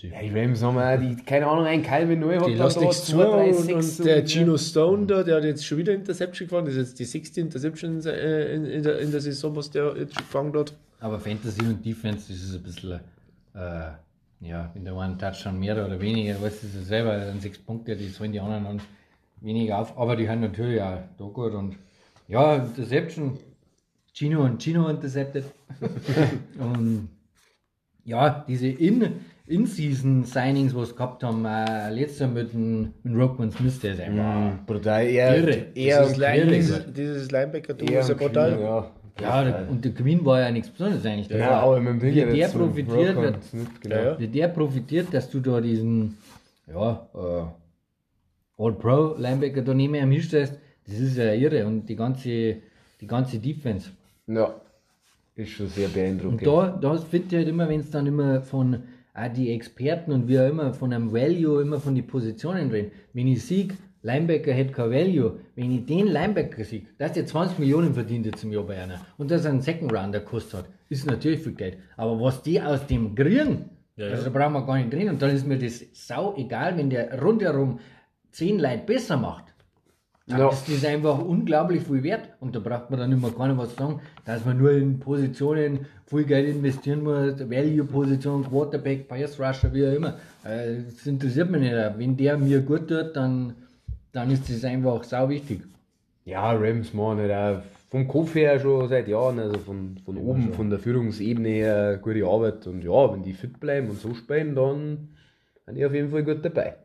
Ja, 0.02 0.20
die 0.20 0.30
Ravens 0.30 0.62
haben 0.64 0.78
auch 0.78 1.00
die, 1.00 1.24
keine 1.24 1.48
Ahnung, 1.48 1.66
ein 1.66 1.84
Calvin 1.84 2.20
Neu 2.20 2.40
hat 2.40 2.48
da 2.48 2.80
nichts 2.80 3.06
zu 3.06 3.22
und, 3.22 3.72
und 3.72 4.06
der 4.06 4.26
Gino 4.26 4.58
Stone 4.58 5.06
da, 5.06 5.24
der 5.24 5.38
hat 5.38 5.44
jetzt 5.44 5.66
schon 5.66 5.78
wieder 5.78 5.94
Interception 5.94 6.48
gefahren. 6.48 6.66
Das 6.66 6.76
ist 6.76 6.90
jetzt 6.90 7.00
die 7.00 7.06
16 7.06 7.46
Interception 7.46 8.02
äh, 8.06 8.56
in, 8.56 8.66
in, 8.66 8.84
der, 8.84 9.00
in 9.00 9.12
der 9.12 9.22
Saison, 9.22 9.56
was 9.56 9.70
der 9.70 9.96
jetzt 9.98 10.16
schon 10.16 10.24
gefangen 10.24 10.58
hat. 10.58 10.74
Aber 11.00 11.20
Fantasy 11.20 11.62
und 11.62 11.86
Defense, 11.86 12.28
das 12.28 12.44
ist 12.44 12.56
ein 12.56 12.64
bisschen, 12.64 13.00
äh, 13.54 13.92
ja, 14.42 14.72
wenn 14.74 14.84
der 14.84 14.98
eine 14.98 15.18
Touchdown 15.18 15.60
mehr 15.60 15.74
oder 15.86 16.02
weniger, 16.02 16.42
weißt 16.42 16.64
du 16.64 16.68
ja 16.80 16.84
selber, 16.84 17.18
dann 17.18 17.40
sechs 17.40 17.60
Punkte, 17.60 17.96
die 17.96 18.10
sollen 18.10 18.32
die 18.32 18.40
anderen 18.40 18.64
dann 18.64 18.82
weniger 19.42 19.80
auf, 19.80 19.98
aber 19.98 20.16
die 20.16 20.28
haben 20.28 20.42
natürlich 20.42 20.82
auch 20.82 21.00
da 21.18 21.26
gut 21.26 21.54
und 21.54 21.78
ja, 22.32 22.56
Interception, 22.56 23.38
Gino 24.13 24.44
und 24.44 24.62
Gino 24.62 24.88
intercepted. 24.89 25.46
und 26.60 27.10
ja, 28.06 28.44
diese 28.48 28.67
In- 28.67 29.12
In-Season-Signings, 29.48 30.74
was 30.76 30.89
sie 30.89 30.96
gehabt 30.96 31.24
haben, 31.24 31.44
äh, 31.46 31.89
letztes 31.94 32.20
Jahr 32.20 32.30
mit 32.30 32.54
dem, 32.54 32.94
mit 33.04 33.15
Rockman 33.17 33.52
Smith, 33.52 33.80
der 33.82 33.94
ist 33.94 34.00
einfach. 34.02 34.52
Mhm, 34.54 34.65
brutal. 34.65 35.06
Eher, 35.06 35.38
Irre. 35.38 35.65
eher 35.76 36.02
dieses, 36.04 36.17
Line, 36.17 36.38
irre 36.38 36.52
dieses, 36.52 36.94
dieses 36.94 37.32
Linebacker-Duo 37.32 38.00
ist 38.00 38.10
ja 38.10 38.15
brutal. 38.15 38.60
Ja, 38.62 38.91
Ja, 39.20 39.44
der, 39.44 39.70
und 39.70 39.84
der 39.84 39.94
Queen 39.94 40.26
war 40.26 40.39
ja 40.39 40.52
nichts 40.52 40.70
Besonderes 40.70 41.06
eigentlich. 41.06 41.28
Der 41.28 41.38
ja, 41.39 41.50
war- 41.52 41.63
aber 41.63 41.80
mit 41.82 42.02
dem 42.02 42.34
der 42.34 42.48
profitiert 42.48 43.15
wird, 43.17 43.38
genau. 43.82 43.96
Ja, 43.96 44.17
ja. 44.20 44.28
Der 44.28 44.48
profitiert, 44.48 45.13
dass 45.13 45.30
du 45.30 45.39
da 45.41 45.60
diesen 45.60 46.17
ja, 46.74 47.08
äh, 47.13 47.44
All-Pro-Linebacker 48.63 49.62
da 49.63 49.74
neben 49.74 49.96
ihm 49.96 50.12
hinstellst, 50.12 50.54
das 50.88 51.00
ist 51.00 51.17
ja 51.17 51.34
irre. 51.34 51.65
Und 51.65 51.88
die 51.88 51.96
ganze, 51.96 52.58
die 53.00 53.08
ganze 53.08 53.39
Defense. 53.39 53.89
Ja, 54.28 54.56
ist 55.36 55.52
schon 55.52 55.67
sehr 55.67 55.88
Und 55.88 55.94
beeindruckend. 55.94 56.46
da, 56.46 56.78
da 56.82 56.98
finde 56.98 57.28
ich 57.30 57.36
halt 57.36 57.48
immer, 57.48 57.67
wenn 57.70 57.80
es 57.80 57.89
dann 57.89 58.06
immer 58.08 58.41
von 58.41 58.84
auch 59.13 59.34
die 59.34 59.52
Experten 59.52 60.12
und 60.12 60.28
wie 60.28 60.39
auch 60.39 60.50
immer 60.50 60.74
von 60.74 60.94
einem 60.94 61.12
Value, 61.12 61.62
immer 61.62 61.80
von 61.80 61.96
den 61.96 62.08
Positionen 62.08 62.70
reden. 62.70 62.91
Wenn 63.13 63.28
ich 63.28 63.44
sieg, 63.46 63.74
Linebacker 64.04 64.54
hätte 64.54 64.72
kein 64.72 64.89
Value, 64.91 65.39
wenn 65.56 65.72
ich 65.72 65.86
den 65.86 66.08
Linebacker 66.08 66.63
sieg, 66.63 66.98
dass 66.98 67.13
der 67.13 67.26
20 67.26 67.60
Millionen 67.60 67.94
verdient 67.94 68.26
jetzt 68.26 68.44
im 68.44 68.52
Jahr 68.52 68.63
bei 68.63 68.82
einer 68.82 69.00
und 69.17 69.30
dass 69.30 69.46
er 69.46 69.52
einen 69.52 69.62
Second 69.62 69.94
Rounder 69.94 70.20
gekostet 70.20 70.60
hat, 70.60 70.65
ist 70.89 71.06
natürlich 71.06 71.41
viel 71.41 71.54
Geld. 71.54 71.78
Aber 71.98 72.20
was 72.20 72.41
die 72.41 72.62
aus 72.62 72.86
dem 72.88 73.13
kriegen, 73.15 73.70
also 73.98 74.24
da 74.24 74.30
brauchen 74.30 74.54
wir 74.54 74.65
gar 74.65 74.78
nicht 74.78 74.94
reden. 74.94 75.10
Und 75.10 75.22
dann 75.22 75.32
ist 75.32 75.46
mir 75.46 75.60
das 75.60 75.84
sau 75.94 76.36
egal, 76.38 76.78
wenn 76.78 76.89
der 76.89 77.22
rundherum 77.22 77.80
10 78.32 78.60
Leute 78.60 78.84
besser 78.86 79.17
macht. 79.17 79.51
Dann 80.32 80.39
Ja. 80.39 80.50
ist 80.50 80.67
das 80.70 80.86
einfach 80.86 81.20
unglaublich 81.20 81.84
viel 81.84 82.02
wert. 82.04 82.30
Und 82.39 82.56
da 82.56 82.60
braucht 82.60 82.89
man 82.89 83.00
dann 83.00 83.12
immer 83.12 83.30
gar 83.32 83.48
nicht 83.48 83.58
was 83.58 83.76
sagen, 83.76 84.00
dass 84.26 84.46
man 84.46 84.58
nur 84.58 84.72
in 84.72 85.00
Positionen 85.00 85.86
viel 86.08 86.24
Geld 86.24 86.50
investieren 86.50 87.04
muss, 87.04 87.39
Value-Position, 87.39 88.46
Quarterback, 88.50 89.08
Pass 89.08 89.39
Rusher, 89.39 89.74
wie 89.74 89.88
auch 89.88 89.94
immer. 89.94 90.15
Äh, 90.44 90.84
Das 90.86 91.06
interessiert 91.06 91.50
mich 91.52 91.62
nicht. 91.62 91.74
Wenn 91.98 92.17
der 92.17 92.38
mir 92.38 92.62
gut 92.62 92.88
tut, 92.88 93.15
dann, 93.15 93.54
dann 94.12 94.32
ist 94.32 94.50
das 94.50 94.63
einfach 94.63 95.04
sau 95.04 95.30
wichtig. 95.30 95.62
Ja, 96.26 96.52
Rams 96.54 96.94
machen 96.94 97.20
halt 97.20 97.32
auch 97.32 97.62
vom 97.89 98.08
Kopf 98.08 98.36
her 98.36 98.60
schon 98.60 98.88
seit 98.88 99.08
Jahren, 99.08 99.39
also 99.39 99.58
von, 99.60 99.98
von 100.06 100.15
oben, 100.17 100.54
von 100.54 100.70
der 100.70 100.80
Führungsebene 100.80 101.50
her 101.50 102.00
gute 102.02 102.26
Arbeit. 102.26 102.65
Und 102.67 102.84
ja, 102.84 103.12
wenn 103.12 103.24
die 103.24 103.34
fit 103.34 103.60
bleiben 103.60 103.89
und 103.89 104.00
so 104.00 104.13
spielen, 104.13 104.56
dann 104.56 105.10
sind 105.65 105.76
die 105.76 105.86
auf 105.86 105.94
jeden 105.94 106.10
Fall 106.10 106.24
gut 106.24 106.44
dabei. 106.46 106.76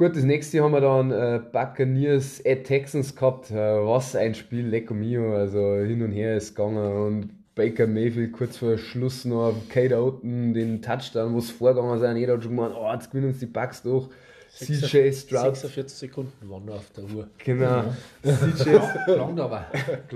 Gut, 0.00 0.16
das 0.16 0.24
nächste 0.24 0.62
haben 0.62 0.72
wir 0.72 0.80
dann 0.80 1.10
äh, 1.10 1.42
Buccaneers 1.52 2.42
at 2.46 2.64
Texans 2.64 3.14
gehabt. 3.14 3.50
Äh, 3.50 3.54
was 3.54 4.16
ein 4.16 4.34
Spiel, 4.34 4.66
Lecco 4.66 4.94
Mio. 4.94 5.36
Also 5.36 5.76
hin 5.76 6.00
und 6.00 6.12
her 6.12 6.38
ist 6.38 6.56
gegangen 6.56 6.90
und 6.90 7.54
Baker 7.54 7.86
Mayfield 7.86 8.32
kurz 8.32 8.56
vor 8.56 8.78
Schluss 8.78 9.26
noch 9.26 9.48
auf 9.48 9.68
Kate 9.68 9.98
Outen 9.98 10.54
den 10.54 10.80
Touchdown, 10.80 11.34
wo 11.34 11.38
es 11.38 11.50
vorgegangen 11.50 12.02
ist. 12.02 12.18
Jeder 12.18 12.32
hat 12.32 12.42
schon 12.42 12.56
gemeint, 12.56 12.74
oh, 12.74 12.90
jetzt 12.90 13.10
gewinnen 13.10 13.28
uns 13.28 13.40
die 13.40 13.46
Bucks 13.46 13.82
durch. 13.82 14.08
CJ 14.54 15.12
Stroud. 15.12 15.56
46 15.58 15.98
Sekunden 15.98 16.48
waren 16.48 16.64
noch 16.64 16.76
auf 16.76 16.90
der 16.96 17.04
Uhr. 17.04 17.28
Genau. 17.44 17.84
CJ 18.22 18.70
Lang 19.06 19.38
aber. 19.38 19.66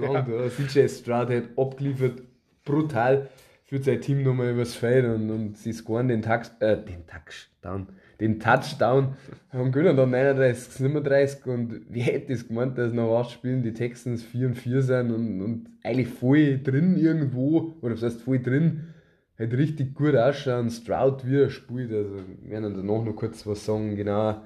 Ja. 0.01 0.49
CJ 0.49 0.88
Stroud 0.88 1.29
hat 1.29 1.42
abgeliefert, 1.59 2.23
brutal, 2.64 3.29
führt 3.66 3.85
sein 3.85 4.01
Team 4.01 4.23
nochmal 4.23 4.53
übers 4.53 4.75
Feld 4.75 5.05
und, 5.05 5.31
und 5.31 5.59
sie 5.59 5.75
scoren 5.75 6.09
den, 6.09 6.23
Tax, 6.23 6.53
äh, 6.61 6.79
den 6.79 7.05
Touchdown. 7.07 7.88
Den 8.25 8.41
Touchdown 8.41 9.17
haben 9.51 9.71
gewonnen 9.71 9.99
dann 9.99 10.11
39, 10.11 10.73
37 10.73 11.45
und 11.45 11.83
wer 11.91 12.05
hätte 12.05 12.33
es 12.33 12.49
gemeint, 12.49 12.79
dass 12.79 12.95
nach 12.95 13.11
acht 13.21 13.33
Spielen 13.33 13.63
die 13.63 13.75
Texans 13.75 14.23
4 14.23 14.47
und 14.47 14.55
4 14.55 14.81
sind 14.81 15.11
und, 15.11 15.43
und 15.43 15.67
eigentlich 15.83 16.09
voll 16.09 16.59
drin 16.63 16.97
irgendwo, 16.97 17.75
oder 17.83 17.93
was 17.93 18.03
heißt 18.03 18.23
voll 18.23 18.39
drin, 18.39 18.95
halt 19.39 19.53
richtig 19.53 19.95
gut 19.95 20.17
ausschauen. 20.17 20.71
Stroud 20.71 21.27
wie 21.27 21.43
er 21.43 21.51
spielt, 21.51 21.93
also 21.93 22.17
wir 22.43 22.51
werden 22.51 22.73
danach 22.75 23.05
noch 23.05 23.15
kurz 23.15 23.47
was 23.47 23.63
sagen, 23.63 23.95
genau. 23.95 24.41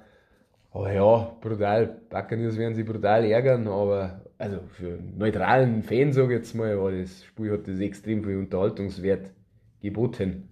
Aber 0.72 0.92
ja, 0.92 1.36
brutal. 1.40 2.00
Buccaneers 2.10 2.58
werden 2.58 2.74
sich 2.74 2.84
brutal 2.84 3.24
ärgern, 3.26 3.68
aber 3.68 4.22
also 4.38 4.58
für 4.72 4.94
einen 4.94 5.18
neutralen 5.18 5.84
Fan, 5.84 6.12
sage 6.12 6.34
ich 6.34 6.40
jetzt 6.40 6.54
mal, 6.56 6.76
war 6.80 6.90
das 6.90 7.22
Spiel 7.22 7.52
hat 7.52 7.68
das 7.68 7.78
extrem 7.78 8.24
viel 8.24 8.38
Unterhaltungswert 8.38 9.30
geboten. 9.80 10.48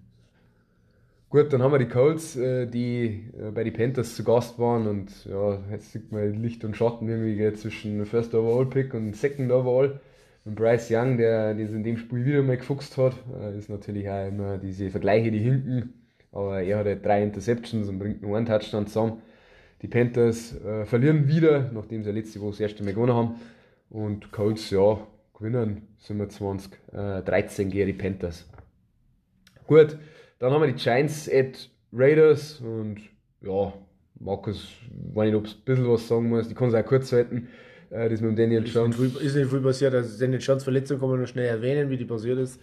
Gut, 1.29 1.53
dann 1.53 1.61
haben 1.61 1.73
wir 1.73 1.79
die 1.79 1.89
Colts, 1.89 2.37
äh, 2.37 2.67
die 2.67 3.25
äh, 3.37 3.51
bei 3.51 3.65
den 3.65 3.73
Panthers 3.73 4.15
zu 4.15 4.23
Gast 4.23 4.59
waren 4.61 4.87
und 4.87 5.25
ja, 5.25 5.59
jetzt 5.73 5.91
sieht 5.91 6.13
man 6.13 6.35
Licht 6.35 6.65
und 6.65 6.77
Schatten 6.77 7.09
irgendwie 7.09 7.53
zwischen 7.55 8.07
First 8.07 8.33
Overall 8.35 8.67
Pick 8.67 8.95
und 8.95 9.17
Second 9.17 9.51
Overall. 9.51 10.01
Und 10.45 10.55
Bryce 10.55 10.93
Young, 10.93 11.17
der 11.17 11.55
das 11.55 11.73
in 11.73 11.83
dem 11.83 11.97
Spiel 11.97 12.25
wieder 12.25 12.43
mal 12.43 12.57
gefuchst 12.57 12.97
hat, 12.97 13.15
äh, 13.41 13.59
ist 13.59 13.69
natürlich 13.69 14.09
auch 14.09 14.29
immer 14.29 14.59
diese 14.59 14.89
Vergleiche, 14.91 15.33
die 15.33 15.41
hinken. 15.41 15.95
Aber 16.31 16.63
er 16.63 16.79
hat 16.79 16.87
halt 16.87 17.05
drei 17.05 17.25
Interceptions 17.25 17.89
und 17.89 17.99
bringt 17.99 18.23
nur 18.23 18.37
einen 18.37 18.47
Touchdown 18.47 18.87
zusammen. 18.87 19.21
Die 19.83 19.89
Panthers 19.89 20.55
äh, 20.65 20.85
verlieren 20.87 21.27
wieder, 21.27 21.73
nachdem 21.73 22.05
sie 22.05 22.13
letzte 22.13 22.41
Woche 22.41 22.51
das 22.53 22.61
erste 22.61 22.85
Mal 22.85 22.95
gewonnen 22.95 23.15
haben. 23.15 23.35
Und 23.91 24.31
Colts, 24.31 24.71
ja, 24.71 25.05
gewinnen 25.37 25.89
27, 25.99 26.73
äh, 26.93 27.23
13 27.23 27.71
gegen 27.71 27.87
die 27.89 27.93
Panthers. 27.93 28.49
Gut, 29.67 29.99
dann 30.39 30.53
haben 30.53 30.63
wir 30.63 30.69
die 30.73 30.83
Giants 30.83 31.29
at 31.33 31.69
Raiders 31.93 32.61
und 32.61 32.97
ja, 33.43 33.73
Markus, 34.21 34.69
wenn 35.15 35.29
ich 35.29 35.33
noch 35.35 35.45
ein 35.45 35.51
bisschen 35.65 35.89
was 35.89 36.09
sagen 36.09 36.29
muss, 36.29 36.49
ich 36.49 36.55
kann 36.57 36.69
es 36.69 36.75
auch 36.75 36.85
kurz 36.85 37.13
halten, 37.13 37.49
äh, 37.91 38.09
das 38.09 38.21
mit 38.21 38.31
dem 38.31 38.37
Daniel 38.37 38.67
Jones. 38.67 38.97
Ist 38.97 39.01
nicht 39.03 39.17
viel- 39.19 39.27
ist 39.27 39.37
nicht 39.37 39.51
viel 39.51 39.61
passiert. 39.61 39.95
Also 39.95 40.19
Daniel 40.19 40.41
Jones 40.41 40.65
Verletzung 40.65 40.99
kann 40.99 41.09
man 41.11 41.21
noch 41.21 41.29
schnell 41.29 41.47
erwähnen, 41.47 41.89
wie 41.91 41.97
die 41.97 42.05
passiert 42.05 42.39
ist. 42.39 42.61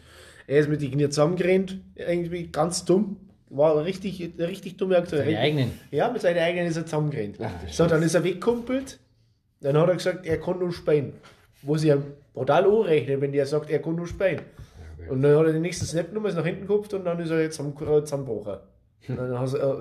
Er 0.48 0.60
ist 0.60 0.70
mit 0.70 0.82
den 0.82 0.92
Knie 0.92 1.08
zusammengerannt, 1.10 1.80
irgendwie 1.96 2.48
ganz 2.48 2.84
dumm. 2.86 3.18
War 3.50 3.84
richtig, 3.86 4.22
eine 4.38 4.48
richtig 4.48 4.78
dumme 4.78 4.98
Aktion. 4.98 5.26
Die 5.28 5.38
eigenen. 5.38 5.72
Ja, 5.92 6.12
mit 6.12 6.22
seinen 6.22 6.40
eigenen 6.40 6.68
ist 6.68 6.76
er 6.78 6.86
zusammengerannt. 6.86 7.38
so, 7.70 7.86
dann 7.86 8.02
ist 8.02 8.16
er 8.16 8.24
weggekumpelt. 8.24 9.00
Dann 9.62 9.78
hat 9.78 9.88
er 9.90 9.96
gesagt, 9.96 10.26
er 10.26 10.40
kann 10.40 10.60
nur 10.60 10.74
spielen. 10.74 11.14
Wo 11.62 11.78
sie 11.78 11.90
ja 11.90 11.98
brutal 12.34 12.66
anrechnen, 12.66 13.22
wenn 13.22 13.32
der 13.32 13.46
sagt, 13.46 13.70
er 13.70 13.80
kann 13.80 13.96
nur 13.96 14.08
spielen. 14.08 14.42
Und 15.10 15.22
dann 15.22 15.38
hat 15.38 15.46
er 15.48 15.54
den 15.54 15.62
nächsten 15.62 15.86
Snap 15.86 16.10
genommen, 16.10 16.28
ist 16.28 16.36
nach 16.36 16.46
hinten 16.46 16.68
gehupft 16.68 16.94
und 16.94 17.06
dann 17.06 17.20
ist 17.20 17.30
er 17.30 17.42
jetzt 17.42 17.60
am 17.60 17.74
äh, 17.74 18.04
zusammengebrochen. 18.04 18.58
Dann 19.08 19.40
hast, 19.40 19.54
äh, 19.56 19.74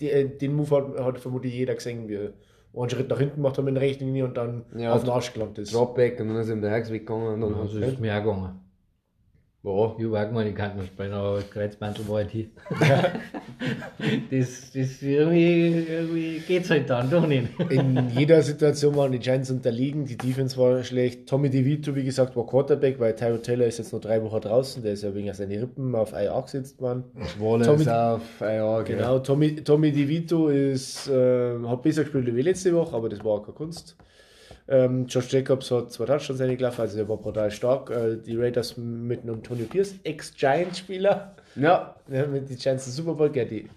die, 0.00 0.10
äh, 0.10 0.28
den 0.28 0.54
Move 0.54 0.76
hat, 0.76 1.04
hat 1.04 1.18
vermutlich 1.18 1.54
jeder 1.54 1.74
gesehen, 1.74 2.08
wie 2.08 2.14
er 2.16 2.32
einen 2.78 2.90
Schritt 2.90 3.08
nach 3.08 3.18
hinten 3.18 3.36
gemacht 3.36 3.56
hat 3.56 3.64
mit 3.64 3.74
dem 3.74 3.78
rechten 3.78 4.06
Knie 4.10 4.22
und 4.22 4.36
dann 4.36 4.64
Ja, 4.76 4.92
auf 4.92 5.02
den 5.02 5.10
Arsch 5.10 5.32
gelangt 5.32 5.56
ist. 5.58 5.72
Dropback 5.74 6.20
und 6.20 6.28
dann 6.28 6.36
ist 6.36 6.50
ihm 6.50 6.60
der 6.60 6.70
Herz 6.70 6.90
weggegangen 6.90 7.34
und 7.34 7.40
dann 7.40 7.54
Also 7.54 7.78
ist 7.78 8.00
mir 8.00 8.14
auch 8.14 8.22
gegangen. 8.22 8.60
Ja, 9.66 10.42
Ich 10.46 10.54
kann 10.54 10.76
nicht 10.76 10.86
spielen, 10.92 11.12
aber 11.12 11.36
das 11.36 11.50
Kreuzmantel 11.50 12.08
war 12.08 12.16
halt 12.16 12.30
hier. 12.30 12.46
das, 14.30 14.70
das 14.72 15.02
irgendwie, 15.02 15.86
irgendwie 15.88 16.38
geht's 16.46 16.70
halt 16.70 16.88
dann 16.88 17.10
doch 17.10 17.26
nicht. 17.26 17.48
In 17.70 18.10
jeder 18.10 18.42
Situation 18.42 18.94
waren 18.96 19.10
die 19.12 19.18
Giants 19.18 19.50
unterlegen, 19.50 20.04
die 20.04 20.16
Defense 20.16 20.56
war 20.56 20.84
schlecht. 20.84 21.28
Tommy 21.28 21.50
DeVito, 21.50 21.94
wie 21.96 22.04
gesagt, 22.04 22.36
war 22.36 22.46
Quarterback, 22.46 23.00
weil 23.00 23.14
Tyrod 23.16 23.42
Taylor 23.42 23.66
ist 23.66 23.78
jetzt 23.78 23.92
noch 23.92 24.00
drei 24.00 24.22
Wochen 24.22 24.40
draußen, 24.40 24.82
der 24.82 24.92
ist 24.92 25.02
ja 25.02 25.12
wegen 25.14 25.32
seiner 25.34 25.60
Rippen 25.62 25.94
auf 25.94 26.12
IA 26.12 26.40
gesetzt 26.40 26.80
worden. 26.80 27.04
Wallace 27.40 27.66
Tommy- 27.66 27.88
auf, 27.88 28.22
ja, 28.40 28.82
genau. 28.82 28.82
Genau, 28.82 29.18
Tommy, 29.18 29.56
Tommy 29.56 29.90
DeVito 29.90 30.48
ist, 30.48 31.08
äh, 31.08 31.58
hat 31.66 31.82
besser 31.82 32.04
gespielt 32.04 32.34
wie 32.34 32.42
letzte 32.42 32.72
Woche, 32.72 32.94
aber 32.94 33.08
das 33.08 33.24
war 33.24 33.32
auch 33.32 33.42
keine 33.42 33.54
Kunst. 33.54 33.96
Ähm, 34.68 35.06
Josh 35.06 35.32
Jacobs 35.32 35.70
hat 35.70 35.92
zwei 35.92 36.06
Touchdowns 36.06 36.40
gelaufen, 36.40 36.80
also 36.80 36.98
er 36.98 37.08
war 37.08 37.16
brutal 37.16 37.50
stark. 37.50 37.90
Äh, 37.90 38.16
die 38.16 38.36
Raiders 38.36 38.76
mit 38.76 39.22
einem 39.22 39.34
Antonio 39.34 39.66
Pierce, 39.66 39.94
Ex-Giant-Spieler, 40.02 41.34
Ja, 41.54 41.94
ja, 42.10 42.26
mit 42.26 42.48
den 42.50 42.56
Giants 42.56 42.94
Super 42.94 43.14
Bowl, 43.14 43.30
gell, 43.30 43.46
die 43.46 43.68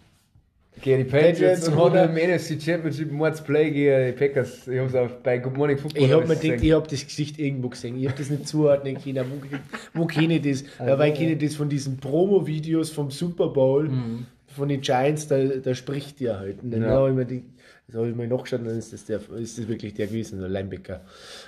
gegen 0.82 1.04
die 1.04 1.10
Patriots, 1.10 1.68
und 1.68 1.76
hat 1.94 2.10
im 2.10 2.16
NFC 2.16 2.62
Championship 2.62 3.12
Mords 3.12 3.42
Play 3.42 3.70
gegen 3.72 4.06
die 4.08 4.12
Packers. 4.14 4.68
Ich 4.68 4.80
hab's 4.80 4.96
auf 4.96 5.22
bei 5.24 5.38
Good 5.38 5.58
Morning 5.58 5.78
Football. 5.78 6.04
Ich 6.04 6.12
habe 6.12 6.22
hab 6.22 6.30
mir 6.30 6.36
gedacht, 6.38 6.64
ich 6.64 6.72
habe 6.72 6.88
das 6.88 7.06
Gesicht 7.06 7.38
irgendwo 7.38 7.70
gesehen. 7.70 8.00
Ich 8.00 8.08
habe 8.08 8.18
das 8.18 8.30
nicht 8.30 8.48
zuordnen 8.48 8.98
können. 9.02 9.26
Wo, 9.94 10.02
wo 10.02 10.06
kenne 10.06 10.36
ich 10.38 10.42
das? 10.42 10.64
Ja, 10.80 10.98
weil 10.98 11.12
ich 11.12 11.20
kenne 11.20 11.36
das 11.36 11.56
von 11.56 11.68
diesen 11.70 11.98
Promo-Videos 11.98 12.92
vom 12.92 13.12
Super 13.12 13.50
Bowl, 13.50 13.90
von 14.56 14.70
den 14.70 14.80
Giants, 14.82 15.28
da, 15.28 15.38
da 15.44 15.76
spricht 15.76 16.22
der 16.22 16.40
halt. 16.40 16.64
Und 16.64 16.72
dann 16.72 16.84
Ja. 16.84 16.90
habe 16.92 17.10
ich 17.10 17.16
mir 17.16 17.26
die, 17.26 17.44
das 17.90 17.98
habe 17.98 18.10
ich 18.10 18.16
mir 18.16 18.28
nachgeschaut, 18.28 18.62
dann 18.62 18.78
ist 18.78 18.94
das, 18.94 19.06
der, 19.06 19.20
ist 19.32 19.58
das 19.58 19.68
wirklich 19.68 19.96
der 19.96 20.06
gewesen, 20.06 20.40
der 20.40 20.50
Linebacker. 20.50 21.02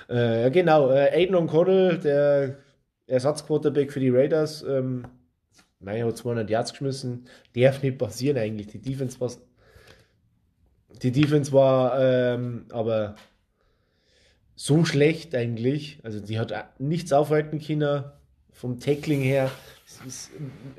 Äh, 0.08 0.50
genau, 0.50 0.90
äh, 0.90 1.08
Aiden 1.12 1.36
O'Connell, 1.36 1.98
der 1.98 2.58
Ersatzquarterback 3.06 3.92
für 3.92 4.00
die 4.00 4.10
Raiders, 4.10 4.64
ähm, 4.64 5.04
mein, 5.78 6.04
hat 6.04 6.16
200 6.16 6.50
Yards 6.50 6.72
geschmissen. 6.72 7.26
Darf 7.54 7.82
nicht 7.82 7.98
passieren 7.98 8.38
eigentlich. 8.38 8.66
Die 8.66 8.80
Defense 8.80 9.20
war, 9.20 9.30
die 11.00 11.12
Defense 11.12 11.52
war 11.52 12.00
ähm, 12.00 12.66
aber 12.70 13.14
so 14.56 14.84
schlecht 14.84 15.36
eigentlich. 15.36 16.00
Also 16.02 16.18
die 16.18 16.40
hat 16.40 16.80
nichts 16.80 17.12
aufhalten 17.12 17.60
können 17.60 18.04
vom 18.50 18.80
Tackling 18.80 19.20
her. 19.20 19.50
Ist, 20.06 20.30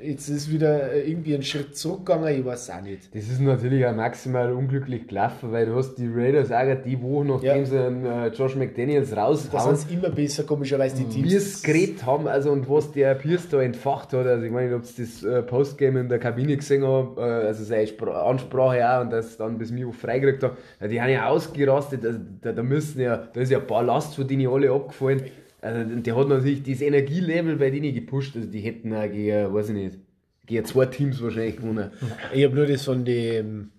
jetzt 0.02 0.28
ist 0.28 0.50
wieder 0.50 0.94
irgendwie 0.94 1.34
ein 1.34 1.42
Schritt 1.42 1.76
zurückgegangen, 1.76 2.38
ich 2.40 2.44
weiß 2.44 2.70
auch 2.70 2.80
nicht. 2.82 3.14
Das 3.14 3.24
ist 3.24 3.40
natürlich 3.40 3.84
auch 3.86 3.94
maximal 3.94 4.52
unglücklich 4.52 5.06
gelaufen, 5.08 5.52
weil 5.52 5.66
du 5.66 5.74
hast 5.76 5.94
die 5.96 6.08
Raiders 6.12 6.50
auch 6.50 6.82
die 6.84 7.00
Woche, 7.00 7.24
nachdem 7.26 7.58
Ja. 7.60 7.64
sie 7.64 7.78
einen, 7.78 8.04
äh, 8.06 8.28
Josh 8.28 8.56
McDaniels 8.56 9.10
Da 9.10 9.32
sind 9.34 9.52
raushauen, 9.54 9.74
es 9.74 9.90
immer 9.90 10.10
besser, 10.10 10.44
komischerweise 10.44 10.96
die 10.96 11.04
Teams. 11.08 11.30
wir 11.30 11.38
es 11.38 11.62
geredet 11.62 12.04
haben, 12.04 12.26
also 12.28 12.50
und 12.50 12.68
was 12.68 12.92
der 12.92 13.14
Pierce 13.14 13.48
da 13.48 13.62
entfacht 13.62 14.12
hat, 14.12 14.26
also 14.26 14.44
ich 14.44 14.52
meine, 14.52 14.74
ob 14.76 14.82
das 14.82 15.22
äh, 15.22 15.42
Postgame 15.42 16.00
in 16.00 16.08
der 16.08 16.18
Kabine 16.18 16.56
gesehen 16.56 16.84
habe, 16.84 17.20
äh, 17.20 17.46
also 17.46 17.64
seine 17.64 17.86
Spra 17.86 18.28
Ansprache 18.28 18.88
auch 18.88 19.02
und 19.02 19.10
das 19.10 19.36
dann 19.36 19.58
bis 19.58 19.70
mir 19.70 19.92
freigekriegt 19.92 20.42
ja, 20.42 20.88
die 20.88 21.00
haben 21.00 21.10
ja 21.10 21.28
ausgerastet, 21.28 22.04
also, 22.04 22.18
da, 22.40 22.52
da 22.52 22.62
müssen 22.62 23.00
ja, 23.00 23.16
da 23.32 23.40
ist 23.40 23.50
ja 23.50 23.58
ein 23.58 23.66
paar 23.66 23.82
Last 23.82 24.14
von 24.14 24.26
denen 24.26 24.48
alle 24.48 24.70
abgefallen. 24.70 25.22
Also 25.64 25.96
der 25.96 26.14
hat 26.14 26.28
natürlich 26.28 26.62
das 26.62 26.82
Energielevel 26.82 27.56
bei 27.56 27.70
denen 27.70 27.94
gepusht, 27.94 28.36
also 28.36 28.46
die 28.46 28.60
hätten 28.60 28.92
auch 28.92 29.10
gegen, 29.10 29.54
weiß 29.54 29.70
ich 29.70 29.74
nicht, 29.74 29.98
gegen 30.44 30.64
zwei 30.66 30.84
Teams 30.84 31.22
wahrscheinlich 31.22 31.56
gewonnen. 31.56 31.90
Ich 32.34 32.44
habe 32.44 32.54
nur 32.54 32.66
das 32.66 32.84
von 32.84 33.02
dem 33.02 33.70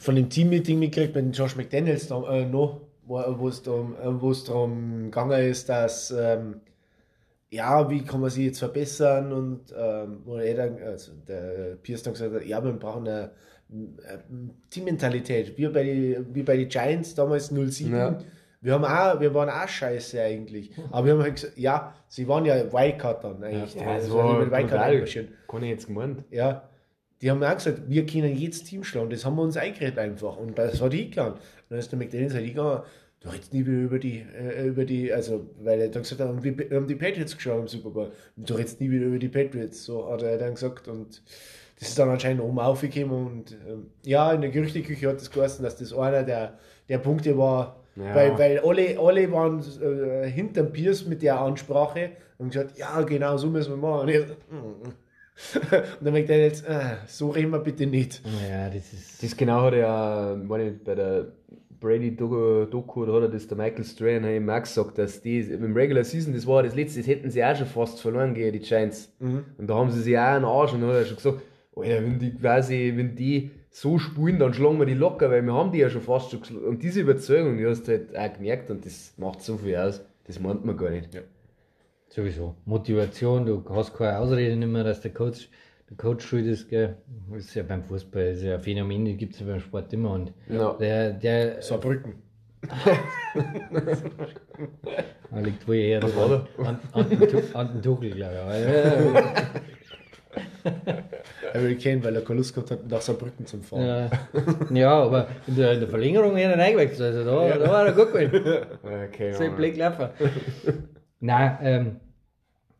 von 0.00 0.16
dem 0.16 0.30
Team-Meeting 0.30 0.78
mitgekriegt 0.78 1.14
mit 1.14 1.26
dem 1.26 1.32
Josh 1.32 1.54
McDaniels 1.54 2.08
da, 2.08 2.22
äh, 2.32 2.46
noch, 2.46 2.80
wo 3.04 3.46
es 3.46 3.62
darum, 3.62 3.94
äh, 3.94 4.46
darum 4.46 5.04
gegangen 5.04 5.42
ist, 5.42 5.68
dass 5.68 6.10
ähm, 6.10 6.62
ja, 7.50 7.90
wie 7.90 8.02
kann 8.02 8.22
man 8.22 8.30
sich 8.30 8.46
jetzt 8.46 8.58
verbessern 8.60 9.32
und 9.34 9.60
ähm, 9.78 10.22
wo 10.24 10.36
er 10.38 10.56
dann, 10.56 10.82
also 10.82 11.12
der 11.28 11.76
Pierce 11.82 12.04
dann 12.04 12.14
gesagt 12.14 12.34
hat, 12.34 12.46
ja, 12.46 12.64
wir 12.64 12.72
brauchen 12.72 13.06
eine, 13.06 13.32
eine 13.70 14.50
Teammentalität, 14.70 15.58
wie 15.58 15.68
bei 15.68 15.84
die, 15.84 16.18
wie 16.32 16.42
bei 16.42 16.56
den 16.56 16.70
Giants 16.70 17.14
damals 17.14 17.48
07. 17.48 17.92
Ja. 17.92 18.18
Wir, 18.62 18.74
haben 18.74 18.84
auch, 18.84 19.20
wir 19.20 19.34
waren 19.34 19.50
auch 19.50 19.68
scheiße 19.68 20.22
eigentlich. 20.22 20.70
Aber 20.90 21.06
wir 21.06 21.12
haben 21.14 21.22
halt 21.22 21.34
gesagt, 21.34 21.58
ja, 21.58 21.92
sie 22.08 22.26
waren 22.26 22.44
ja 22.44 22.72
Wildcard 22.72 23.24
dann 23.24 23.42
eigentlich. 23.42 23.74
Ja, 23.74 23.96
das 23.96 24.10
war 24.10 24.38
mit 24.38 24.50
Wildcard. 24.50 25.28
Kann 25.48 25.62
ich 25.62 25.70
jetzt 25.70 25.86
gemeint. 25.88 26.24
Ja, 26.30 26.68
die 27.20 27.30
haben 27.30 27.42
auch 27.42 27.54
gesagt, 27.54 27.82
wir 27.88 28.06
können 28.06 28.34
jedes 28.34 28.64
Team 28.64 28.82
schlagen. 28.84 29.10
Das 29.10 29.24
haben 29.24 29.36
wir 29.36 29.42
uns 29.42 29.56
eingeredet 29.56 29.98
einfach. 29.98 30.36
Und 30.36 30.58
das 30.58 30.80
hat 30.80 30.92
hingegangen. 30.92 31.34
Dann 31.68 31.78
ist 31.78 31.90
der 31.90 31.98
McDaniels 31.98 32.34
halt 32.34 32.44
hingegangen, 32.44 32.82
du 33.20 33.28
redest 33.28 33.52
nie 33.52 33.66
wieder 33.66 33.78
über 33.78 33.98
die, 33.98 34.18
äh, 34.20 34.66
über 34.66 34.84
die, 34.84 35.12
also, 35.12 35.48
weil 35.60 35.80
er 35.80 35.88
dann 35.88 36.02
gesagt 36.02 36.20
hat, 36.20 36.42
wir, 36.42 36.76
haben 36.76 36.86
die 36.86 36.94
Patriots 36.94 37.36
geschlagen 37.36 37.62
im 37.62 37.68
Super 37.68 37.90
Bowl. 37.90 38.12
Du 38.36 38.54
redest 38.54 38.80
nie 38.80 38.90
wieder 38.90 39.06
über 39.06 39.18
die 39.18 39.28
Patriots. 39.28 39.84
So 39.84 40.10
hat 40.10 40.22
er 40.22 40.38
dann 40.38 40.54
gesagt. 40.54 40.88
Und 40.88 41.22
das 41.78 41.88
ist 41.88 41.98
dann 41.98 42.08
anscheinend 42.08 42.42
oben 42.42 42.58
aufgekommen. 42.58 43.26
Und 43.26 43.56
ähm, 43.68 43.86
ja, 44.04 44.32
in 44.32 44.40
der 44.40 44.50
Gerüchteküche 44.50 45.08
hat 45.08 45.16
das 45.16 45.30
geheißen, 45.30 45.64
dass 45.64 45.76
das 45.76 45.92
einer 45.92 46.22
der, 46.22 46.58
der 46.88 46.98
Punkte 46.98 47.38
war, 47.38 47.81
Ja. 47.96 48.14
weil, 48.14 48.38
weil 48.38 48.58
alle, 48.60 48.98
alle 48.98 49.30
waren 49.32 49.60
äh, 49.60 50.28
hinterm 50.28 50.72
Pierce 50.72 51.06
mit 51.06 51.22
der 51.22 51.38
Ansprache 51.40 52.12
und 52.38 52.52
gesagt, 52.52 52.78
ja, 52.78 53.02
genau 53.02 53.36
so 53.36 53.48
müssen 53.48 53.72
wir 53.72 53.76
machen. 53.76 54.00
Und 54.02 54.08
ich, 54.08 54.20
mm, 54.20 54.92
Und 55.72 56.04
dann 56.04 56.12
merkt 56.12 56.30
er 56.30 56.40
jetzt, 56.40 56.66
äh, 56.68 56.96
so 57.06 57.30
reden 57.30 57.50
wir 57.50 57.58
bitte 57.58 57.86
nicht. 57.86 58.22
Ja, 58.48 58.68
das 58.68 58.92
ist. 58.92 59.22
Das 59.22 59.36
genau 59.36 59.62
hat 59.62 59.74
er 59.74 59.78
ja, 59.78 60.36
meine 60.42 60.70
ich, 60.70 60.84
bei 60.84 60.94
der 60.94 61.32
Brady-Doku, 61.80 63.06
da 63.06 63.12
hat 63.12 63.22
er 63.22 63.28
das 63.28 63.48
der 63.48 63.56
Michael 63.56 63.84
Strahan 63.84 64.24
eben 64.24 64.48
auch 64.48 64.62
gesagt, 64.62 64.98
dass 64.98 65.20
die 65.20 65.40
im 65.40 65.74
Regular 65.74 66.04
Season, 66.04 66.32
das 66.32 66.46
war 66.46 66.62
das 66.62 66.76
letzte, 66.76 67.00
das 67.00 67.08
hätten 67.08 67.30
sie 67.30 67.42
auch 67.44 67.56
schon 67.56 67.66
fast 67.66 68.00
verloren 68.00 68.34
gegen 68.34 68.52
die 68.52 68.60
Giants. 68.60 69.12
Und 69.58 69.66
da 69.66 69.74
haben 69.74 69.90
sie 69.90 70.00
sich 70.00 70.16
auch 70.16 70.22
einen 70.22 70.44
Arsch 70.44 70.74
und 70.74 70.82
hat 70.84 70.94
er 70.94 71.04
schon 71.06 71.16
gesagt, 71.16 71.40
Alter, 71.74 72.04
wenn 72.04 72.18
die 72.18 72.34
quasi, 72.34 72.92
wenn 72.94 73.16
die 73.16 73.50
so 73.74 73.98
spielen, 73.98 74.38
dann 74.38 74.52
schlagen 74.52 74.78
wir 74.78 74.84
die 74.86 74.92
locker, 74.94 75.30
weil 75.30 75.42
wir 75.42 75.54
haben 75.54 75.72
die 75.72 75.78
ja 75.78 75.88
schon 75.88 76.02
fast 76.02 76.30
schon 76.30 76.40
geschlagen. 76.40 76.66
Und 76.66 76.82
diese 76.82 77.00
Überzeugung, 77.00 77.56
die 77.56 77.66
hast 77.66 77.88
du 77.88 77.92
halt 77.92 78.14
auch 78.16 78.32
gemerkt 78.34 78.70
und 78.70 78.84
das 78.84 79.14
macht 79.16 79.40
so 79.40 79.56
viel 79.56 79.76
aus, 79.76 80.04
das 80.26 80.38
meint 80.38 80.62
man 80.64 80.76
gar 80.76 80.90
nicht. 80.90 81.08
Sowieso. 82.08 82.54
Motivation, 82.66 83.46
du 83.46 83.64
hast 83.70 83.94
keine 83.96 84.18
Ausrede 84.18 84.54
nicht 84.56 84.68
mehr, 84.68 84.84
dass 84.84 85.00
der 85.00 85.12
Coach, 85.14 85.48
der 85.88 85.96
Coach 85.96 86.26
schuld 86.26 86.44
ist, 86.46 86.68
gell. 86.68 86.96
Das 87.32 87.44
ist 87.46 87.54
ja 87.54 87.62
beim 87.62 87.82
Fußball, 87.82 88.28
das 88.28 88.38
ist 88.38 88.44
ja 88.44 88.54
ein 88.56 88.60
Phänomen, 88.60 89.06
das 89.06 89.16
gibt 89.16 89.32
es 89.34 89.40
ja 89.40 89.46
beim 89.46 89.60
Sport 89.60 89.90
immer. 89.94 90.12
Und 90.12 90.34
Ja. 90.50 90.74
der, 90.74 91.12
der 91.14 91.62
Saarbrücken. 91.62 92.14
er 95.32 95.40
liegt 95.42 95.66
wohl 95.66 95.74
eher 95.76 96.00
da? 96.00 96.46
an, 96.58 96.78
an, 96.92 97.08
den 97.08 97.20
Tu- 97.28 97.42
an 97.54 97.72
den 97.72 97.82
Tuchel, 97.82 98.10
glaube 98.12 98.38
ich. 98.54 99.81
Aber, 100.64 100.72
ja, 100.86 101.54
Harry 101.54 101.76
Kane, 101.76 102.02
weil 102.04 102.14
er 102.16 102.22
keine 102.22 102.38
Lust 102.38 102.54
gehabt 102.54 102.70
hat, 102.70 102.88
nach 102.88 103.00
Saarbrücken 103.00 103.44
zu 103.46 103.58
fahren. 103.58 103.86
ja, 103.86 104.10
ja, 104.72 104.92
aber 105.02 105.28
in 105.46 105.56
der, 105.56 105.72
in 105.72 105.80
der 105.80 105.88
Verlängerung 105.88 106.34
wäre 106.36 106.52
er 106.52 106.58
reingewechselt. 106.58 107.14
Also 107.16 107.24
da, 107.30 107.58
da 107.58 107.70
war 107.70 107.86
er 107.86 107.92
gut 107.92 108.12
gewesen. 108.12 108.44
Äh, 108.44 109.08
keine 109.16 109.34
So. 109.34 109.50
Blick 109.56 109.76
laufen. 109.76 110.08
Nein, 111.20 111.58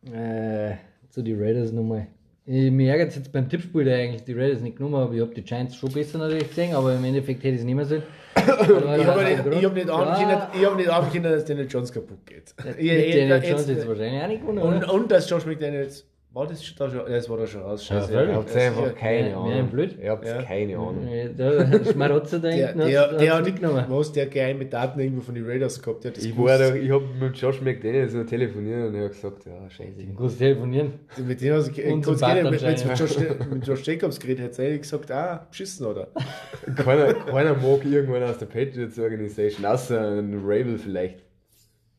ähm, 0.03 0.13
äh, 0.13 0.75
zu 1.09 1.21
den 1.21 1.41
Raiders 1.41 1.71
nochmal. 1.71 2.07
Ich- 2.45 2.71
Mir 2.71 2.91
ärgert 2.91 3.09
es 3.09 3.15
jetzt 3.15 3.31
beim 3.31 3.47
Tippspiel, 3.47 3.85
der 3.85 3.97
eigentlich 3.99 4.23
die 4.25 4.33
Raiders 4.33 4.61
nicht 4.61 4.75
genommen 4.77 4.95
habe. 4.97 5.15
Ich 5.15 5.21
habe 5.21 5.33
die 5.33 5.43
Giants 5.43 5.75
schon 5.75 5.91
besser 5.91 6.17
natürlich 6.17 6.49
gesehen, 6.49 6.75
aber 6.75 6.93
im 6.93 7.03
Endeffekt 7.05 7.41
hätte 7.43 7.53
ich 7.55 7.59
es 7.61 7.65
nicht 7.65 7.75
mehr 7.75 7.85
sollen. 7.85 8.03
Ich 8.35 8.41
habe 8.41 9.23
nicht, 9.23 9.45
ich 9.59 9.65
hab 9.65 9.73
nicht 9.75 9.87
ja, 9.87 11.09
können, 11.11 11.23
dass 11.23 11.45
Daniel 11.45 11.67
Jones 11.69 11.93
kaputt 11.93 12.25
geht. 12.25 12.53
Ich- 12.77 12.91
mit 12.91 13.13
Daniel 13.15 13.43
Jones 13.49 13.67
jetzt 13.69 13.87
wahrscheinlich 13.87 14.21
auch 14.23 14.27
nicht 14.27 14.41
gewonnen, 14.41 14.59
Und, 14.59 14.83
und 14.89 15.11
dass 15.11 15.29
Josh 15.29 15.45
McDaniels, 15.45 16.05
war 16.33 16.47
das 16.47 16.65
schon 16.65 16.75
da 16.77 16.89
schon? 16.89 16.99
Ja, 16.99 17.15
das 17.15 17.29
war 17.29 17.37
da 17.37 17.45
schon 17.47 17.61
raus. 17.61 17.85
Scheiße. 17.85 18.11
Ja, 18.13 18.23
Ihr 18.23 18.33
habt 18.35 18.55
einfach 18.55 18.95
keine 18.95 19.29
Ja, 19.29 19.37
Ahnung. 19.37 19.53
sind 19.53 19.71
blöd. 19.71 19.97
Ihr 20.01 20.09
habt 20.11 20.25
Ja. 20.25 20.41
keine 20.41 20.75
Ahnung. 20.77 21.07
Ja, 21.07 21.27
Da 21.29 21.85
Schmarotzer 21.91 22.39
da 22.39 22.47
Der, 22.49 22.67
hinten 22.69 22.79
der, 22.79 22.87
der, 23.13 23.29
hat's 23.29 23.37
hat 23.37 23.45
mitgenommen. 23.45 23.85
was, 23.87 24.11
der 24.13 24.25
geheime 24.25 24.65
Daten 24.65 24.99
irgendwo 24.99 25.21
von 25.21 25.35
den 25.35 25.45
Raiders 25.45 25.81
gehabt. 25.81 26.03
Der 26.03 26.09
hat 26.11 26.17
das 26.17 26.23
Ich, 26.25 26.31
gewusst. 26.31 26.59
war 26.59 26.69
da, 26.69 26.73
ich 26.75 26.89
habe 26.91 27.05
mit 27.19 27.37
Josh 27.37 27.61
McDaniels 27.61 28.13
noch 28.15 28.25
telefoniert 28.25 28.87
und 28.87 28.95
er 28.95 29.03
hat 29.05 29.11
gesagt, 29.11 29.45
ja, 29.45 29.69
scheiße. 29.69 29.91
Du 30.07 30.15
kannst 30.15 30.37
telefonieren. 30.39 30.93
Mit 31.17 31.39
dem 31.41 31.53
hast 31.53 31.67
du 31.67 32.01
kurz 32.01 32.19
geredet, 32.19 32.21
Bart 32.21 32.51
mit, 32.51 32.61
mit, 32.87 32.99
Josh, 32.99 33.17
mit 33.51 33.67
Josh 33.67 33.83
Jacobs 33.87 34.19
geredet, 34.19 34.45
hat 34.45 34.59
er 34.59 34.77
gesagt, 34.79 35.11
ah, 35.11 35.45
beschissen, 35.49 35.85
oder? 35.85 36.07
Keiner, 36.75 37.13
keiner 37.13 37.53
mag 37.55 37.85
irgendwann 37.85 38.23
aus 38.23 38.39
der 38.39 38.47
Patriots 38.47 38.97
Organisation, 38.97 39.65
außer 39.65 39.99
ein 40.17 40.33
Rabel 40.43 40.77
vielleicht. 40.79 41.19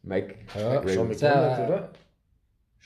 Mike, 0.03 0.35
Ja, 0.59 0.81
Mike 0.81 0.99
Rabel. 0.99 1.05
McDermott, 1.05 1.21
Ja. 1.21 1.67
oder? 1.67 1.91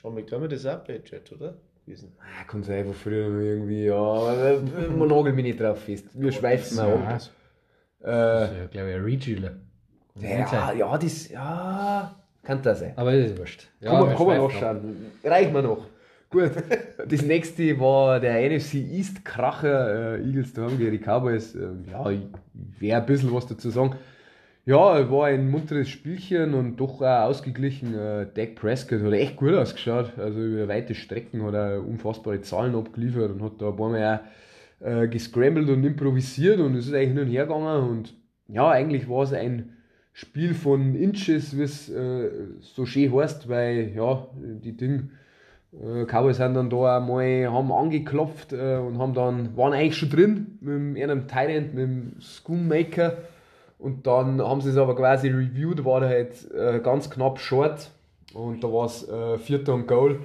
Sean 0.01 0.15
McDermott 0.15 0.53
ist 0.53 0.67
auch 0.67 0.85
Patriot, 0.85 1.33
oder? 1.33 1.55
Gewesen. 1.85 2.13
Ah, 2.21 2.45
kann 2.47 2.63
sein, 2.63 2.87
noch 2.87 2.95
irgendwie, 3.07 3.87
ja, 3.87 4.51
äh, 4.51 4.59
man 4.97 5.09
nagelt 5.09 5.35
mich 5.35 5.45
nicht 5.45 5.61
drauf 5.61 5.81
fest. 5.83 6.07
Wir 6.15 6.31
schweifen 6.31 6.77
mal 6.77 6.93
ab. 6.93 7.09
Das 7.19 7.31
Äh, 8.05 8.45
ist 8.45 8.59
ja, 8.59 8.67
glaube 8.71 8.91
ich, 8.91 8.95
ein 8.97 9.03
Reachieler. 9.05 9.51
ja, 10.21 10.73
ja, 10.73 10.99
das, 10.99 11.29
ja, 11.31 12.15
kann 12.45 12.63
das 12.63 12.79
sein. 12.81 12.93
Aber 12.97 13.11
das 13.13 13.31
ist 13.31 13.39
wurscht. 13.39 13.69
Ja, 13.81 13.91
Kann 13.91 14.01
man, 14.01 14.09
wir 14.11 14.17
kann 14.17 14.27
man 14.27 14.37
nachschauen. 14.39 14.97
Reicht 15.25 15.53
mir 15.53 15.63
noch. 15.63 15.87
Gut. 16.31 16.51
Das 17.09 17.23
nächste 17.23 17.81
war 17.81 18.21
der 18.21 18.51
NFC 18.51 18.75
East 18.75 19.25
Kracher 19.25 20.17
äh, 20.19 20.23
Eagles 20.23 20.53
daheim 20.53 20.77
gegen 20.79 20.93
die 20.93 20.99
Cowboys. 20.99 21.55
Ähm, 21.55 21.85
ja, 21.91 22.09
ich 22.11 22.21
werde 22.79 23.03
ein 23.03 23.07
bisschen 23.07 23.33
was 23.33 23.47
dazu 23.47 23.71
sagen. 23.71 23.97
Ja, 24.69 25.11
war 25.11 25.29
ein 25.29 25.51
munteres 25.51 25.89
Spielchen 25.89 26.53
und 26.53 26.77
doch 26.77 27.01
auch 27.01 27.23
ausgeglichen. 27.23 27.95
Äh, 27.95 28.27
Dak 28.35 28.55
Prescott 28.55 29.01
hat 29.03 29.15
echt 29.15 29.37
gut 29.37 29.55
ausgeschaut. 29.55 30.13
Also 30.19 30.43
über 30.43 30.69
weite 30.69 30.95
Strecken 30.95 31.43
hat 31.43 31.55
er 31.55 31.83
unfassbare 31.83 32.43
Zahlen 32.43 32.75
abgeliefert 32.75 33.31
und 33.31 33.43
hat 33.43 33.53
da 33.63 33.71
ein 33.71 33.77
paar 33.77 33.89
Mal 33.89 34.21
auch 34.83 34.87
äh, 34.87 35.09
gescrambled 35.09 35.71
und 35.71 35.85
improvisiert 35.85 36.61
und 36.61 36.75
es 36.75 36.87
ist 36.87 36.93
eigentlich 36.93 37.15
hin 37.15 37.19
und 37.19 37.29
her 37.29 37.47
gegangen. 37.47 37.89
Und 37.89 38.15
ja, 38.49 38.69
eigentlich 38.69 39.09
war 39.09 39.23
es 39.23 39.33
ein 39.33 39.71
Spiel 40.13 40.53
von 40.53 40.95
Inches, 40.95 41.57
wie 41.57 41.63
es 41.63 41.89
äh, 41.89 42.29
so 42.61 42.85
schön 42.85 43.11
heißt, 43.15 43.49
weil 43.49 43.93
ja, 43.97 44.27
die 44.37 44.77
Dinge, 44.77 45.09
äh, 45.73 46.05
Cowboys 46.05 46.37
sind 46.37 46.53
dann 46.53 46.69
da 46.69 46.99
einmal, 46.99 47.51
haben 47.51 47.73
angeklopft 47.73 48.53
äh, 48.53 48.77
und 48.77 48.99
haben 48.99 49.15
dann, 49.15 49.57
waren 49.57 49.73
eigentlich 49.73 49.97
schon 49.97 50.11
drin 50.11 50.59
mit 50.61 51.03
einem 51.03 51.27
Tyrant, 51.27 51.73
mit 51.73 51.85
dem 51.85 52.13
Schoonmaker. 52.21 53.17
Und 53.79 54.07
dann 54.07 54.43
haben 54.43 54.61
sie 54.61 54.71
es 54.71 54.77
aber 54.77 54.97
quasi 54.97 55.29
reviewed, 55.29 55.85
war 55.85 56.01
da 56.01 56.09
halt 56.09 56.51
äh, 56.53 56.81
ganz 56.81 57.11
knapp 57.11 57.39
short 57.39 57.91
und 58.35 58.63
da 58.63 58.73
war 58.73 58.87
es 58.87 59.09
äh, 59.09 59.39
vierter 59.39 59.75
und 59.75 59.87
Goal. 59.87 60.19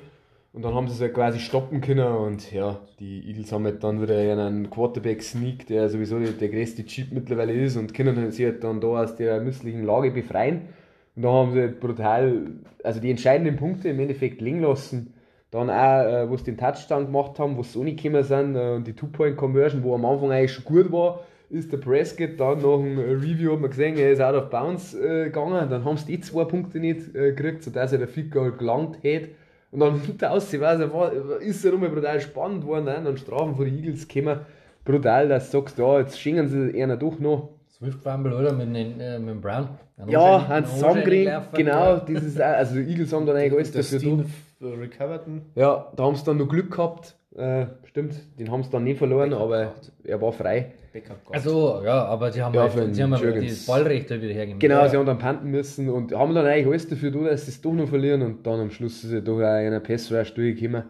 Und 0.54 0.64
dann 0.64 0.76
haben 0.76 0.88
sie 0.88 0.94
es 0.94 1.02
halt 1.02 1.16
quasi 1.16 1.40
stoppen 1.40 1.82
können 1.82 2.06
und 2.16 2.52
ja, 2.52 2.80
die 3.00 3.28
Eagles 3.28 3.52
haben 3.52 3.66
halt 3.66 3.84
dann 3.84 4.02
wieder 4.02 4.18
einen 4.18 4.70
Quarterback-Sneak, 4.70 5.66
der 5.66 5.90
sowieso 5.90 6.20
der, 6.20 6.30
der 6.30 6.50
größte 6.50 6.86
Cheat 6.86 7.12
mittlerweile 7.12 7.54
ist 7.54 7.76
und 7.76 7.96
können 7.96 8.32
sich 8.32 8.46
halt 8.46 8.64
dann 8.64 8.80
da 8.80 8.88
aus 8.88 9.16
der 9.16 9.42
misslichen 9.42 9.84
Lage 9.84 10.12
befreien. 10.12 10.70
Und 11.16 11.24
da 11.24 11.30
haben 11.32 11.54
sie 11.54 11.62
halt 11.62 11.80
brutal, 11.80 12.52
also 12.84 13.00
die 13.00 13.10
entscheidenden 13.10 13.56
Punkte 13.56 13.90
im 13.90 14.00
Endeffekt 14.00 14.42
liegen 14.42 14.62
lassen. 14.62 15.14
Dann 15.50 15.72
auch, 15.72 16.04
äh, 16.06 16.30
wo 16.30 16.38
sie 16.38 16.46
den 16.46 16.58
Touchdown 16.58 17.06
gemacht 17.06 17.40
haben, 17.40 17.58
wo 17.58 17.64
sie 17.64 17.72
so 17.72 17.84
nicht 17.84 18.02
gekommen 18.02 18.24
sind, 18.24 18.56
äh, 18.56 18.76
und 18.76 18.86
die 18.86 18.94
Two-Point-Conversion, 18.94 19.84
wo 19.84 19.96
am 19.96 20.06
Anfang 20.06 20.32
eigentlich 20.32 20.54
schon 20.54 20.66
gut 20.66 20.92
war, 20.92 21.22
ist 21.54 21.72
der 21.72 21.78
Prescott 21.78 22.40
dann 22.40 22.58
nach 22.62 22.78
dem 22.78 22.98
äh, 22.98 23.12
Review 23.14 23.54
hat 23.54 23.62
man 23.62 23.70
gesehen, 23.70 23.96
er 23.98 24.12
ist 24.12 24.22
out 24.22 24.36
of 24.36 24.50
bounds 24.50 24.94
äh, 24.96 25.26
gegangen. 25.26 25.70
Dann 25.70 25.86
haben 25.86 25.98
sie 25.98 26.08
die 26.08 26.20
zwei 26.20 26.46
Punkte 26.46 26.80
nicht 26.80 27.16
äh, 27.16 27.32
gekriegt, 27.34 27.64
sodass 27.64 27.92
er 27.92 28.00
der 28.00 28.08
Field 28.08 28.32
Goal 28.32 28.52
gelangt 28.54 28.98
hat. 29.04 29.30
Und 29.72 29.80
dann 29.80 30.00
hinterher 30.06 30.36
weiß 30.36 30.52
er, 30.80 30.94
war, 30.94 31.12
ist 31.40 31.64
er 31.64 31.72
nochmal 31.72 31.90
brutal 31.90 32.20
spannend 32.20 32.66
worden, 32.66 32.86
ne? 32.86 33.02
dann 33.04 33.18
Strafen 33.18 33.56
von 33.56 33.66
den 33.66 33.78
Eagles 33.78 34.08
gekommen. 34.08 34.40
Brutal, 34.84 35.30
dass 35.30 35.50
du 35.52 35.60
sagst, 35.60 35.78
ja, 35.78 36.00
jetzt 36.00 36.20
schingen 36.20 36.48
sie 36.48 36.82
einer 36.82 36.98
doch 36.98 37.20
noch. 37.20 37.50
Swift 37.70 38.02
Fumble, 38.04 38.34
oder? 38.34 38.54
Mit, 38.54 38.76
den, 38.76 39.00
äh, 39.00 39.20
mit 39.20 39.30
dem 39.30 39.42
Brown. 39.42 39.70
Ein 39.98 40.10
Ja, 40.10 40.46
ein 40.50 40.64
unschön 40.64 41.30
genau. 41.54 41.98
Dieses, 42.00 42.40
auch- 42.40 42.46
also 42.46 42.76
die 42.76 42.82
Eagles 42.90 43.14
haben 43.14 43.26
dann 43.26 43.36
eigentlich 43.38 43.54
alles 43.54 43.72
dafür 43.72 44.00
tun. 44.00 44.26
Steve 44.58 44.82
Recoverton. 44.82 45.42
Ja, 45.56 45.92
da 45.96 46.04
haben 46.04 46.16
sie 46.16 46.26
dann 46.26 46.38
noch 46.38 46.48
Glück 46.48 46.72
gehabt. 46.72 47.16
Äh, 47.36 47.66
stimmt, 47.86 48.16
den 48.40 48.52
haben 48.52 48.64
sie 48.64 48.70
dann 48.70 48.84
nicht 48.84 48.98
verloren, 49.00 49.34
aber 49.34 49.74
er 50.04 50.22
war 50.22 50.32
frei. 50.32 50.74
Backup. 50.94 51.18
Also, 51.32 51.82
ja, 51.84 52.06
aber 52.06 52.32
sie 52.32 52.42
haben 52.44 52.54
Ja, 52.54 52.72
halt, 52.72 52.94
sie 52.94 53.02
haben 53.02 53.16
halt 53.16 53.44
das 53.50 53.66
Ballrecht 53.66 54.12
halt 54.12 54.22
wieder 54.22 54.34
hergegeben. 54.34 54.60
Genau, 54.60 54.82
Ja. 54.82 54.90
sie 54.90 54.98
haben 54.98 55.08
dann 55.08 55.18
panten 55.18 55.50
müssen 55.50 55.90
und 55.90 56.14
haben 56.14 56.36
dann 56.36 56.46
eigentlich 56.46 56.68
alles 56.68 56.88
dafür 56.88 57.12
tun, 57.12 57.26
dass 57.26 57.46
sie 57.46 57.52
es 57.52 57.62
doch 57.62 57.74
noch 57.74 57.90
verlieren 57.90 58.22
und 58.22 58.46
dann 58.46 58.60
am 58.60 58.70
Schluss 58.70 59.04
ist 59.04 59.10
sie 59.10 59.22
doch 59.24 59.38
auch 59.38 59.40
in 59.40 59.44
einer 59.68 59.80
Pass-Rush 59.80 60.36
durchgekommen. 60.36 60.84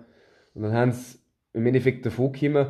Und 0.54 0.64
dann 0.64 0.74
haben 0.74 0.91
sie 0.91 1.18
im 1.54 1.66
Endeffekt 1.66 2.06
davon 2.06 2.34
gekommen. 2.34 2.68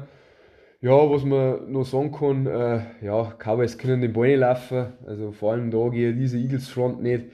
Ja, 0.81 1.09
was 1.09 1.23
man 1.23 1.71
noch 1.71 1.85
sagen 1.85 2.11
kann, 2.11 2.45
äh, 2.45 2.81
ja, 3.05 3.33
Cowboys 3.39 3.77
können 3.77 4.01
den 4.01 4.13
Ball 4.13 4.27
nicht 4.27 4.39
laufen, 4.39 4.87
also 5.07 5.31
vor 5.31 5.53
allem 5.53 5.71
da 5.71 5.87
gegen 5.89 6.19
diese 6.19 6.37
Eagles-Front 6.37 7.01
nicht. 7.01 7.25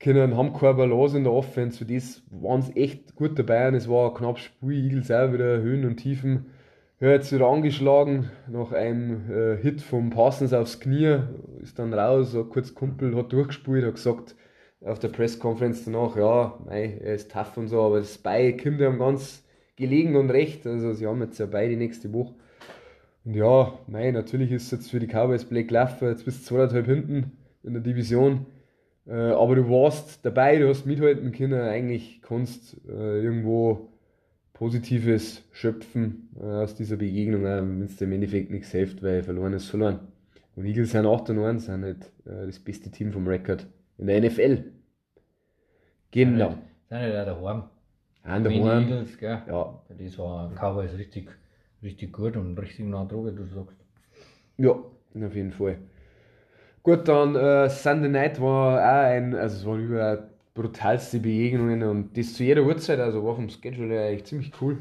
Können, 0.00 0.36
haben 0.36 0.52
keine 0.52 0.74
Balance 0.74 1.16
in 1.16 1.24
der 1.24 1.32
Offense, 1.32 1.78
für 1.78 1.84
das 1.84 2.22
waren 2.30 2.62
sie 2.62 2.76
echt 2.76 3.16
gut 3.16 3.36
dabei 3.36 3.66
und 3.68 3.74
es 3.74 3.88
war 3.88 4.10
ein 4.10 4.14
knappes 4.14 4.42
Spiel, 4.42 4.84
Eagles 4.84 5.10
auch 5.10 5.32
wieder 5.32 5.60
Höhen 5.60 5.84
und 5.84 5.96
Tiefen. 5.96 6.46
Ja, 7.00 7.10
jetzt 7.10 7.32
wieder 7.32 7.48
angeschlagen, 7.48 8.30
nach 8.48 8.72
einem 8.72 9.30
äh, 9.30 9.56
Hit 9.56 9.82
vom 9.82 10.10
Parsons 10.10 10.52
aufs 10.52 10.80
Knie, 10.80 11.18
ist 11.62 11.78
dann 11.78 11.94
raus, 11.94 12.32
so 12.32 12.44
kurz 12.44 12.74
Kumpel 12.74 13.16
hat 13.16 13.32
durchgespielt, 13.32 13.84
hat 13.84 13.94
gesagt 13.94 14.34
auf 14.84 14.98
der 14.98 15.08
Presskonferenz 15.08 15.84
danach, 15.84 16.16
ja, 16.16 16.58
mei, 16.64 16.98
er 17.02 17.14
ist 17.14 17.30
tough 17.30 17.56
und 17.56 17.68
so, 17.68 17.82
aber 17.82 17.98
das 17.98 18.18
Bein 18.18 18.56
kommt 18.56 18.80
ihm 18.80 18.98
ganz 18.98 19.44
gelegen 19.76 20.16
und 20.16 20.30
recht, 20.30 20.66
also 20.66 20.92
sie 20.92 21.06
haben 21.06 21.20
jetzt 21.22 21.38
ja 21.38 21.46
beide 21.46 21.76
nächste 21.76 22.12
Woche. 22.12 22.34
Und 23.24 23.34
ja, 23.34 23.78
mei, 23.86 24.10
natürlich 24.10 24.52
ist 24.52 24.64
es 24.64 24.70
jetzt 24.70 24.90
für 24.90 25.00
die 25.00 25.06
Cowboys 25.06 25.44
Black 25.44 25.68
gelaufen, 25.68 26.08
jetzt 26.08 26.24
bist 26.24 26.40
du 26.40 26.54
zweieinhalb 26.54 26.86
hinten 26.86 27.32
in 27.62 27.72
der 27.74 27.82
Division, 27.82 28.46
äh, 29.08 29.12
aber 29.12 29.56
du 29.56 29.68
warst 29.70 30.24
dabei, 30.24 30.58
du 30.58 30.68
hast 30.68 30.86
mithalten 30.86 31.32
können, 31.32 31.60
eigentlich 31.60 32.20
kannst 32.22 32.76
äh, 32.88 33.22
irgendwo 33.22 33.88
Positives 34.52 35.44
schöpfen 35.52 36.30
äh, 36.40 36.44
aus 36.44 36.74
dieser 36.74 36.96
Begegnung, 36.96 37.46
auch 37.46 37.62
wenn 37.62 37.82
es 37.82 37.96
dir 37.96 38.04
im 38.06 38.12
Endeffekt 38.12 38.50
nichts 38.50 38.72
hilft, 38.72 39.02
weil 39.02 39.22
verloren 39.22 39.52
ist 39.54 39.66
verloren. 39.70 40.00
Und 40.56 40.66
Eagles 40.66 40.90
sind 40.92 41.06
8 41.06 41.30
und 41.30 41.38
1, 41.38 41.66
sind 41.66 41.80
nicht 41.82 42.02
äh, 42.26 42.46
das 42.46 42.58
beste 42.58 42.90
Team 42.90 43.12
vom 43.12 43.26
Rekord 43.28 43.66
in 43.98 44.08
der 44.08 44.20
NFL. 44.20 44.64
Genau. 46.10 46.50
Sind 46.88 47.00
ja 47.00 47.24
daheim. 47.24 47.64
An 48.22 48.44
der 48.44 48.52
Horn. 48.54 48.82
Eagles, 48.82 49.18
gell? 49.18 49.42
Ja, 49.48 49.82
Das 49.88 50.18
war 50.18 50.50
Cowboys 50.54 50.92
richtig, 50.98 51.30
richtig 51.82 52.12
gut 52.12 52.36
und 52.36 52.58
richtig 52.58 52.86
nah 52.86 53.04
dran, 53.04 53.26
wie 53.26 53.36
du 53.36 53.44
sagst. 53.46 53.76
ja, 54.58 54.70
auf 54.72 55.34
jeden 55.34 55.52
Fall. 55.52 55.78
Gut, 56.88 57.06
dann 57.06 57.36
äh, 57.36 57.68
Sunday 57.68 58.08
Night 58.08 58.40
war 58.40 58.78
auch 58.78 59.10
ein, 59.10 59.34
also 59.34 59.56
es 59.56 59.66
waren 59.66 59.84
über 59.84 60.30
brutalste 60.54 61.18
Begegnungen 61.18 61.82
und 61.82 62.16
das 62.16 62.32
zu 62.32 62.44
jeder 62.44 62.62
Uhrzeit, 62.62 62.98
also 62.98 63.22
war 63.26 63.34
vom 63.34 63.50
Schedule 63.50 63.92
her 63.92 64.06
eigentlich 64.06 64.24
ziemlich 64.24 64.52
cool. 64.62 64.78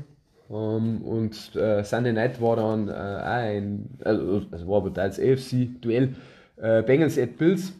Ähm, 0.50 1.02
und 1.02 1.54
äh, 1.58 1.84
Sunday 1.84 2.14
Night 2.14 2.40
war 2.40 2.56
dann 2.56 2.88
äh, 2.88 2.92
auch 2.94 3.26
ein, 3.26 3.90
also, 4.06 4.42
also 4.50 4.68
war 4.70 4.94
teils 4.94 5.20
AFC-Duell. 5.20 6.16
Äh, 6.56 6.82
Bengals 6.84 7.20
at 7.20 7.36
Bills. 7.38 7.74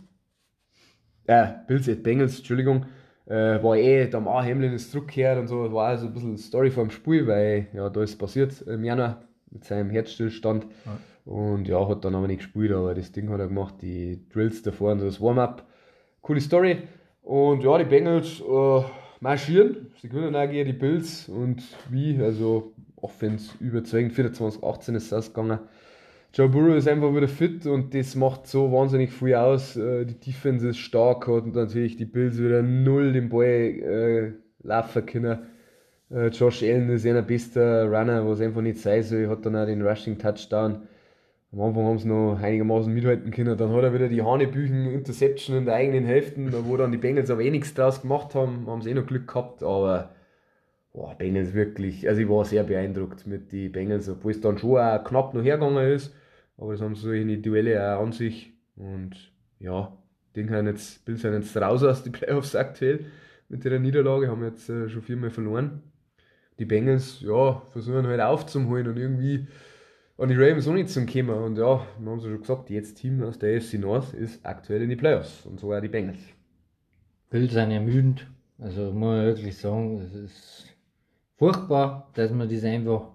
Äh, 1.26 1.48
Bills 1.66 1.88
at 1.88 2.04
Bengals, 2.04 2.40
Entschuldigung. 2.40 2.86
Äh, 3.28 3.64
war 3.64 3.78
eh, 3.78 4.10
da 4.10 4.22
auch 4.26 4.44
Hamlin 4.44 4.74
ist 4.74 4.92
zurückgekehrt 4.92 5.40
und 5.40 5.48
so, 5.48 5.72
war 5.72 5.88
also 5.88 6.08
ein 6.08 6.14
bisschen 6.14 6.38
Story 6.38 6.70
vom 6.70 6.90
Spiel, 6.90 7.28
weil 7.28 7.68
ja, 7.72 7.90
da 7.90 8.04
ist 8.04 8.18
passiert 8.18 8.62
im 8.64 8.84
Januar 8.84 9.22
mit 9.52 9.64
seinem 9.64 9.90
Herzstillstand. 9.90 10.66
Ja. 10.86 10.98
Und 11.28 11.68
ja, 11.68 11.86
hat 11.90 12.06
dann 12.06 12.16
aber 12.16 12.28
nicht 12.28 12.38
gespielt, 12.38 12.72
aber 12.72 12.96
das 12.96 13.12
Ding 13.12 13.30
hat 13.30 13.42
er 13.42 13.48
gemacht, 13.48 13.76
die 13.82 14.26
Drills 14.30 14.62
davor 14.62 14.94
und 14.94 15.02
das 15.02 15.20
Warm-up. 15.20 15.68
Coole 16.22 16.40
Story. 16.40 16.84
Und 17.22 17.64
ja, 17.64 17.78
die 17.78 17.84
Bengals 17.84 18.40
äh, 18.40 18.82
marschieren. 19.20 19.92
Sie 20.02 20.08
können 20.08 20.34
auch 20.34 20.50
gegen 20.50 20.66
die 20.66 20.78
Bills 20.78 21.28
und 21.28 21.62
wie, 21.90 22.18
also 22.22 22.72
Offense 22.96 23.52
überzeugend. 23.60 24.14
24, 24.14 24.64
18 24.64 24.96
ist 24.96 25.12
ausgegangen. 25.12 25.60
Joe 26.34 26.48
Burrow 26.48 26.78
ist 26.78 26.88
einfach 26.88 27.14
wieder 27.14 27.28
fit 27.28 27.66
und 27.66 27.94
das 27.94 28.16
macht 28.16 28.48
so 28.48 28.72
wahnsinnig 28.72 29.12
viel 29.12 29.36
aus. 29.36 29.76
Äh, 29.76 30.06
die 30.06 30.18
Defense 30.18 30.70
ist 30.70 30.78
stark 30.78 31.28
und 31.28 31.56
natürlich 31.56 31.98
die 31.98 32.06
Bills 32.06 32.38
wieder 32.38 32.62
null 32.62 33.12
den 33.12 33.28
Ball 33.28 33.44
äh, 33.46 34.32
laufen 34.66 35.06
können. 35.06 35.40
Äh, 36.10 36.28
Josh 36.28 36.64
Allen 36.64 36.90
ist 36.90 37.06
einer 37.06 37.22
bester 37.22 37.84
Runner, 37.84 38.26
was 38.26 38.40
einfach 38.40 38.62
nicht 38.62 38.80
sein 38.80 39.04
soll. 39.04 39.28
Hat 39.28 39.46
dann 39.46 39.58
auch 39.58 39.66
den 39.66 39.82
Rushing 39.82 40.18
Touchdown. 40.18 40.88
Am 41.54 41.62
Anfang 41.62 41.86
haben 41.86 41.98
sie 41.98 42.08
noch 42.08 42.38
einigermaßen 42.42 42.94
mithalten 42.94 43.32
können. 43.32 43.58
Dann 43.58 43.72
hat 43.72 43.84
er 43.84 43.94
wieder 43.94 44.10
die 44.10 44.22
Hanebüchen 44.22 44.92
Interception 44.92 45.58
in 45.58 45.66
der 45.66 45.76
eigenen 45.76 46.06
Hälfte, 46.06 46.66
wo 46.66 46.76
dann 46.76 46.92
die 46.92 46.98
Bengals 46.98 47.30
aber 47.30 47.42
eh 47.42 47.50
nichts 47.50 47.74
draus 47.74 48.02
gemacht 48.02 48.36
haben. 48.36 48.68
Haben 48.68 48.82
sie 48.82 48.90
eh 48.92 48.94
noch 48.94 49.08
Glück 49.08 49.28
gehabt, 49.28 49.64
aber 49.64 50.14
boah, 50.94 51.16
Bengals 51.16 51.54
wirklich, 51.54 52.08
also 52.10 52.22
ich 52.22 52.28
war 52.28 52.44
sehr 52.44 52.64
beeindruckt 52.64 53.28
mit 53.28 53.52
den 53.54 53.72
Bengals, 53.72 54.10
obwohl 54.10 54.32
es 54.32 54.42
dann 54.42 54.58
schon 54.58 54.78
auch 54.78 55.04
knapp 55.04 55.34
noch 55.34 55.44
hergegangen 55.44 55.92
ist. 55.92 56.14
Aber 56.58 56.74
das 56.74 56.82
haben 56.82 56.96
so 56.96 57.10
solche 57.10 57.38
Duelle 57.38 57.96
auch 57.96 58.02
an 58.04 58.12
sich. 58.12 58.54
Und 58.76 59.32
ja, 59.60 59.98
den 60.36 60.48
können 60.48 60.68
jetzt, 60.68 61.06
Bills 61.06 61.22
sind 61.22 61.34
jetzt 61.34 61.56
raus 61.56 61.84
aus 61.84 62.04
den 62.04 62.12
Playoffs 62.12 62.56
aktuell 62.56 63.06
mit 63.50 63.64
ihrer 63.64 63.80
Niederlage, 63.80 64.28
haben 64.28 64.44
jetzt 64.44 64.70
äh, 64.70 64.90
schon 64.90 65.02
viermal 65.02 65.30
verloren 65.30 65.82
die 66.60 66.66
Bengals, 66.66 67.22
ja, 67.22 67.62
versuchen 67.72 68.08
halt 68.08 68.22
aufzuholen 68.22 68.88
und 68.88 68.98
irgendwie 68.98 69.48
an 70.18 70.30
die 70.30 70.36
Ravens 70.36 70.68
auch 70.68 70.74
nicht 70.74 70.90
zum 70.90 71.06
kommen. 71.06 71.30
Und 71.30 71.58
ja, 71.58 71.86
wir 72.00 72.12
haben 72.12 72.18
es 72.18 72.24
ja 72.24 72.32
schon 72.32 72.42
gesagt, 72.42 72.70
jetzt 72.70 72.96
Team 72.96 73.24
aus 73.24 73.38
der 73.38 73.58
AFC 73.58 73.76
North 73.76 74.14
ist 74.14 74.44
aktuell 74.46 74.82
in 74.82 74.90
die 74.90 74.96
Playoffs 74.96 75.46
und 75.46 75.60
so 75.60 75.74
auch 75.74 75.82
die 75.82 75.88
Bengals. 75.88 76.20
Bills 77.30 77.54
sind 77.54 77.72
ermüdend. 77.72 78.28
Also 78.60 78.86
muss 78.86 78.94
man 78.94 79.26
wirklich 79.26 79.58
sagen, 79.58 80.02
es 80.02 80.16
ist 80.16 80.66
furchtbar, 81.36 82.10
dass 82.16 82.32
man 82.32 82.50
das 82.50 82.64
einfach 82.64 83.12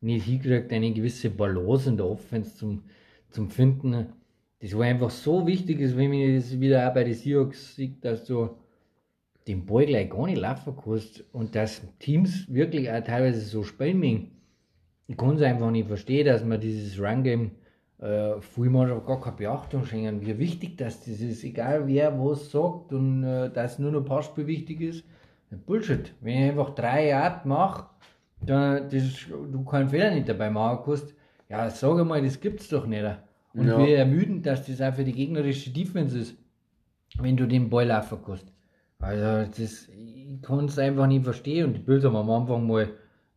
nicht 0.00 0.26
hinkriegt, 0.26 0.72
eine 0.72 0.92
gewisse 0.92 1.30
Balance 1.30 1.88
in 1.88 1.96
der 1.96 2.06
Offense 2.06 2.56
zum, 2.56 2.82
zum 3.30 3.48
Finden. 3.48 4.12
Das 4.60 4.76
war 4.76 4.84
einfach 4.84 5.10
so 5.10 5.46
wichtig, 5.46 5.80
ist, 5.80 5.96
wenn 5.96 6.10
man 6.10 6.34
das 6.34 6.60
wieder 6.60 6.86
auch 6.88 6.92
bei 6.92 7.04
den 7.04 7.14
Seahawks 7.14 7.76
sieht, 7.76 8.04
dass 8.04 8.24
du 8.24 8.50
den 9.46 9.64
Ball 9.64 9.86
gleich 9.86 10.10
gar 10.10 10.26
nicht 10.26 10.38
laufen 10.38 10.76
kannst 10.76 11.24
und 11.32 11.54
dass 11.54 11.82
Teams 11.98 12.52
wirklich 12.52 12.90
auch 12.90 13.02
teilweise 13.02 13.40
so 13.40 13.62
spielen 13.62 14.30
Ich 15.12 15.18
kann 15.18 15.36
es 15.36 15.42
einfach 15.42 15.70
nicht 15.70 15.88
verstehen, 15.88 16.24
dass 16.24 16.42
man 16.42 16.58
dieses 16.58 16.98
Run-Game 16.98 17.50
äh, 17.98 18.40
viel 18.40 18.70
gar 18.70 19.20
keine 19.20 19.36
Beachtung 19.36 19.84
schenken, 19.84 20.24
wie 20.24 20.38
wichtig 20.38 20.78
das 20.78 21.06
ist, 21.06 21.44
egal 21.44 21.86
wer 21.86 22.18
was 22.18 22.50
sagt 22.50 22.94
und 22.94 23.22
äh, 23.22 23.50
dass 23.50 23.78
nur 23.78 23.92
noch 23.92 24.06
Passspiel 24.06 24.46
wichtig 24.46 24.80
ist. 24.80 25.04
Bullshit. 25.66 26.14
Wenn 26.22 26.44
ich 26.44 26.50
einfach 26.50 26.74
drei 26.74 27.08
Yard 27.08 27.44
mache, 27.44 27.88
dann 28.40 28.88
das, 28.88 29.26
du 29.28 29.62
keinen 29.64 29.90
Fehler 29.90 30.14
nicht 30.14 30.30
dabei 30.30 30.48
machen 30.48 30.78
kannst, 30.82 31.14
ja, 31.50 31.68
sag 31.68 32.02
mal, 32.06 32.22
das 32.22 32.40
gibt's 32.40 32.70
doch 32.70 32.86
nicht. 32.86 33.04
Und 33.52 33.68
ja. 33.68 33.78
wir 33.78 33.98
ermüden, 33.98 34.42
dass 34.42 34.66
das 34.66 34.80
auch 34.80 34.94
für 34.94 35.04
die 35.04 35.12
gegnerische 35.12 35.68
Defense 35.68 36.18
ist, 36.18 36.36
wenn 37.18 37.36
du 37.36 37.46
den 37.46 37.68
Ball 37.68 37.86
laufen 37.86 38.16
kannst. 38.24 38.50
Also 38.98 39.50
das, 39.50 39.88
ich 39.88 40.40
kann 40.40 40.64
es 40.64 40.78
einfach 40.78 41.06
nicht 41.06 41.24
verstehen 41.24 41.66
und 41.66 41.74
die 41.74 41.80
Bilder 41.80 42.08
haben 42.08 42.16
am 42.16 42.30
Anfang 42.30 42.66
mal, 42.66 42.88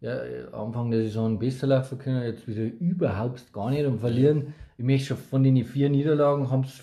ja, 0.02 0.20
Anfang 0.52 0.92
der 0.92 1.02
Saison 1.02 1.40
besser 1.40 1.68
laufen 1.68 1.98
können, 1.98 2.24
jetzt 2.24 2.48
wieder 2.48 2.64
überhaupt 2.80 3.52
gar 3.54 3.70
nicht 3.70 3.86
und 3.86 4.00
verlieren. 4.00 4.54
Ich 4.78 4.84
möchte 4.84 5.08
schon 5.08 5.18
von 5.18 5.44
den 5.44 5.64
vier 5.64 5.90
Niederlagen 5.90 6.50
haben 6.50 6.64
es 6.64 6.82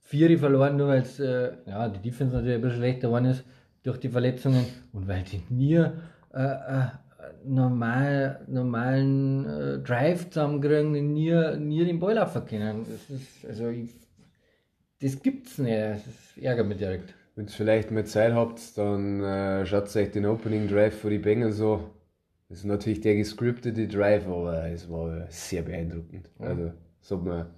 vier 0.00 0.38
verloren, 0.38 0.76
nur 0.76 0.88
weil 0.88 1.02
es, 1.02 1.20
äh, 1.20 1.52
ja, 1.66 1.88
die 1.88 2.00
Defense 2.00 2.34
natürlich 2.34 2.56
ein 2.56 2.62
bisschen 2.62 2.78
schlechter 2.78 3.08
geworden 3.08 3.26
ist 3.26 3.44
durch 3.82 3.98
die 3.98 4.08
Verletzungen 4.08 4.64
und 4.92 5.08
weil 5.08 5.22
die 5.22 5.42
nie 5.50 5.74
äh, 5.74 5.88
äh, 6.32 6.86
normal, 7.44 8.40
normalen 8.46 9.46
äh, 9.46 9.78
Drive 9.78 10.30
zusammenkriegen, 10.30 11.12
nie, 11.12 11.56
nie 11.58 11.84
den 11.84 12.00
Ball 12.00 12.14
laufen 12.14 12.44
können. 12.46 12.86
Das 12.88 13.10
ist, 13.10 13.46
also 13.46 13.68
ich, 13.68 13.90
das 15.00 15.22
gibt's 15.22 15.58
nicht, 15.58 15.76
das 15.76 16.42
ärgert 16.42 16.66
mich 16.66 16.78
direkt. 16.78 17.14
Wenn 17.36 17.46
ihr 17.46 17.50
vielleicht 17.50 17.90
mehr 17.90 18.04
Zeit 18.04 18.32
habt, 18.32 18.78
dann 18.78 19.22
äh, 19.22 19.66
schaut 19.66 19.94
euch 19.96 20.10
den 20.10 20.26
Opening 20.26 20.68
Drive 20.68 20.94
für 20.94 21.10
die 21.10 21.18
Bengals 21.18 21.56
so. 21.56 21.90
Das 22.48 22.58
ist 22.58 22.64
natürlich 22.64 23.00
der 23.00 23.16
gescriptete 23.16 23.88
Drive, 23.88 24.26
aber 24.26 24.70
es 24.70 24.90
war 24.90 25.26
sehr 25.28 25.62
beeindruckend. 25.62 26.30
Ja. 26.38 26.46
Also, 26.46 26.72
das 27.00 27.10
hat 27.10 27.22
mir, 27.22 27.50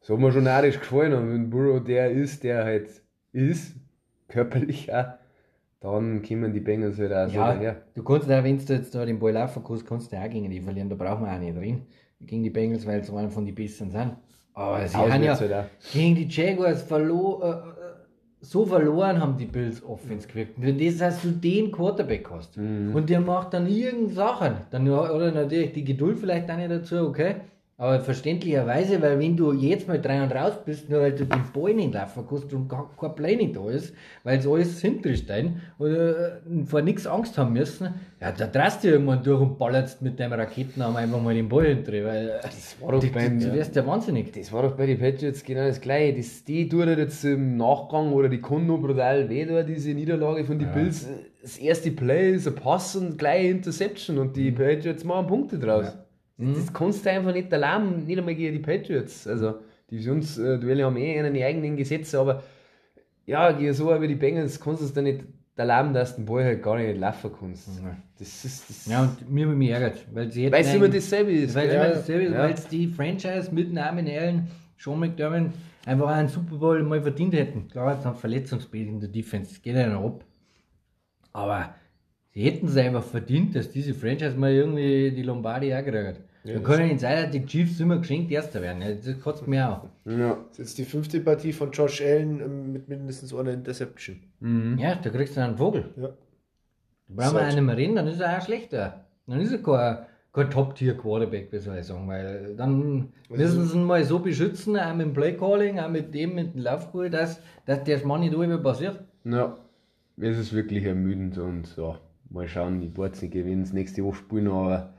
das 0.00 0.08
hat 0.08 0.18
mir 0.18 0.32
schon 0.32 0.44
narrisch 0.44 0.78
gefallen. 0.78 1.12
Und 1.12 1.32
wenn 1.32 1.50
Burrow 1.50 1.82
der 1.82 2.10
ist, 2.10 2.44
der 2.44 2.64
halt 2.64 2.88
ist, 3.32 3.74
körperlich 4.28 4.92
auch, 4.92 5.14
dann 5.80 6.22
kommen 6.22 6.52
die 6.52 6.60
Bengals 6.60 6.98
halt 6.98 7.12
auch 7.12 7.28
so 7.28 7.36
ja, 7.36 7.54
daher. 7.54 7.82
Du 7.94 8.04
kannst 8.04 8.30
auch, 8.30 8.44
wenn 8.44 8.58
du 8.58 8.72
jetzt 8.72 8.94
da 8.94 9.04
den 9.04 9.18
Ball 9.18 9.32
laufen 9.32 9.64
kannst, 9.66 9.86
kannst 9.86 10.12
du 10.12 10.16
auch 10.16 10.28
gegen 10.28 10.50
die 10.50 10.60
verlieren. 10.60 10.88
Da 10.88 10.94
brauchen 10.94 11.24
wir 11.24 11.32
auch 11.32 11.38
nicht 11.38 11.56
drin. 11.56 11.86
Gegen 12.20 12.42
die 12.42 12.50
Bengals, 12.50 12.86
weil 12.86 13.02
sie 13.02 13.12
einer 13.12 13.30
von 13.30 13.46
den 13.46 13.54
Besten 13.54 13.90
sind. 13.90 14.16
Aber 14.52 14.86
sie 14.86 14.96
haben 14.96 15.22
ja 15.22 15.38
halt 15.38 15.70
gegen 15.92 16.14
die 16.14 16.28
Jaguars 16.28 16.82
verloren. 16.82 17.62
Äh, 17.76 17.79
so 18.40 18.64
verloren 18.64 19.20
haben 19.20 19.36
die 19.36 19.46
Bills 19.46 19.84
Offense 19.84 20.26
gewirkt. 20.26 20.54
Wenn 20.56 20.78
das 20.78 21.00
heißt, 21.00 21.24
du 21.24 21.30
den 21.30 21.70
Quarterback 21.70 22.30
hast 22.30 22.56
mhm. 22.56 22.94
und 22.94 23.10
der 23.10 23.20
macht 23.20 23.52
dann 23.52 23.66
irgendeine 23.66 24.14
Sachen, 24.14 24.56
dann 24.70 24.88
oder 24.88 25.30
natürlich 25.30 25.72
die 25.72 25.84
Geduld 25.84 26.18
vielleicht 26.18 26.50
auch 26.50 26.56
nicht 26.56 26.70
dazu, 26.70 27.06
okay. 27.06 27.36
Aber 27.80 27.98
verständlicherweise, 28.00 29.00
weil 29.00 29.18
wenn 29.18 29.38
du 29.38 29.54
jetzt 29.54 29.88
mal 29.88 29.98
drei 29.98 30.22
und 30.22 30.32
raus 30.32 30.52
bist, 30.66 30.90
nur 30.90 31.00
weil 31.00 31.12
du 31.12 31.24
den 31.24 31.44
Ball 31.54 31.72
nicht 31.72 31.94
laufen 31.94 32.26
kannst 32.28 32.52
und 32.52 32.68
gar 32.68 32.90
kein 32.94 33.14
Play 33.14 33.36
nicht 33.36 33.56
da 33.56 33.70
ist, 33.70 33.94
weil 34.22 34.38
es 34.38 34.46
alles 34.46 34.82
hinterstein 34.82 35.62
und 35.78 35.94
äh, 35.94 36.32
vor 36.66 36.82
nichts 36.82 37.06
Angst 37.06 37.38
haben 37.38 37.54
müssen, 37.54 37.94
ja, 38.20 38.32
da 38.32 38.46
drehst 38.48 38.84
du 38.84 38.88
irgendwann 38.88 39.22
durch 39.22 39.40
und 39.40 39.58
ballerst 39.58 40.02
mit 40.02 40.20
deinem 40.20 40.34
Raketenarm 40.34 40.94
einfach 40.94 41.22
mal 41.22 41.32
den 41.34 41.48
Ball 41.48 41.68
hinter, 41.68 41.92
weil 41.92 42.28
äh, 42.28 42.40
das 42.42 42.76
war 42.82 42.92
doch 42.92 43.06
beim, 43.06 43.40
du 43.40 43.50
wirst 43.54 43.74
ja 43.74 43.86
wahnsinnig. 43.86 44.30
Das 44.30 44.52
war 44.52 44.62
doch 44.62 44.76
bei 44.76 44.84
den 44.84 44.98
Patriots 44.98 45.42
genau 45.42 45.64
das 45.64 45.80
gleiche. 45.80 46.18
Das, 46.18 46.44
die 46.44 46.68
tut 46.68 46.86
jetzt 46.86 47.24
im 47.24 47.56
Nachgang 47.56 48.12
oder 48.12 48.28
die 48.28 48.42
kann 48.42 48.66
noch 48.66 48.76
brutal 48.76 49.26
weh 49.30 49.46
da, 49.46 49.62
diese 49.62 49.94
Niederlage 49.94 50.44
von 50.44 50.58
den 50.58 50.68
ja. 50.68 50.74
Bills. 50.74 51.08
Das 51.40 51.56
erste 51.56 51.92
Play 51.92 52.32
ist 52.32 52.46
ein 52.46 52.56
Pass 52.56 52.94
und 52.94 53.16
gleich 53.16 53.48
Interception 53.48 54.18
und 54.18 54.36
die 54.36 54.50
mhm. 54.50 54.56
Patriots 54.56 55.02
machen 55.02 55.26
Punkte 55.28 55.58
draus. 55.58 55.86
Ja. 55.86 56.04
Mhm. 56.40 56.54
Das 56.54 56.72
kannst 56.72 57.04
du 57.04 57.10
einfach 57.10 57.32
nicht 57.32 57.52
erlauben, 57.52 58.06
nicht 58.06 58.18
einmal 58.18 58.34
gegen 58.34 58.54
die 58.54 58.62
Patriots. 58.62 59.26
Also, 59.26 59.56
Divisionsduelle 59.90 60.84
haben 60.84 60.96
eh 60.96 61.20
eine 61.20 61.44
eigenen 61.44 61.76
Gesetze, 61.76 62.18
aber 62.18 62.42
ja, 63.26 63.52
gegen 63.52 63.74
so 63.74 63.88
wie 64.00 64.08
die 64.08 64.14
Bengals 64.14 64.58
kannst 64.58 64.80
du 64.80 64.86
es 64.86 64.92
dann 64.92 65.04
nicht 65.04 65.20
erlauben, 65.56 65.92
dass 65.92 66.16
du 66.16 66.22
den 66.22 66.26
Ball 66.26 66.44
halt 66.44 66.62
gar 66.62 66.78
nicht 66.78 66.98
laufen 66.98 67.30
kannst. 67.38 67.68
Mhm. 67.68 67.96
Das 68.18 68.44
ist, 68.44 68.68
das 68.70 68.86
ja, 68.86 69.02
und 69.02 69.30
mir, 69.30 69.46
mich 69.46 69.70
ärgert, 69.70 70.06
weil 70.12 70.30
sie 70.30 70.50
Weil 70.50 70.62
es 70.62 70.74
immer 70.74 70.88
dasselbe 70.88 71.32
ist. 71.32 71.54
Weil 71.54 71.68
es 71.68 71.74
immer 71.74 71.88
dasselbe 71.88 72.24
ist, 72.24 72.32
ja. 72.32 72.38
weil 72.38 72.54
die 72.70 72.86
Franchise 72.88 73.48
mit 73.52 73.72
Namen 73.72 74.08
Allen, 74.08 74.48
Sean 74.78 74.98
McDermott, 74.98 75.52
einfach 75.84 76.08
einen 76.08 76.28
Super 76.28 76.56
Bowl 76.56 76.82
mal 76.82 77.02
verdient 77.02 77.34
hätten. 77.34 77.68
Klar, 77.68 77.94
jetzt 77.94 78.06
haben 78.06 78.16
Verletzungsbild 78.16 78.88
in 78.88 79.00
der 79.00 79.10
Defense, 79.10 79.50
das 79.50 79.62
geht 79.62 79.76
ja 79.76 79.86
noch 79.86 80.04
ab. 80.04 80.24
Aber 81.32 81.74
sie 82.32 82.42
hätten 82.42 82.66
es 82.66 82.76
einfach 82.76 83.04
verdient, 83.04 83.54
dass 83.54 83.70
diese 83.70 83.92
Franchise 83.92 84.36
mal 84.36 84.52
irgendwie 84.52 85.10
die 85.10 85.22
Lombardi 85.22 85.74
auch 85.74 85.84
gekriegt 85.84 86.20
ja, 86.44 86.58
kann 86.60 86.80
ja 86.80 86.86
nicht 86.86 87.00
sein, 87.00 87.22
dass 87.22 87.30
die 87.30 87.44
Chiefs 87.44 87.80
immer 87.80 87.98
geschenkt 87.98 88.30
Erster 88.30 88.62
werden. 88.62 88.82
Das 89.04 89.20
kotzt 89.20 89.46
mir 89.46 89.68
auch. 89.68 89.84
Ja. 90.10 90.38
Das 90.48 90.52
ist 90.52 90.58
jetzt 90.58 90.78
die 90.78 90.84
fünfte 90.84 91.20
Partie 91.20 91.52
von 91.52 91.70
Josh 91.70 92.00
Allen 92.00 92.40
ähm, 92.40 92.72
mit 92.72 92.88
mindestens 92.88 93.34
einer 93.34 93.52
Interception. 93.52 94.16
Mhm. 94.40 94.78
Ja, 94.78 94.94
da 94.94 95.10
kriegst 95.10 95.36
du 95.36 95.42
einen 95.42 95.56
Vogel. 95.56 95.84
Ja. 95.96 96.08
Da 97.08 97.14
brauchen 97.14 97.34
wir 97.34 97.42
einen 97.42 97.66
mehr 97.66 97.76
reden, 97.76 97.96
dann 97.96 98.06
ist 98.06 98.20
er 98.20 98.38
auch 98.38 98.44
schlechter. 98.44 99.04
Dann 99.26 99.40
ist 99.40 99.52
er 99.52 99.58
kein, 99.58 100.06
kein 100.32 100.50
Top-Tier-Quarterback, 100.50 101.52
wie 101.52 101.58
soll 101.58 101.78
ich 101.78 101.86
sagen. 101.86 102.08
Weil 102.08 102.54
dann 102.56 103.12
müssen 103.28 103.66
sie 103.66 103.76
ihn 103.76 103.84
mal 103.84 104.02
so 104.04 104.20
beschützen, 104.20 104.78
auch 104.78 104.94
mit 104.94 105.06
dem 105.06 105.12
Play-Calling, 105.12 105.78
auch 105.78 105.90
mit 105.90 106.14
dem, 106.14 106.36
mit 106.36 106.54
dem 106.54 106.62
Laufball, 106.62 107.10
dass, 107.10 107.40
dass 107.66 107.84
der 107.84 108.06
Mann 108.06 108.20
nicht 108.20 108.32
über 108.32 108.58
passiert. 108.58 109.00
Ja, 109.24 109.58
es 110.16 110.38
ist 110.38 110.52
wirklich 110.52 110.84
ermüdend 110.84 111.36
und 111.38 111.76
ja, 111.76 111.98
mal 112.30 112.48
schauen, 112.48 112.80
die 112.80 112.88
Boards 112.88 113.20
nicht 113.20 113.32
gewinnen, 113.32 113.62
das 113.62 113.72
nächste 113.72 114.04
Woche 114.04 114.16
spielen, 114.16 114.48
aber 114.48 114.94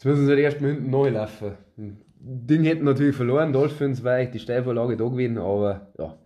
Jetzt 0.00 0.06
müssen 0.06 0.26
sie 0.26 0.40
erstmal 0.40 0.70
hinten 0.70 0.88
neu 0.88 1.10
laufen. 1.10 1.58
Ding 1.76 2.64
hätten 2.64 2.84
natürlich 2.84 3.14
verloren, 3.14 3.52
Dolphins 3.52 4.02
war 4.02 4.18
ich 4.18 4.30
die 4.30 4.38
Steilvorlage 4.38 4.96
da 4.96 5.04
gewesen, 5.04 5.36
aber 5.36 5.88
ja. 5.98 6.16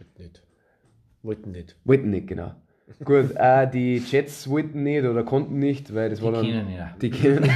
Wollten 0.00 0.22
nicht. 0.22 0.42
Wollten 1.22 1.50
nicht. 1.52 1.76
Wollten 1.84 2.10
nicht, 2.10 2.26
genau. 2.26 2.56
Gut, 3.04 3.30
äh, 3.36 3.70
die 3.70 3.98
Jets 3.98 4.50
wollten 4.50 4.82
nicht 4.82 5.04
oder 5.04 5.22
konnten 5.22 5.60
nicht, 5.60 5.94
weil 5.94 6.10
das 6.10 6.22
war 6.22 6.32
dann. 6.32 6.44
kennen 6.44 6.66
nicht. 6.66 7.02
Die 7.02 7.10
kennen. 7.10 7.48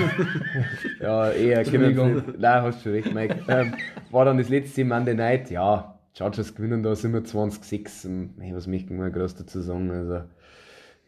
ja, 1.01 1.33
eher 1.33 1.65
kennen 1.65 1.93
sie 1.93 2.05
nicht. 2.05 2.39
Nein, 2.39 2.63
hast 2.63 2.85
schon 2.85 2.93
recht, 2.93 3.13
Mike. 3.13 3.39
Ähm, 3.49 3.75
war 4.13 4.27
dann 4.27 4.39
das 4.39 4.51
letzte 4.51 4.85
Monday 4.85 5.17
Night, 5.17 5.51
ja. 5.51 5.99
Chargers 6.17 6.55
gewinnen 6.55 6.85
da 6.85 6.93
27-6. 6.93 8.07
Und, 8.07 8.35
hey, 8.39 8.55
was 8.55 8.69
möchte 8.69 8.93
ich 8.93 8.97
mal 8.97 9.11
groß 9.11 9.35
dazu 9.35 9.61
sagen? 9.61 9.91
Also, 9.91 10.21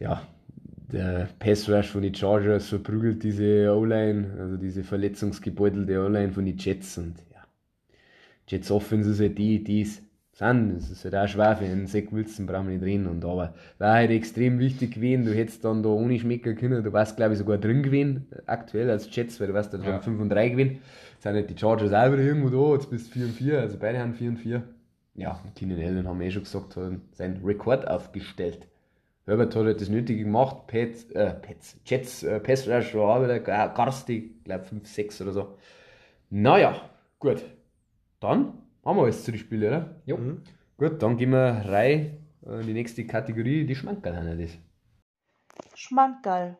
ja, 0.00 0.22
der 0.92 1.28
Pass 1.38 1.68
Rush 1.68 1.88
von 1.88 2.02
den 2.02 2.14
Chargers 2.14 2.68
verprügelt 2.68 3.22
diese 3.22 3.74
O-Line, 3.74 4.36
also 4.38 4.56
diese 4.56 4.82
verletzungsgebeutelte 4.84 6.04
O-Line 6.04 6.32
von 6.32 6.44
den 6.44 6.56
Jets. 6.56 6.98
Und 6.98 7.16
ja, 7.32 7.44
Jets 8.48 8.70
Offense 8.70 9.10
ist 9.10 9.20
halt 9.20 9.38
die, 9.38 9.62
die 9.62 9.82
es 9.82 10.02
sind. 10.32 10.76
Es 10.76 10.90
ist 10.90 11.04
halt 11.04 11.14
auch 11.14 11.28
schwer 11.28 11.56
für 11.56 11.64
einen 11.64 11.86
Zach 11.86 12.04
Wilson, 12.10 12.46
brauchen 12.46 12.68
wir 12.68 12.74
nicht 12.74 12.84
reden. 12.84 13.06
Und 13.06 13.24
aber 13.24 13.54
war 13.78 13.94
halt 13.94 14.10
extrem 14.10 14.58
wichtig 14.58 14.94
gewesen. 14.94 15.24
Du 15.26 15.34
hättest 15.34 15.64
dann 15.64 15.82
da 15.82 15.90
ohne 15.90 16.18
Schmecker 16.18 16.54
können. 16.54 16.82
Du 16.82 16.92
warst, 16.92 17.16
glaube 17.16 17.32
ich, 17.32 17.38
sogar 17.38 17.58
drin 17.58 17.82
gewesen, 17.82 18.26
aktuell 18.46 18.90
als 18.90 19.14
Jets, 19.14 19.38
weil 19.40 19.48
du 19.48 19.54
warst 19.54 19.72
dann 19.74 19.82
schon 19.82 19.92
Ja. 19.92 20.00
5 20.00 20.20
und 20.20 20.30
3 20.30 20.48
gewesen. 20.50 20.78
Jetzt 21.12 21.22
sind 21.22 21.34
halt 21.34 21.50
die 21.50 21.58
Chargers 21.58 21.92
auch 21.92 22.12
wieder 22.12 22.22
irgendwo 22.22 22.48
da. 22.48 22.74
Jetzt 22.74 22.90
bist 22.90 23.08
du 23.08 23.12
4 23.18 23.26
und 23.26 23.32
4. 23.32 23.60
Also 23.60 23.76
beide 23.78 23.98
haben 23.98 24.14
4 24.14 24.30
und 24.30 24.36
4. 24.38 24.62
Ja, 25.14 25.40
Keenan 25.54 25.78
Allen 25.78 26.08
haben 26.08 26.18
wir 26.20 26.26
eh 26.26 26.30
schon 26.30 26.44
gesagt, 26.44 26.76
hat 26.76 26.92
seinen 27.12 27.44
Rekord 27.44 27.86
aufgestellt. 27.86 28.66
Herbert 29.30 29.54
hat 29.54 29.64
halt 29.64 29.80
das 29.80 29.88
Nötige 29.88 30.24
gemacht. 30.24 30.66
Pets, 30.66 31.04
äh, 31.12 31.32
Pets, 31.34 31.76
Jets, 31.86 32.24
äh, 32.24 32.40
Pass 32.40 32.66
Rush 32.66 32.96
war 32.96 33.16
auch 33.16 33.22
wieder 33.22 33.38
gar- 33.38 33.72
garstig, 33.72 34.38
ich 34.38 34.42
glaube 34.44 34.64
5, 34.64 34.88
6 34.88 35.22
oder 35.22 35.30
so. 35.32 35.56
Naja, 36.30 36.90
gut. 37.20 37.44
Dann 38.18 38.54
haben 38.84 38.96
wir 38.96 39.04
alles 39.04 39.22
zu 39.22 39.30
den 39.30 39.38
Spielen, 39.38 39.68
oder? 39.68 39.94
Jo. 40.04 40.18
Gut, 40.76 41.00
dann 41.00 41.16
gehen 41.16 41.30
wir 41.30 41.62
rein 41.64 42.18
äh, 42.44 42.60
in 42.60 42.66
die 42.66 42.72
nächste 42.72 43.06
Kategorie, 43.06 43.64
die 43.64 43.76
Schmankerl 43.76 44.16
haben 44.16 44.36
das. 44.36 44.58
Schmankerl. 45.76 46.58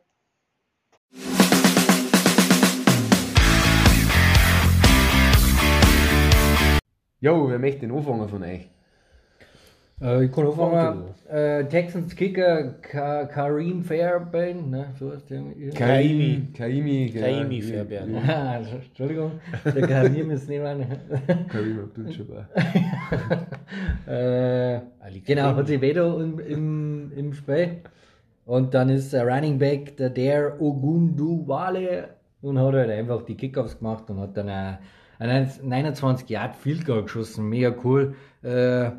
Jo, 7.21 7.49
wer 7.51 7.59
möchte 7.59 7.81
den 7.81 7.93
anfangen 7.93 8.29
von 8.29 8.43
euch? 8.45 8.71
Äh, 10.01 10.25
ich 10.25 10.33
kann 10.33 10.47
anfangen. 10.47 11.05
Äh, 11.29 11.65
Texans 11.67 12.17
Kicker 12.17 12.75
Ka 12.81 13.27
Kareem 13.27 13.85
Fairbairn, 13.85 14.71
ne, 14.71 14.87
so 14.99 15.13
heißt 15.13 15.29
der. 15.31 15.43
Kaimi. 15.75 16.49
Kaimi, 16.57 17.11
genau. 17.11 17.27
Kaimi 17.27 17.63
Fairbairn. 17.63 18.17
Ah, 18.29 18.59
Entschuldigung, 18.59 19.33
der 19.65 19.87
Kareem 19.87 20.31
ist 20.31 20.49
nicht 20.49 20.63
mein. 20.63 20.81
Kaimi 21.49 21.81
Abdul-Jabbar. 21.81 22.49
äh, 24.07 24.81
genau, 25.25 25.43
Kareem. 25.43 25.57
hat 25.57 25.67
sich 25.67 25.81
Vedo 25.81 26.19
im, 26.21 26.39
im, 26.39 27.13
im 27.15 27.33
Spiel. 27.35 27.83
Und 28.47 28.75
dann 28.75 28.89
ist 28.89 29.13
der 29.13 29.29
Running 29.29 29.59
Back 29.59 29.97
der 29.99 30.11
der 30.11 30.61
Ogunduwale 30.61 32.09
und 32.41 32.59
hat 32.59 32.75
halt 32.75 32.91
einfach 32.91 33.23
die 33.23 33.37
Kickoffs 33.37 33.79
gemacht 33.79 34.09
und 34.09 34.19
hat 34.19 34.37
dann 34.37 34.49
ein, 34.49 34.79
ein 35.19 35.51
29 35.63 36.29
Yard 36.29 36.57
Field 36.57 36.87
Goal 36.87 37.03
geschossen. 37.03 37.49
Mega 37.49 37.73
cool. 37.85 38.15
Äh, 38.43 38.91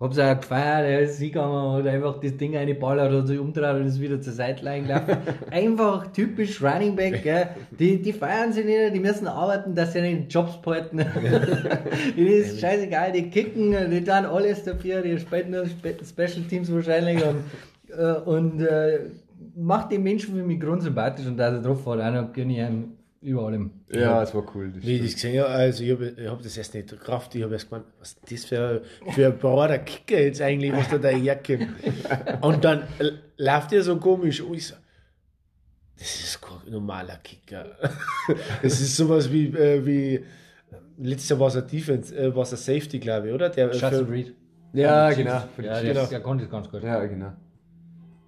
hab's 0.00 0.18
auch 0.18 0.40
gefeiert, 0.40 0.86
er 0.86 1.00
ist 1.00 1.18
hingegangen, 1.18 1.72
hat 1.72 1.86
einfach 1.86 2.20
das 2.20 2.36
Ding 2.38 2.56
eingeballert, 2.56 3.12
hat 3.12 3.26
sich 3.26 3.38
umgedreht 3.38 3.76
und 3.76 3.86
ist 3.86 4.00
wieder 4.00 4.20
zur 4.20 4.32
Seite 4.32 4.62
gelaufen. 4.62 5.18
einfach 5.50 6.06
typisch 6.12 6.62
Running 6.62 6.96
Back, 6.96 7.22
gell? 7.22 7.48
Die, 7.78 8.00
die 8.00 8.12
feiern 8.12 8.52
sich 8.52 8.64
nicht, 8.64 8.94
die 8.94 9.00
müssen 9.00 9.26
arbeiten, 9.26 9.74
dass 9.74 9.92
sie 9.92 10.00
nicht 10.00 10.32
Jobs 10.32 10.56
behalten. 10.62 10.98
die 12.16 12.22
ist 12.22 12.60
scheißegal, 12.60 13.12
die 13.12 13.28
kicken, 13.28 13.90
die 13.90 14.02
tun 14.02 14.24
alles 14.24 14.64
dafür, 14.64 15.02
die 15.02 15.18
spielen 15.18 15.50
nur 15.50 15.66
Spe 15.66 15.94
Special 16.02 16.46
Teams 16.48 16.72
wahrscheinlich 16.72 17.22
und, 17.22 17.44
äh, 17.94 18.12
und 18.24 18.62
äh, 18.62 19.00
macht 19.54 19.92
den 19.92 20.02
Menschen 20.02 20.34
für 20.34 20.42
mich 20.42 20.60
grundsympathisch 20.60 21.26
und 21.26 21.38
er 21.38 21.60
drauf 21.60 21.84
hat, 21.84 22.00
auch 22.00 22.12
noch 22.12 22.32
gönne 22.32 22.52
ich 22.54 22.62
über 23.22 23.42
allem. 23.46 23.70
Ja, 23.92 24.20
das 24.20 24.34
war 24.34 24.44
cool. 24.54 24.72
Das 24.74 24.82
Wie 24.84 24.96
ich 24.96 25.02
das 25.02 25.14
gesehen 25.14 25.40
habe, 25.42 25.50
also 25.50 25.84
ich 25.84 25.90
habe 25.92 26.14
ich 26.16 26.26
hab 26.26 26.42
das 26.42 26.56
erst 26.56 26.74
nicht 26.74 26.88
gerafft, 26.88 27.34
ich 27.34 27.42
habe 27.42 27.52
erst 27.52 27.68
gemeint, 27.68 27.86
was 27.98 28.12
ist 28.12 28.32
das 28.32 28.44
für, 28.46 28.82
für 29.10 29.26
ein 29.26 29.38
brader 29.38 29.78
Kicker 29.80 30.20
jetzt 30.20 30.40
eigentlich, 30.40 30.72
was 30.72 30.88
da 30.88 30.98
daherkommt. 30.98 31.68
Und 32.40 32.64
dann 32.64 32.84
läuft 33.36 33.72
der 33.72 33.82
so 33.82 33.96
komisch 33.98 34.40
und 34.40 34.54
ich 34.54 34.66
so, 34.68 34.74
das 35.98 36.14
ist 36.20 36.40
kein 36.40 36.72
normaler 36.72 37.16
Kicker. 37.22 37.66
Das 38.62 38.80
ist 38.80 38.96
sowas 38.96 39.30
wie, 39.30 39.48
äh, 39.48 39.84
wie 39.84 40.24
letztes 40.98 41.28
Jahr 41.30 41.40
war 41.40 41.48
es 41.48 41.56
ein 41.56 41.66
Defense, 41.66 42.16
äh, 42.16 42.34
war 42.34 42.42
es 42.44 42.52
ein 42.52 42.56
Safety, 42.56 42.98
glaube 43.00 43.28
ich, 43.28 43.34
oder? 43.34 43.50
Der 43.50 43.66
Justin 43.70 43.90
für- 44.06 44.10
Reed. 44.10 44.34
ja, 44.72 45.10
genau. 45.12 45.30
Ja, 45.58 45.80
Chiefs. 45.80 45.94
der, 45.94 46.06
der 46.06 46.20
konnte 46.20 46.44
es 46.44 46.50
ganz 46.50 46.70
gut. 46.70 46.82
ja, 46.82 47.04
genau. 47.04 47.32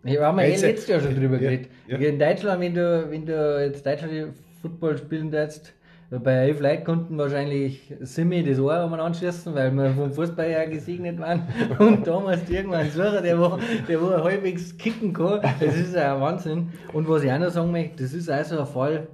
Ich 0.05 0.19
haben 0.19 0.37
wir 0.37 0.45
eh 0.45 0.51
Jetzt- 0.51 0.63
letztes 0.63 0.89
Jahr 0.89 1.01
schon 1.01 1.15
drüber 1.15 1.35
ja, 1.37 1.41
geredet. 1.51 1.71
ja. 1.87 1.97
In 1.97 2.19
Deutschland, 2.19 2.61
wenn 2.61 2.75
du, 2.75 3.07
wenn 3.11 3.25
du 3.25 3.65
jetzt 3.65 3.87
Deutschland 3.87 4.35
Football 4.63 4.99
spielen 4.99 5.31
darfst, 5.31 5.75
bei 6.19 6.33
elf 6.33 6.61
Leuten 6.61 6.85
konnten 6.85 7.19
wahrscheinlich 7.19 7.95
Simi 8.01 8.45
das 8.45 8.59
Ohr 8.59 8.85
um 8.85 8.93
anschließen, 8.93 9.55
weil 9.55 9.73
wir 9.73 9.91
vom 9.93 10.13
Fußball 10.13 10.51
ja 10.51 10.67
gesegnet 10.67 11.19
waren. 11.19 11.43
Und 11.79 12.07
da 12.07 12.21
musst 12.21 12.49
du 12.49 12.53
irgendwann 12.53 12.91
suchen, 12.91 13.23
der 13.23 13.39
wo, 13.39 13.59
der 13.89 14.03
wo 14.03 14.11
halbwegs 14.11 14.77
kicken 14.77 15.15
kann. 15.15 15.41
Das 15.59 15.75
ist 15.75 15.95
ja 15.95 16.15
ein 16.15 16.21
Wahnsinn. 16.21 16.69
Und 16.93 17.09
was 17.09 17.23
ich 17.23 17.33
auch 17.33 17.39
noch 17.39 17.51
sagen 17.51 17.73
möchte, 17.73 18.03
das 18.03 18.13
ist 18.13 18.29
also 18.29 18.61
ein 18.61 18.67
Fall, 18.67 19.09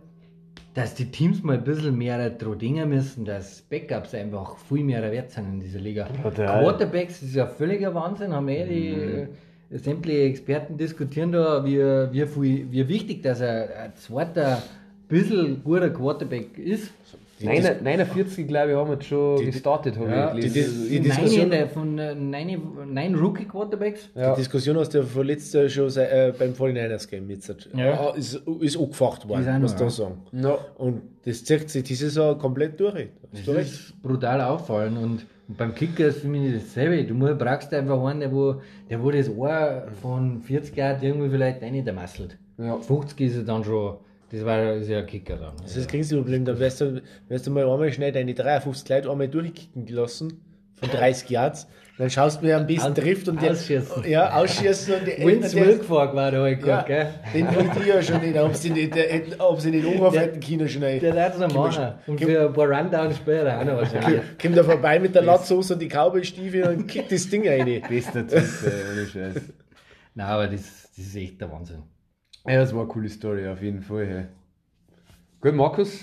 dass 0.74 0.94
die 0.94 1.10
Teams 1.10 1.42
mal 1.42 1.58
ein 1.58 1.64
bisschen 1.64 1.96
mehr 1.96 2.30
dran 2.30 2.58
denken 2.58 2.88
müssen, 2.88 3.24
dass 3.24 3.62
Backups 3.62 4.14
einfach 4.14 4.56
viel 4.56 4.82
mehr 4.82 5.02
wert 5.10 5.30
sind 5.30 5.46
in 5.54 5.60
dieser 5.60 5.78
Liga. 5.78 6.08
Total. 6.22 6.62
Quarterbacks 6.62 7.22
ist 7.22 7.34
ja 7.34 7.46
völliger 7.46 7.94
Wahnsinn, 7.94 8.32
haben 8.32 8.48
eh 8.48 8.64
die 8.66 9.74
äh, 9.74 9.78
sämtliche 9.78 10.22
Experten 10.22 10.76
diskutieren 10.76 11.30
da, 11.32 11.64
wie, 11.64 11.78
wie, 11.78 12.26
viel, 12.26 12.72
wie 12.72 12.88
wichtig 12.88 13.22
dass 13.22 13.40
ein, 13.40 13.68
ein 13.70 13.94
zweiter, 13.94 14.62
bisschen 15.08 15.62
guter 15.64 15.90
Quarterback 15.90 16.58
ist. 16.58 16.90
Nein, 17.40 17.62
49, 17.84 18.48
glaube 18.48 18.72
ich, 18.72 18.76
haben 18.76 18.88
wir 18.88 18.94
jetzt 18.94 19.06
schon 19.06 19.44
gestartet, 19.44 19.96
habe 19.96 20.10
Ja, 20.10 20.34
ich 20.34 20.40
die- 20.46 20.50
gelesen. 20.50 20.82
die- 20.82 20.88
die 20.88 20.94
Nein, 20.96 21.02
Diskussion- 21.18 21.44
in 21.44 21.50
der- 21.52 21.68
von 21.68 21.98
äh, 21.98 22.14
neun, 22.16 22.62
neun 22.92 23.14
Rookie 23.14 23.44
Quarterbacks. 23.44 24.08
Ja. 24.16 24.32
Die 24.34 24.40
Diskussion 24.40 24.76
hast 24.76 24.92
du 24.92 24.98
ja 24.98 25.04
vorletzt 25.04 25.54
Jahr 25.54 25.68
schon 25.68 25.88
äh, 25.96 26.32
beim 26.36 26.52
49ers 26.52 27.06
Game 27.08 27.30
jetzt. 27.30 27.68
Ja. 27.76 27.92
Ah, 27.92 28.14
Ist, 28.16 28.42
ist 28.60 28.76
angefacht 28.76 29.28
worden, 29.28 29.60
muss 29.62 29.70
noch, 29.70 29.78
da 29.78 29.88
sagen. 29.88 30.18
Ja. 30.32 30.58
Und 30.78 31.02
das 31.24 31.44
zieht 31.44 31.70
sich 31.70 31.84
diese 31.84 32.06
Saison 32.06 32.36
komplett 32.38 32.80
durch. 32.80 32.94
Du 32.94 33.08
Das 33.46 33.54
recht? 33.54 33.70
ist 33.72 34.02
brutal 34.02 34.40
auffallen 34.40 34.96
und, 34.96 35.24
beim 35.56 35.74
Kicker 35.76 36.08
ist 36.08 36.18
für 36.22 36.26
mich 36.28 36.52
dasselbe. 36.52 37.04
Du 37.04 37.14
musst, 37.14 37.38
brauchst 37.38 37.72
einfach 37.72 38.04
einen, 38.04 38.18
der 38.20 38.32
wo, 38.32 38.56
der 38.90 39.00
wo 39.00 39.12
das 39.12 39.30
Ohr 39.30 39.84
von 40.02 40.40
40 40.42 40.76
Jahren 40.76 40.98
irgendwie 41.02 41.30
vielleicht 41.30 41.62
reinmasselt. 41.62 42.36
Ja. 42.58 42.76
50 42.78 43.20
ist 43.20 43.36
er 43.36 43.42
dann 43.44 43.62
schon, 43.62 43.94
das 44.30 44.44
war 44.44 44.58
ja 44.74 44.98
ein 44.98 45.06
Kicker 45.06 45.36
dann. 45.36 45.56
Das 45.62 45.70
ist 45.70 45.78
das 45.78 45.86
geringste 45.88 46.16
Problem. 46.16 46.44
Da 46.44 46.58
wirst 46.58 46.80
du, 46.80 47.02
wirst 47.28 47.46
du 47.46 47.50
mal 47.50 47.68
einmal 47.68 47.92
schnell 47.92 48.12
deine 48.12 48.34
53 48.34 48.88
Leute 48.88 49.10
einmal 49.10 49.28
durchkicken 49.28 49.86
gelassen 49.86 50.40
von 50.74 50.90
30 50.90 51.30
Yards. 51.30 51.66
Dann 51.98 52.10
schaust 52.10 52.40
du, 52.40 52.46
wer 52.46 52.58
am 52.58 52.66
besten 52.66 52.94
trifft 52.94 53.28
und 53.28 53.42
der, 53.42 53.50
ausschießen. 53.50 54.04
Ja, 54.08 54.36
ausschießen 54.36 54.94
und 54.94 55.00
die 55.04 55.26
Wins 55.26 55.50
der- 55.52 55.66
Wilkfork 55.66 56.14
war 56.14 56.30
da 56.30 56.42
halt 56.42 56.64
ja, 56.64 56.76
gut, 56.78 56.86
gell? 56.86 57.06
Den 57.34 57.46
wollte 57.52 57.80
ich 57.80 57.86
ja 57.86 58.00
schon 58.00 58.20
nicht, 58.20 58.38
ob 58.38 58.54
sie 58.54 58.70
nicht, 58.70 58.94
der, 58.94 59.06
ob 59.38 59.60
sie 59.60 59.72
nicht 59.72 59.84
umgeworfen 59.84 60.20
hätten 60.20 60.38
können 60.38 60.68
schnell. 60.68 61.00
Der 61.00 61.12
darf 61.12 61.40
es 61.40 61.52
machen. 61.52 61.94
Und 62.06 62.20
für 62.20 62.46
ein 62.46 62.52
paar 62.52 62.70
Rundowns 62.70 63.16
später 63.16 63.58
auch 63.58 63.64
noch 63.64 63.76
wahrscheinlich. 63.78 64.20
Kommt 64.40 64.56
da 64.56 64.62
vorbei 64.62 65.00
mit 65.00 65.12
der 65.12 65.22
Latzhose 65.22 65.72
und 65.72 65.80
die 65.82 65.88
Cowboy-Stiefel 65.88 66.68
und 66.68 66.86
kickt 66.86 67.10
das 67.10 67.28
Ding 67.28 67.48
rein. 67.48 67.82
Bester 67.88 68.24
Typ, 68.28 68.44
ohne 68.92 69.06
Scheiß. 69.06 69.42
Nein, 70.14 70.26
aber 70.26 70.46
das, 70.46 70.90
das 70.96 71.04
ist 71.04 71.16
echt 71.16 71.40
der 71.40 71.50
Wahnsinn. 71.50 71.82
Ja, 72.46 72.60
das 72.60 72.72
war 72.72 72.82
eine 72.82 72.88
coole 72.88 73.08
Story, 73.08 73.46
auf 73.48 73.60
jeden 73.62 73.82
Fall. 73.82 74.06
Hey. 74.06 74.24
Gut, 75.40 75.54
Markus? 75.54 76.00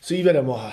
So, 0.00 0.14
ich 0.14 0.24
werde 0.24 0.42
machen. 0.42 0.72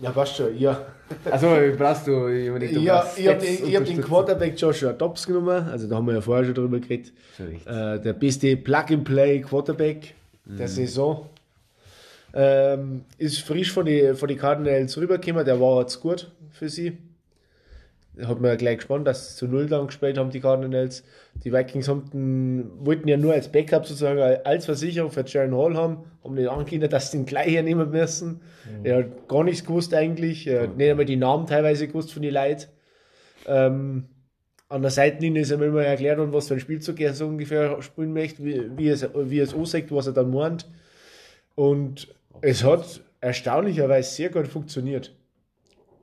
Ja, 0.00 0.10
passt 0.10 0.36
schon. 0.36 0.58
Ja, 0.58 0.84
Also, 1.30 1.48
brauchst 1.76 2.06
du 2.06 2.28
jemanden, 2.28 2.82
ja 2.82 3.06
ich 3.16 3.28
habe 3.28 3.38
den, 3.40 3.68
ich 3.68 3.76
hab 3.76 3.84
den 3.84 4.00
Quarterback 4.00 4.58
Joshua 4.58 4.92
Dobbs 4.92 5.26
genommen. 5.26 5.68
Also, 5.68 5.88
da 5.88 5.96
haben 5.96 6.06
wir 6.06 6.14
ja 6.14 6.20
vorher 6.20 6.44
schon 6.44 6.54
drüber 6.54 6.80
geredet. 6.80 7.12
Äh, 7.38 8.00
der 8.00 8.12
beste 8.14 8.56
Plug-and-Play 8.56 9.42
Quarterback 9.42 10.14
der 10.44 10.68
Saison. 10.68 11.28
Ähm, 12.34 13.04
ist 13.18 13.40
frisch 13.40 13.70
von 13.70 13.84
den 13.84 14.16
von 14.16 14.26
die 14.28 14.36
Cardinals 14.36 14.96
rübergekommen. 14.96 15.44
Der 15.44 15.60
war 15.60 15.82
jetzt 15.82 16.00
gut 16.00 16.30
für 16.50 16.68
sie. 16.68 16.96
Hat 18.20 18.40
mir 18.40 18.48
ja 18.48 18.56
gleich 18.56 18.76
gespannt, 18.78 19.06
dass 19.06 19.30
sie 19.30 19.36
zu 19.36 19.46
Null 19.46 19.66
dann 19.68 19.86
gespielt 19.86 20.18
haben, 20.18 20.30
die 20.30 20.40
Cardinals. 20.40 21.02
Die 21.44 21.52
Vikings 21.52 21.88
haben 21.88 22.10
den, 22.10 22.70
wollten 22.84 23.08
ja 23.08 23.16
nur 23.16 23.32
als 23.32 23.50
Backup 23.50 23.86
sozusagen 23.86 24.20
als 24.44 24.66
Versicherung 24.66 25.10
für 25.10 25.24
Jaron 25.26 25.56
Hall 25.56 25.76
haben, 25.76 26.04
haben 26.22 26.34
nicht 26.34 26.48
angekündigt, 26.48 26.92
dass 26.92 27.10
sie 27.10 27.18
den 27.18 27.26
gleich 27.26 27.52
hernehmen 27.52 27.90
müssen. 27.90 28.42
Er 28.84 28.98
hat 28.98 29.28
gar 29.28 29.44
nichts 29.44 29.64
gewusst 29.64 29.94
eigentlich. 29.94 30.46
Er 30.46 30.64
hat 30.64 30.76
nicht 30.76 30.90
einmal 30.90 31.06
die 31.06 31.16
Namen 31.16 31.46
teilweise 31.46 31.88
gewusst 31.88 32.12
von 32.12 32.22
den 32.22 32.34
Leuten. 32.34 32.66
Ähm, 33.46 34.08
an 34.68 34.82
der 34.82 34.90
Seitenlinie 34.90 35.42
ist 35.42 35.50
ihm 35.50 35.62
immer 35.62 35.82
erklärt 35.82 36.18
worden, 36.18 36.32
was 36.32 36.48
für 36.48 36.54
ein 36.54 36.60
Spielzug 36.60 37.00
er 37.00 37.14
so 37.14 37.26
ungefähr 37.26 37.80
spielen 37.82 38.12
möchte, 38.12 38.44
wie, 38.44 38.70
wie, 38.76 38.88
es, 38.88 39.06
wie 39.14 39.38
es 39.38 39.54
aussieht, 39.54 39.90
was 39.90 40.06
er 40.06 40.12
dann 40.12 40.30
meint. 40.30 40.66
Und 41.54 42.08
es 42.40 42.64
hat 42.64 43.02
erstaunlicherweise 43.20 44.10
sehr 44.10 44.30
gut 44.30 44.48
funktioniert. 44.48 45.14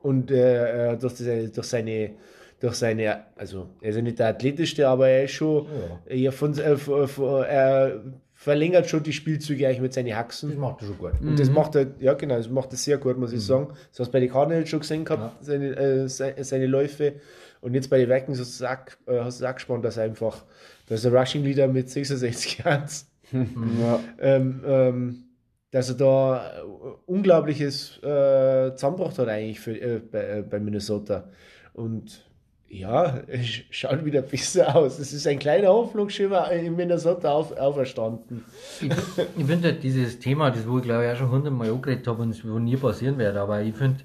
Und 0.02 0.32
äh, 0.32 0.96
durch, 0.98 1.14
das, 1.16 1.52
durch 1.52 1.68
seine 1.68 2.12
durch 2.62 2.76
seine, 2.76 3.24
also 3.38 3.70
er 3.82 3.92
ist 3.92 3.96
ja 3.96 4.02
nicht 4.02 4.20
der 4.20 4.28
athletischste, 4.28 4.86
aber 4.88 5.08
er 5.08 5.24
ist 5.24 5.32
schon 5.32 5.66
eher 6.06 6.34
von, 6.34 6.58
äh, 6.58 6.76
von, 6.76 7.08
von, 7.08 7.44
er 7.44 8.02
verlängert 8.34 8.90
schon 8.90 9.02
die 9.04 9.14
Spielzüge 9.14 9.66
eigentlich 9.66 9.82
mit 9.82 9.94
seinen 9.94 10.14
Haxen. 10.14 10.50
Das 10.50 10.58
macht 10.60 10.82
er 10.82 10.88
schon 10.88 10.98
gut. 10.98 11.12
Und 11.22 11.40
das 11.40 11.50
macht 11.50 11.76
er, 11.76 11.88
ja 12.00 12.14
genau, 12.16 12.36
das 12.36 12.50
macht 12.50 12.72
er 12.74 12.78
sehr 12.78 12.98
gut, 12.98 13.18
muss 13.18 13.32
ich 13.32 13.42
sagen. 13.46 13.68
Das 13.92 14.00
hast 14.00 14.08
du 14.08 14.12
bei 14.12 14.20
den 14.20 14.30
Cardinals 14.30 14.70
schon 14.70 14.82
gesehen 14.82 15.06
gehabt, 15.06 15.44
seine, 15.44 15.76
äh, 15.78 16.10
seine, 16.10 16.44
seine 16.44 16.66
Läufe. 16.68 17.14
Und 17.62 17.74
jetzt 17.76 17.90
bei 17.90 17.98
den 17.98 18.10
Vikings 18.10 18.40
hast 18.40 18.60
du 18.60 18.66
es 18.66 18.70
auch, 18.70 19.14
äh, 19.14 19.20
hast 19.22 19.42
du 19.42 19.46
auch 19.46 19.54
gespannt, 19.56 19.86
dass 19.86 19.96
er 19.98 20.04
einfach, 20.04 20.44
dass 20.88 21.02
der 21.04 21.14
Rushing 21.14 21.44
Leader 21.44 21.68
mit 21.68 21.90
66 21.90 22.60
Yards, 22.60 23.10
Ja. 23.32 24.00
ähm, 24.20 24.64
ähm, 24.66 25.24
dass 25.72 25.90
er 25.90 25.96
da 25.96 26.52
äh, 26.58 26.62
unglaubliches 27.06 27.98
äh, 28.04 28.76
zusammengebracht 28.76 29.20
hat 29.20 29.28
eigentlich 29.28 29.60
für, 29.60 29.80
äh, 29.80 30.00
bei, 30.00 30.20
äh, 30.20 30.42
bei 30.42 30.60
Minnesota. 30.60 31.30
Und 31.74 32.26
ja, 32.68 33.22
es 33.28 33.46
schaut 33.70 34.04
wieder 34.04 34.22
besser 34.22 34.76
aus. 34.76 35.00
Es 35.00 35.14
ist 35.14 35.28
ein 35.28 35.40
kleiner 35.40 35.70
Hoffnungsschimmer 35.70 36.52
in 36.52 36.76
Minnesota 36.76 37.32
auf, 37.32 37.56
auferstanden. 37.58 38.44
Ich, 38.82 38.90
ich 38.90 39.46
finde 39.46 39.70
halt 39.70 39.84
dieses 39.84 40.20
Thema, 40.20 40.50
das 40.52 40.68
wo 40.68 40.78
ich 40.80 40.84
glaube 40.84 41.06
ich 41.06 41.12
auch 41.12 41.18
schon 41.18 41.32
hundertmal 41.32 41.70
angeredet 41.70 42.08
habe 42.08 42.22
und 42.24 42.32
es 42.32 42.48
wo 42.48 42.60
nie 42.60 42.78
passieren 42.78 43.18
wird, 43.18 43.36
aber 43.36 43.62
ich 43.62 43.76
finde, 43.76 44.00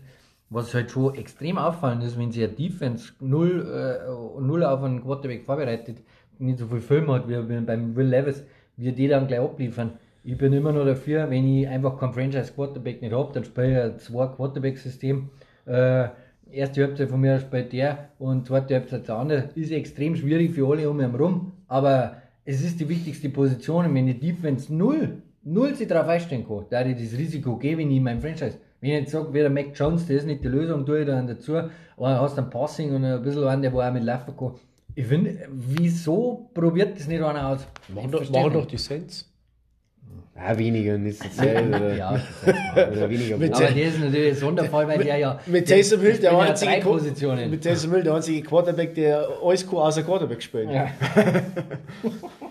was 0.51 0.75
halt 0.75 0.91
schon 0.91 1.15
extrem 1.15 1.59
auffallend 1.59 2.05
ist, 2.05 2.19
wenn 2.19 2.31
sich 2.31 2.45
eine 2.45 2.53
Defense 2.53 3.13
null, 3.21 3.67
äh, 3.67 4.41
null 4.41 4.65
auf 4.65 4.83
einen 4.83 5.03
Quarterback 5.03 5.45
vorbereitet, 5.45 5.99
nicht 6.39 6.59
so 6.59 6.67
viel 6.67 6.81
Film 6.81 7.11
hat 7.11 7.29
wie 7.29 7.49
wie 7.49 7.61
beim 7.61 7.97
Will 7.97 8.07
Levis, 8.07 8.45
wie 8.77 8.93
die 8.93 9.09
dann 9.09 9.27
gleich 9.27 9.41
abliefern. 9.41 9.99
Ich 10.27 10.39
bin 10.39 10.55
immer 10.55 10.73
nur 10.73 10.87
dafür, 10.87 11.29
wenn 11.29 11.47
ich 11.47 11.69
einfach 11.69 11.99
kein 12.01 12.15
Franchise 12.15 12.51
Quarterback 12.55 13.03
nicht 13.03 13.13
habe, 13.13 13.31
dann 13.35 13.45
spiele 13.45 13.71
ich 13.71 13.93
ein 13.93 13.99
zwei 13.99 14.27
Quarterback 14.27 14.79
System. 14.79 15.29
Äh, 15.67 16.09
erste 16.51 16.83
Halbzeit 16.83 17.11
von 17.11 17.21
mir 17.21 17.39
spielt 17.41 17.75
der 17.75 18.09
und 18.19 18.47
zweite 18.47 18.75
Halbzeit 18.75 19.07
der 19.07 19.17
andere. 19.17 19.51
Ist 19.55 19.71
extrem 19.71 20.17
schwierig 20.17 20.53
für 20.53 20.67
alle 20.67 20.89
um 20.89 20.99
ihn 20.99 21.11
herum, 21.11 21.53
aber 21.69 22.23
es 22.47 22.63
ist 22.63 22.81
die 22.81 22.89
wichtigste 22.89 23.29
Position. 23.29 23.85
Und 23.85 23.95
wenn 23.95 24.07
die 24.07 24.19
Defense 24.19 24.75
null, 24.75 25.23
null 25.43 25.75
sich 25.75 25.89
darauf 25.89 26.09
einstellen 26.09 26.47
kann, 26.49 26.65
da 26.71 26.83
ich 26.87 26.97
das 26.97 27.19
Risiko 27.19 27.59
gebe, 27.59 27.83
wenn 27.83 27.91
ich 27.91 28.01
mein 28.01 28.19
Franchise. 28.19 28.57
Wenn 28.81 28.91
ich 28.93 29.01
jetzt 29.01 29.13
sage, 29.13 29.33
wie 29.35 29.41
der 29.41 29.51
Mac 29.51 29.73
Jones, 29.75 30.07
das 30.07 30.17
ist 30.17 30.27
nicht 30.27 30.43
die 30.43 30.49
Lösung, 30.49 30.87
tue 30.87 31.01
ich 31.01 31.07
dann 31.07 31.27
dazu, 31.27 31.57
aber 31.57 32.21
hast 32.21 32.39
ein 32.39 32.49
Passing 32.49 32.95
und 32.95 33.05
ein 33.05 33.23
bisschen 33.23 33.45
einen, 33.45 33.61
der 33.61 33.75
wo 33.75 33.81
auch 33.83 33.93
mit 33.93 34.05
laufen 34.05 34.35
kann. 34.35 34.55
Ich 34.95 35.07
finde, 35.07 35.37
wieso 35.51 36.49
probiert 36.55 36.99
das 36.99 37.09
nicht 37.09 37.23
einer 37.23 37.49
aus? 37.49 37.67
Machen 37.95 38.11
doch, 38.11 38.31
machen 38.31 38.53
doch 38.55 38.67
die 38.67 38.79
Saints. 38.79 39.34
Ja, 40.37 40.59
weniger 40.59 40.99
nicht 40.99 41.23
so 41.23 41.29
zählt 41.29 41.69
oder, 41.69 41.95
Ja, 41.97 42.13
oder 42.75 43.09
weniger. 43.09 43.37
Mit 43.37 43.55
aber 43.55 43.67
das 43.67 43.75
ist 43.77 44.01
natürlich 44.01 44.29
ein 44.31 44.35
Sonderfall, 44.37 44.89
weil 44.89 44.99
der 45.05 45.17
ja. 45.19 45.41
Mit 45.47 45.69
der- 45.69 45.77
Taysom 45.77 46.01
Hill, 46.01 46.19
der 46.19 46.33
ja 46.33 46.39
einzige, 46.41 46.81
Positionen. 46.81 47.51
mit 47.51 47.63
Taysom 47.63 47.93
Hill, 47.95 48.03
der 48.03 48.15
einzige 48.15 48.43
Quarterback, 48.43 48.95
der 48.95 49.29
alles 49.43 49.65
kann 49.65 49.79
außer 49.79 50.03
Quarterback 50.03 50.43
spielt. 50.43 50.71
ja. 50.71 50.89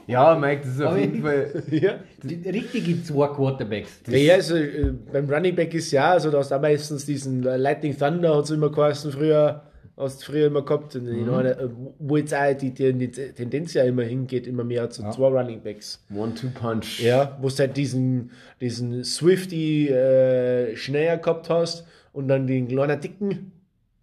Ja, 0.05 0.35
Mike, 0.35 0.63
das 0.65 0.73
ist 0.75 0.81
auf 0.81 0.87
Aber 0.89 0.97
jeden 0.99 1.21
Fall. 1.21 1.63
Ja. 1.71 1.93
Die 2.23 2.49
richtige 2.49 3.01
zwei 3.03 3.27
Quarterbacks. 3.27 4.01
Ja, 4.09 4.33
also 4.33 4.57
äh, 4.57 4.91
beim 5.13 5.29
Running 5.29 5.55
Back 5.55 5.73
ist 5.73 5.91
ja, 5.91 6.11
also 6.11 6.29
da 6.29 6.39
hast 6.39 6.51
du 6.51 6.55
auch 6.55 6.61
meistens 6.61 7.05
diesen 7.05 7.41
Lightning 7.43 7.97
Thunder, 7.97 8.35
hat 8.35 8.43
es 8.43 8.51
immer 8.51 8.69
geheißen 8.69 9.13
früher, 9.13 9.61
hast 9.97 10.21
du 10.21 10.31
früher 10.31 10.47
immer 10.47 10.63
gehabt, 10.63 10.95
und 10.95 11.07
in 11.07 11.29
einer, 11.29 11.59
äh, 11.59 11.69
wo 11.99 12.17
jetzt 12.17 12.33
auch 12.33 12.53
die, 12.53 12.71
die, 12.71 12.93
die 12.93 13.09
Tendenz 13.11 13.73
ja 13.73 13.83
immer 13.83 14.03
hingeht, 14.03 14.47
immer 14.47 14.63
mehr 14.63 14.89
zu 14.89 15.03
zwei 15.11 15.27
Running 15.27 15.61
Backs. 15.61 16.03
One-Two-Punch. 16.13 16.99
Ja, 17.01 17.37
wo 17.41 17.47
du 17.49 17.57
halt 17.57 17.77
diesen, 17.77 18.31
diesen 18.59 19.03
Swifty 19.03 19.89
äh, 19.89 20.75
schneller 20.75 21.17
gehabt 21.17 21.49
hast 21.49 21.85
und 22.11 22.27
dann 22.27 22.47
den 22.47 22.67
kleinen 22.67 22.99
Dicken, 22.99 23.51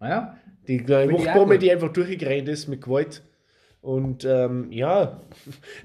Ja, 0.01 0.37
die 0.67 0.77
kleine 0.77 1.11
gut. 1.13 1.61
die 1.61 1.71
einfach 1.71 1.91
durchgerannt 1.91 2.47
ist 2.47 2.67
mit 2.67 2.81
Gewalt. 2.81 3.21
Und 3.81 4.25
ähm, 4.25 4.71
ja, 4.71 5.21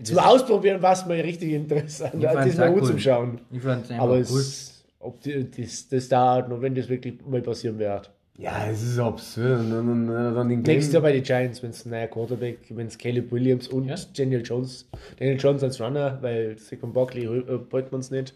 zum 0.03 0.19
Ausprobieren 0.19 0.83
war 0.83 0.93
es 0.93 1.07
mal 1.07 1.19
richtig 1.19 1.53
interessant, 1.53 2.23
das 2.23 2.57
mal 2.59 2.69
auch 2.69 2.75
gut 2.75 2.83
cool. 2.83 2.89
zum 2.91 2.99
Schauen. 2.99 3.41
ich 3.51 3.63
fand 3.63 3.87
es 3.87 3.91
einfach 3.91 4.05
Aber 4.05 4.17
cool. 4.17 4.21
es, 4.23 4.85
ob 4.99 5.21
die, 5.23 5.51
das, 5.51 5.89
das 5.89 6.09
dauert 6.11 6.49
noch, 6.51 6.61
wenn 6.61 6.75
das 6.75 6.91
wirklich 6.91 7.15
mal 7.27 7.41
passieren 7.41 7.79
wird. 7.79 8.13
Ja, 8.39 8.67
es 8.71 8.83
ist 8.83 8.99
absurd. 8.99 9.61
Und 9.61 9.71
dann, 9.71 10.07
dann, 10.09 10.35
dann 10.35 10.49
den 10.49 10.61
Nächstes 10.61 10.93
Jahr 10.93 11.03
Game. 11.03 11.11
bei 11.11 11.13
den 11.13 11.23
Giants, 11.23 11.63
wenn 11.63 11.71
es 11.71 11.87
ein 11.87 11.91
neuer 11.91 12.07
Quarterback, 12.07 12.59
wenn 12.71 12.87
es 12.87 12.99
Caleb 12.99 13.33
Williams 13.33 13.69
und 13.69 13.87
Ja. 13.87 13.95
Daniel 14.17 14.43
Jones, 14.45 14.87
Daniel 15.19 15.39
Jones 15.41 15.63
als 15.63 15.81
Runner, 15.81 16.19
weil 16.21 16.59
Saquon 16.59 16.93
Barkley 16.93 17.25
äh, 17.25 17.59
wollte 17.71 17.89
man 17.93 18.01
es 18.01 18.11
nicht. 18.11 18.35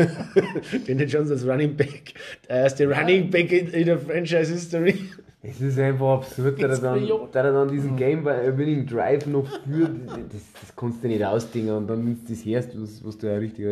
Daniel 0.87 1.09
Jones 1.09 1.31
als 1.31 1.47
Running 1.47 1.77
Back, 1.77 2.15
der 2.49 2.57
erste 2.57 2.89
Running 2.89 3.31
Back 3.31 3.53
in, 3.53 3.69
in 3.69 3.87
der 3.87 3.99
Franchise 3.99 4.53
History. 4.53 4.95
Es 5.43 5.61
ist 5.61 5.79
einfach 5.79 6.15
absurd, 6.19 6.61
dass 6.61 6.83
er 6.83 6.95
dann, 6.97 7.09
dass 7.31 7.45
er 7.45 7.53
dann 7.53 7.69
diesen 7.69 7.97
Game-Winning 7.97 8.85
Drive 8.87 9.27
noch 9.27 9.47
führt. 9.65 9.93
Das, 10.09 10.43
das 10.61 10.75
kannst 10.75 11.05
du 11.05 11.09
nicht 11.09 11.25
ausdingen. 11.25 11.71
Und 11.77 11.87
dann, 11.87 12.05
wenn 12.05 12.15
du 12.17 12.29
das 12.29 12.45
hörst, 12.45 12.71
was, 12.81 13.05
was 13.05 13.17
du 13.17 13.29
ja 13.29 13.37
richtig 13.37 13.65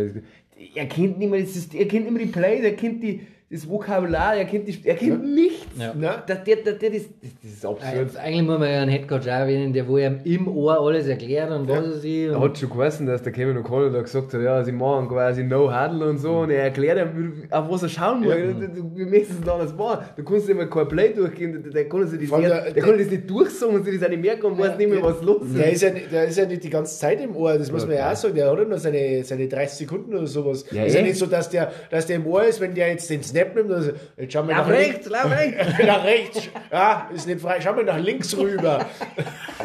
Er 0.75 0.87
kennt 0.87 1.19
nicht 1.19 1.29
mehr 1.31 1.41
das 1.41 1.53
System, 1.55 1.81
er 1.81 1.89
kennt 1.89 2.05
nicht 2.05 2.15
mehr 2.17 2.27
die 2.27 2.31
Plays, 2.33 2.63
er 2.63 2.77
kennt 2.77 3.03
die, 3.03 3.27
das 3.55 3.69
Vokabular, 3.69 4.37
er 4.37 4.45
kennt, 4.45 4.67
die, 4.69 4.77
er 4.85 4.95
kennt 4.97 5.25
nichts. 5.35 5.67
Ja. 5.79 5.93
Na? 5.97 6.17
Der, 6.29 6.37
der, 6.37 6.57
der, 6.57 6.73
der, 6.75 6.91
das, 6.91 7.03
das, 7.03 7.31
das 7.43 7.53
ist 7.53 7.65
absurd. 7.67 7.95
Jetzt 7.97 8.17
eigentlich 8.17 8.43
muss 8.47 8.59
man 8.59 8.69
ja 8.71 8.83
einen 8.83 8.91
Headcoach 8.91 9.23
auch 9.23 9.27
erwähnen, 9.27 9.73
der 9.73 9.87
wo 9.89 9.99
ihm 9.99 10.19
im 10.25 10.49
Ohr 10.49 10.81
alles 10.81 11.07
erklärt 11.07 11.51
und 11.51 11.69
was 11.69 11.85
er 11.85 11.93
sich. 11.93 12.25
Er 12.27 12.41
hat 12.41 12.59
schon 12.59 12.71
geheißen, 12.71 13.07
dass 13.07 13.23
der 13.23 13.33
Kevin 13.33 13.57
O'Connell 13.59 13.93
da 13.93 14.03
gesagt 14.03 14.35
hat, 14.35 14.41
ja, 14.43 14.63
sie 14.63 14.73
machen 14.73 15.09
quasi 15.09 15.43
No-Huddle 15.45 16.09
und 16.11 16.19
so 16.19 16.39
und 16.41 16.51
er 16.51 16.65
erklärt 16.65 16.99
ihm, 17.15 17.45
auf 17.51 17.71
was 17.71 17.83
er 17.85 17.89
schauen 17.89 18.21
muss. 18.23 18.35
Wir 18.35 19.07
müssen 19.07 19.39
es 19.43 19.49
anders 19.49 19.75
machen. 19.77 20.05
Du 20.17 20.25
kannst 20.25 20.49
immer 20.49 20.67
kein 20.67 20.89
Play 20.89 21.13
durchgehen, 21.13 21.63
der, 21.63 21.73
der 21.73 21.89
kann 21.89 22.07
sich 22.07 22.29
das, 22.29 22.39
nicht- 22.39 22.51
der- 22.51 22.73
der 22.73 22.83
kann 22.83 22.99
das 22.99 23.09
nicht 23.11 23.31
durchsagen 23.31 23.75
und 23.77 23.85
sich 23.85 23.95
das 23.99 24.05
auch 24.05 24.11
nicht 24.11 24.23
merken 24.23 24.47
und 24.47 24.59
weiß 24.59 24.77
nicht 24.79 24.91
mehr, 24.91 25.03
was 25.03 25.23
los 25.23 25.43
ist. 25.43 25.57
Der 25.59 25.71
ist, 25.73 25.83
ja, 25.83 25.91
nicht- 25.91 26.13
der 26.13 26.25
ist 26.25 26.39
ja 26.39 26.47
nicht 26.47 26.65
die 26.65 26.71
ganze 26.71 26.99
Zeit 26.99 27.21
im 27.21 27.35
Ohr, 27.37 27.57
das 27.59 27.71
muss 27.71 27.87
man 27.87 27.97
ja 27.97 28.11
auch 28.11 28.17
sagen. 28.17 28.35
Der 28.35 28.51
hat 28.51 28.59
ja 28.59 28.65
nur 28.65 28.79
seine, 28.79 29.23
seine 29.25 29.49
30 29.49 29.79
Sekunden 29.79 30.15
oder 30.15 30.27
sowas. 30.27 30.65
Ja, 30.71 30.85
ist 30.85 30.95
ja 30.95 31.01
eh. 31.01 31.05
nicht 31.05 31.17
so, 31.19 31.27
dass 31.27 31.51
der, 31.51 31.71
dass 31.91 32.07
der 32.07 32.17
im 32.17 32.27
Ohr 32.27 32.45
ist, 32.45 32.61
wenn 32.61 32.75
der 32.75 32.89
jetzt 32.89 33.09
den 33.11 33.23
Snap 33.23 33.44
nimmt. 33.55 33.71
Also, 33.71 33.93
jetzt 34.17 34.33
schauen 34.33 34.49
wir 34.49 34.57
Lauf 34.57 34.67
nach 34.69 34.75
rechts, 34.75 35.09
lauf 35.09 35.31
rechts. 35.31 35.87
nach 35.87 36.05
rechts. 36.05 36.49
Ja, 36.73 37.11
ist 37.15 37.27
nicht 37.27 37.41
frei. 37.41 37.61
Schau 37.61 37.73
mal 37.75 37.85
nach 37.85 37.99
links 37.99 38.37
rüber. 38.37 38.87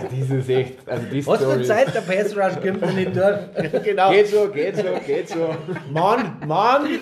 Das 0.02 0.30
ist 0.30 0.50
echt, 0.50 0.88
also 0.88 1.06
die 1.12 1.26
Was 1.26 1.44
für. 1.44 1.64
Zeit 1.64 1.94
der 1.94 2.02
Pass 2.02 2.36
Rush 2.38 2.54
kommt 2.62 2.82
er 2.82 2.94
nicht 2.94 3.16
durch. 3.16 3.84
genau. 3.84 4.12
Geht 4.12 4.28
so, 4.28 4.48
geht 4.48 4.78
so, 4.78 4.84
geht 5.06 5.30
so. 5.30 5.56
Mann, 5.92 6.38
Mann. 6.46 6.88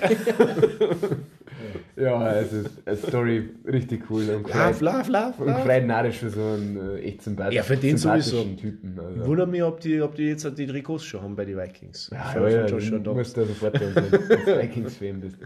Ja, 1.95 2.31
es 2.33 2.53
ist 2.53 2.69
eine 2.85 2.95
Story 2.95 3.49
richtig 3.65 4.03
cool 4.11 4.29
und 4.29 4.47
Love, 4.53 4.85
love, 4.85 5.11
love, 5.11 5.43
und 5.43 5.57
freut 5.63 5.87
narrisch 5.87 6.17
für 6.17 6.29
so 6.29 6.39
einen 6.41 6.97
äh, 6.97 7.01
echt 7.01 7.23
sympathischen, 7.23 7.57
Ja, 7.57 7.63
für 7.63 7.75
den 7.75 7.97
sowieso. 7.97 8.43
Typen. 8.43 8.99
Also. 8.99 9.25
wundere 9.25 9.47
mich, 9.47 9.63
ob 9.63 9.79
die, 9.79 9.99
ob 9.99 10.13
die 10.13 10.27
jetzt 10.27 10.47
die 10.57 10.67
Trikots 10.67 11.05
schon 11.05 11.23
haben 11.23 11.35
bei 11.35 11.45
den 11.45 11.57
Vikings. 11.57 12.11
Ja, 12.13 12.39
ja, 12.39 12.49
ja, 12.49 12.65
Joshua 12.67 12.99
du 12.99 13.13
musst 13.15 13.35
da 13.35 13.45
sofort, 13.45 13.79
wenn 13.79 13.95
du 13.95 14.01
ein 14.01 14.61
Vikings-Fan 14.61 15.21
bist. 15.21 15.37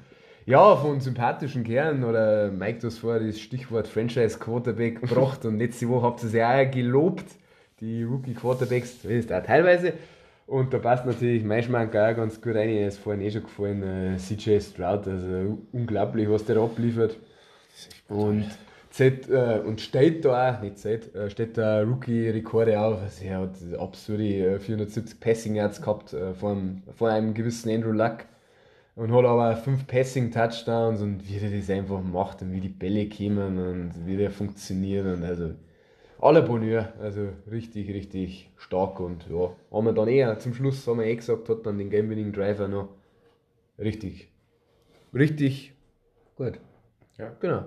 Ja, 0.47 0.75
von 0.75 0.99
sympathischen 0.99 1.63
Kerlen 1.63 2.03
oder 2.03 2.49
Mike, 2.49 2.79
du 2.79 2.87
hast 2.87 2.97
vorher 2.97 3.21
das 3.21 3.39
Stichwort 3.39 3.87
Franchise 3.87 4.39
Quarterback 4.39 4.99
gebracht 5.01 5.45
und 5.45 5.59
letzte 5.59 5.87
Woche 5.87 6.07
habt 6.07 6.23
ihr 6.23 6.29
sie 6.29 6.43
auch 6.43 6.71
gelobt, 6.71 7.25
die 7.79 8.01
Rookie 8.03 8.33
Quarterbacks, 8.33 9.03
zumindest 9.03 9.31
auch 9.31 9.43
teilweise. 9.43 9.93
Und 10.47 10.73
da 10.73 10.79
passt 10.79 11.05
natürlich 11.05 11.43
mein 11.43 11.61
Schmanker 11.61 12.09
auch 12.09 12.15
ganz 12.15 12.41
gut 12.41 12.55
rein, 12.55 12.69
ist 12.69 12.97
vorhin 12.97 13.21
eh 13.21 13.29
schon 13.29 13.43
gefallen, 13.43 13.83
äh, 13.83 14.17
CJ 14.17 14.59
Stroud, 14.61 15.07
also 15.07 15.59
unglaublich, 15.71 16.27
was 16.27 16.43
der 16.43 16.57
abliefert. 16.57 17.17
Und, 18.09 18.45
Z, 18.89 19.29
äh, 19.29 19.61
und 19.63 19.79
steht 19.79 20.25
da 20.25 20.55
auch, 20.55 20.61
nicht 20.61 20.79
Z, 20.79 21.13
äh, 21.15 21.29
steht 21.29 21.55
da 21.55 21.83
Rookie-Rekorde 21.83 22.79
auf. 22.79 22.99
Also 22.99 23.23
er 23.23 23.41
hat 23.41 23.55
absurde 23.77 24.55
äh, 24.55 24.59
470 24.59 25.19
Passing 25.19 25.55
Yards 25.55 25.81
gehabt 25.81 26.13
äh, 26.13 26.33
vor, 26.33 26.51
einem, 26.51 26.81
vor 26.97 27.09
einem 27.09 27.35
gewissen 27.35 27.69
Andrew 27.69 27.91
Luck. 27.91 28.25
Und 28.95 29.13
hat 29.13 29.25
aber 29.25 29.55
fünf 29.55 29.87
Passing-Touchdowns 29.87 31.01
und 31.01 31.27
wie 31.27 31.39
der 31.39 31.49
das 31.49 31.69
einfach 31.69 32.01
macht 32.03 32.41
und 32.41 32.51
wie 32.51 32.59
die 32.59 32.69
Bälle 32.69 33.07
kommen 33.07 33.57
und 33.57 34.05
wie 34.05 34.17
der 34.17 34.31
funktioniert. 34.31 35.05
Und 35.05 35.23
also 35.23 35.51
alle 36.19 36.41
Bonheur, 36.41 36.93
also 36.99 37.29
richtig, 37.49 37.89
richtig 37.89 38.51
stark. 38.57 38.99
Und 38.99 39.27
ja, 39.29 39.51
haben 39.71 39.85
wir 39.85 39.93
dann 39.93 40.07
eher 40.07 40.37
zum 40.39 40.53
Schluss, 40.53 40.85
haben 40.87 40.99
wir 40.99 41.05
eh 41.05 41.15
gesagt, 41.15 41.47
hat 41.49 41.65
dann 41.65 41.77
den 41.77 41.89
Game-Winning 41.89 42.33
Driver 42.33 42.67
noch 42.67 42.89
richtig, 43.79 44.29
richtig, 45.13 45.73
Gut. 46.35 46.59
genau. 47.39 47.65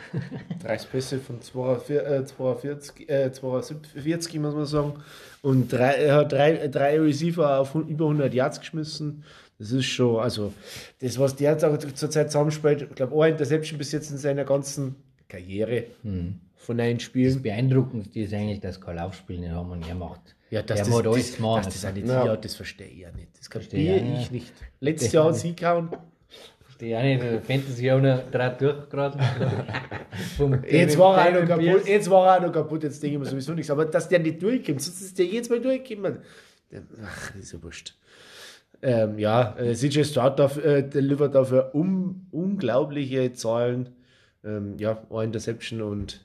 30 0.62 0.90
Pässe 0.90 1.18
von 1.18 1.40
42, 1.40 1.96
äh, 1.96 2.24
42, 2.24 3.08
äh, 3.10 3.30
42 3.30 4.40
muss 4.40 4.54
man 4.54 4.64
sagen. 4.64 4.94
Und 5.42 5.70
drei, 5.72 5.92
er 5.92 6.16
hat 6.16 6.32
drei, 6.32 6.68
drei 6.68 6.98
Receiver 6.98 7.58
auf 7.58 7.74
über 7.74 8.06
100 8.06 8.32
Yards 8.32 8.60
geschmissen. 8.60 9.22
Das 9.58 9.70
ist 9.72 9.86
schon, 9.86 10.20
also, 10.20 10.52
das, 11.00 11.18
was 11.18 11.34
der 11.36 11.52
jetzt 11.52 11.96
zurzeit 11.98 12.30
zusammenspielt, 12.30 12.82
ich 12.82 12.94
glaube, 12.94 13.24
ein 13.24 13.32
Interception 13.32 13.78
bis 13.78 13.92
jetzt 13.92 14.10
in 14.10 14.18
seiner 14.18 14.44
ganzen 14.44 14.96
Karriere 15.28 15.84
von 16.56 16.76
neun 16.76 16.94
Das 16.94 17.02
Spielen. 17.02 17.42
Beeindruckendste 17.42 18.20
ist 18.20 18.34
eigentlich, 18.34 18.60
dass 18.60 18.80
kein 18.80 18.96
Laufspiel 18.96 19.38
nicht 19.38 19.50
haben 19.52 19.70
und 19.70 19.88
er 19.88 19.94
macht. 19.94 20.20
Ja, 20.50 20.62
dass 20.62 20.80
er 20.80 20.84
das, 20.86 20.94
alles 20.94 21.26
das, 21.28 21.36
gemacht. 21.36 21.66
dass 21.66 21.74
das 21.80 21.90
auch 21.90 21.94
nicht 21.94 22.06
Ja. 22.06 22.36
das 22.36 22.54
verstehe 22.54 22.86
ich 22.86 22.98
ja 22.98 23.10
nicht. 23.12 23.28
Das 23.38 23.48
Verstehe 23.48 23.96
ich 23.96 24.20
ich 24.22 24.30
nicht. 24.30 24.52
Letztes 24.80 25.12
Jahr 25.12 25.26
hat 25.26 25.36
sie 25.36 25.56
gehauen. 25.56 25.88
Die 26.78 26.94
eine, 26.94 27.18
der 27.18 27.40
Fantasy 27.40 27.90
auch 27.90 28.00
noch 28.00 28.30
drei 28.30 28.50
durch 28.50 28.88
gerade. 28.90 29.18
Jetzt 30.70 30.98
war, 30.98 31.26
er 31.26 31.40
noch 31.40 31.48
kaputt, 31.48 31.86
jetzt 31.86 32.10
war 32.10 32.36
er 32.36 32.46
noch 32.46 32.52
kaputt, 32.52 32.82
jetzt 32.82 33.02
denke 33.02 33.14
ich 33.16 33.22
mir 33.22 33.26
sowieso 33.28 33.54
nichts. 33.54 33.70
Aber 33.70 33.86
dass 33.86 34.08
der 34.08 34.18
nicht 34.18 34.42
durchkommt, 34.42 34.82
sonst 34.82 35.00
ist 35.00 35.18
der 35.18 35.24
jedes 35.26 35.48
Mal 35.48 35.60
durchgekommen. 35.60 36.18
Der- 36.70 36.82
Ach, 37.02 37.30
das 37.32 37.42
ist 37.44 37.52
ja 37.52 37.62
wurscht. 37.62 37.94
Ähm, 38.82 39.18
ja, 39.18 39.56
äh, 39.58 39.74
CJ 39.74 40.04
Stroud 40.04 40.38
darf, 40.38 40.58
äh, 40.58 40.82
delivert 40.82 41.34
dafür 41.34 41.74
um, 41.74 42.26
unglaubliche 42.30 43.32
Zahlen. 43.32 43.90
Ähm, 44.44 44.74
ja, 44.78 45.02
eine 45.10 45.24
Interception 45.24 45.82
und 45.82 46.24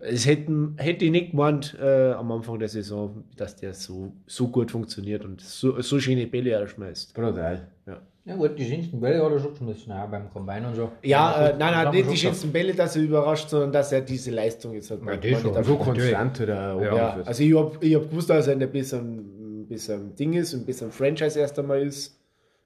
es 0.00 0.26
hätten, 0.26 0.74
hätte 0.78 1.04
ich 1.04 1.10
nicht 1.10 1.30
gemeint 1.30 1.76
äh, 1.80 2.12
am 2.12 2.30
Anfang 2.32 2.58
der 2.58 2.68
Saison, 2.68 3.24
dass 3.36 3.56
der 3.56 3.74
so, 3.74 4.12
so 4.26 4.48
gut 4.48 4.70
funktioniert 4.70 5.24
und 5.24 5.40
so, 5.40 5.80
so 5.80 6.00
schöne 6.00 6.26
Bälle 6.26 6.50
er 6.50 6.66
schmeißt. 6.66 7.14
Brutal. 7.14 7.68
Ja. 7.86 8.00
Ja 8.26 8.36
gut, 8.36 8.58
die 8.58 8.64
schönsten 8.64 8.98
Bälle 9.00 9.22
hat 9.22 9.32
er 9.32 9.38
schon 9.38 9.52
geschmissen, 9.52 9.92
beim 10.10 10.30
Combine 10.32 10.68
und 10.68 10.74
so. 10.76 10.92
Ja, 11.02 11.48
äh, 11.48 11.56
nein, 11.58 11.74
nein, 11.74 11.94
nicht 11.94 12.10
die 12.10 12.16
schönsten 12.16 12.50
Bälle, 12.50 12.72
dass 12.72 12.96
er 12.96 13.02
überrascht, 13.02 13.50
sondern 13.50 13.70
dass 13.70 13.92
er 13.92 14.00
diese 14.00 14.30
Leistung 14.30 14.72
jetzt 14.72 14.90
hat. 14.90 15.00
Ja, 15.04 15.16
das 15.16 15.40
schon. 15.42 15.62
So 15.62 15.76
konstant 15.76 16.40
oder 16.40 16.82
Ja, 16.82 17.18
also 17.22 17.42
ich 17.42 17.54
habe 17.54 17.76
ich 17.84 17.94
hab 17.94 18.08
gewusst, 18.08 18.30
dass 18.30 18.46
er 18.46 18.54
ein 18.54 18.72
bisschen, 18.72 19.33
ein 19.64 19.68
bisschen 19.68 20.14
Ding 20.14 20.34
ist, 20.34 20.54
ein 20.54 20.64
bisschen 20.64 20.92
Franchise 20.92 21.38
erst 21.38 21.58
einmal 21.58 21.82
ist, 21.82 22.18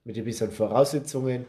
mit 0.05 0.17
ein 0.17 0.25
bisschen 0.25 0.51
Voraussetzungen. 0.51 1.45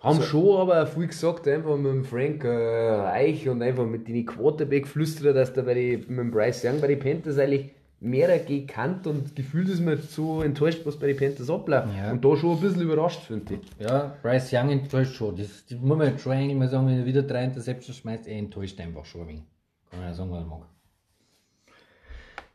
Haben 0.00 0.22
schon 0.22 0.56
aber 0.58 0.86
viel 0.86 1.08
gesagt, 1.08 1.48
einfach 1.48 1.76
mit 1.76 1.92
dem 1.92 2.04
Frank 2.04 2.44
äh, 2.44 2.48
Reich 2.48 3.48
und 3.48 3.62
einfach 3.62 3.84
mit 3.84 4.06
den 4.06 4.24
Quarterback-Flüsterer, 4.24 5.32
dass 5.32 5.52
da 5.52 5.62
bei 5.62 5.74
die, 5.74 5.96
mit 5.96 6.18
dem 6.18 6.30
Bryce 6.30 6.64
Young 6.64 6.80
bei 6.80 6.86
den 6.86 7.00
Panthers 7.00 7.38
eigentlich 7.38 7.72
mehr 8.00 8.38
gekannt 8.38 9.08
und 9.08 9.34
gefühlt 9.34 9.68
ist 9.68 9.80
man 9.80 9.96
jetzt 9.96 10.12
so 10.12 10.40
enttäuscht, 10.42 10.82
was 10.84 10.96
bei 10.96 11.08
den 11.08 11.16
Panthers 11.16 11.50
abläuft. 11.50 11.88
Ja. 11.96 12.12
Und 12.12 12.24
da 12.24 12.36
schon 12.36 12.56
ein 12.56 12.60
bisschen 12.60 12.82
überrascht, 12.82 13.22
finde 13.22 13.54
ich. 13.54 13.84
Ja, 13.84 14.16
Bryce 14.22 14.52
Young 14.52 14.70
enttäuscht 14.70 15.14
schon. 15.14 15.36
Das, 15.36 15.66
das 15.68 15.78
muss 15.80 15.98
man 15.98 16.06
jetzt 16.06 16.22
schon 16.22 16.32
eigentlich 16.32 16.56
mal 16.56 16.68
sagen, 16.68 16.86
wenn 16.86 17.00
er 17.00 17.06
wieder 17.06 17.22
drei 17.22 17.44
Interceptions 17.44 17.98
schmeißt, 17.98 18.28
er 18.28 18.38
enttäuscht 18.38 18.80
einfach 18.80 19.04
schon 19.04 19.22
ein 19.22 19.28
wenig. 19.28 19.44
Kann 19.90 19.98
man 19.98 20.08
ja 20.10 20.14
sagen, 20.14 20.30
was 20.30 20.42
er 20.42 20.46
mag. 20.46 20.62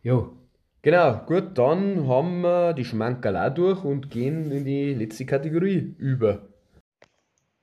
Jo, 0.01 0.33
Genau, 0.86 1.21
gut, 1.25 1.57
dann 1.57 2.09
haben 2.09 2.41
wir 2.41 2.73
die 2.73 2.84
Schmankerl 2.84 3.38
auch 3.38 3.53
durch 3.53 3.86
und 3.86 4.09
gehen 4.09 4.51
in 4.51 4.65
die 4.65 4.93
letzte 4.93 5.25
Kategorie 5.25 5.95
über. 5.97 6.49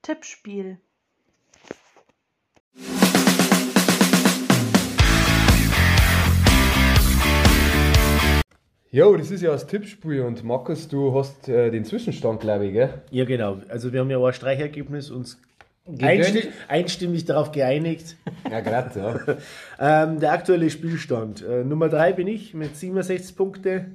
Tippspiel. 0.00 0.78
Jo, 8.90 9.14
das 9.18 9.30
ist 9.30 9.42
ja 9.42 9.50
das 9.50 9.66
Tippspiel 9.66 10.22
und 10.22 10.42
Markus, 10.42 10.88
du 10.88 11.14
hast 11.14 11.46
äh, 11.46 11.70
den 11.70 11.84
Zwischenstand, 11.84 12.40
glaube 12.40 12.68
ich, 12.68 12.72
gell? 12.72 13.02
Ja, 13.10 13.26
genau. 13.26 13.58
Also 13.68 13.92
wir 13.92 14.00
haben 14.00 14.08
ja 14.08 14.16
auch 14.16 14.28
ein 14.28 14.32
Streichergebnis 14.32 15.10
uns 15.10 15.36
Gegönnt. 15.36 15.49
Einstimmig, 15.86 16.48
einstimmig 16.68 17.24
darauf 17.24 17.52
geeinigt. 17.52 18.16
Ja, 18.50 18.60
gerade, 18.60 18.98
ja. 18.98 19.36
Ähm, 20.04 20.20
der 20.20 20.32
aktuelle 20.32 20.68
Spielstand. 20.70 21.42
Äh, 21.42 21.64
Nummer 21.64 21.88
3 21.88 22.12
bin 22.12 22.26
ich 22.26 22.54
mit 22.54 22.76
67 22.76 23.34
Punkte. 23.36 23.86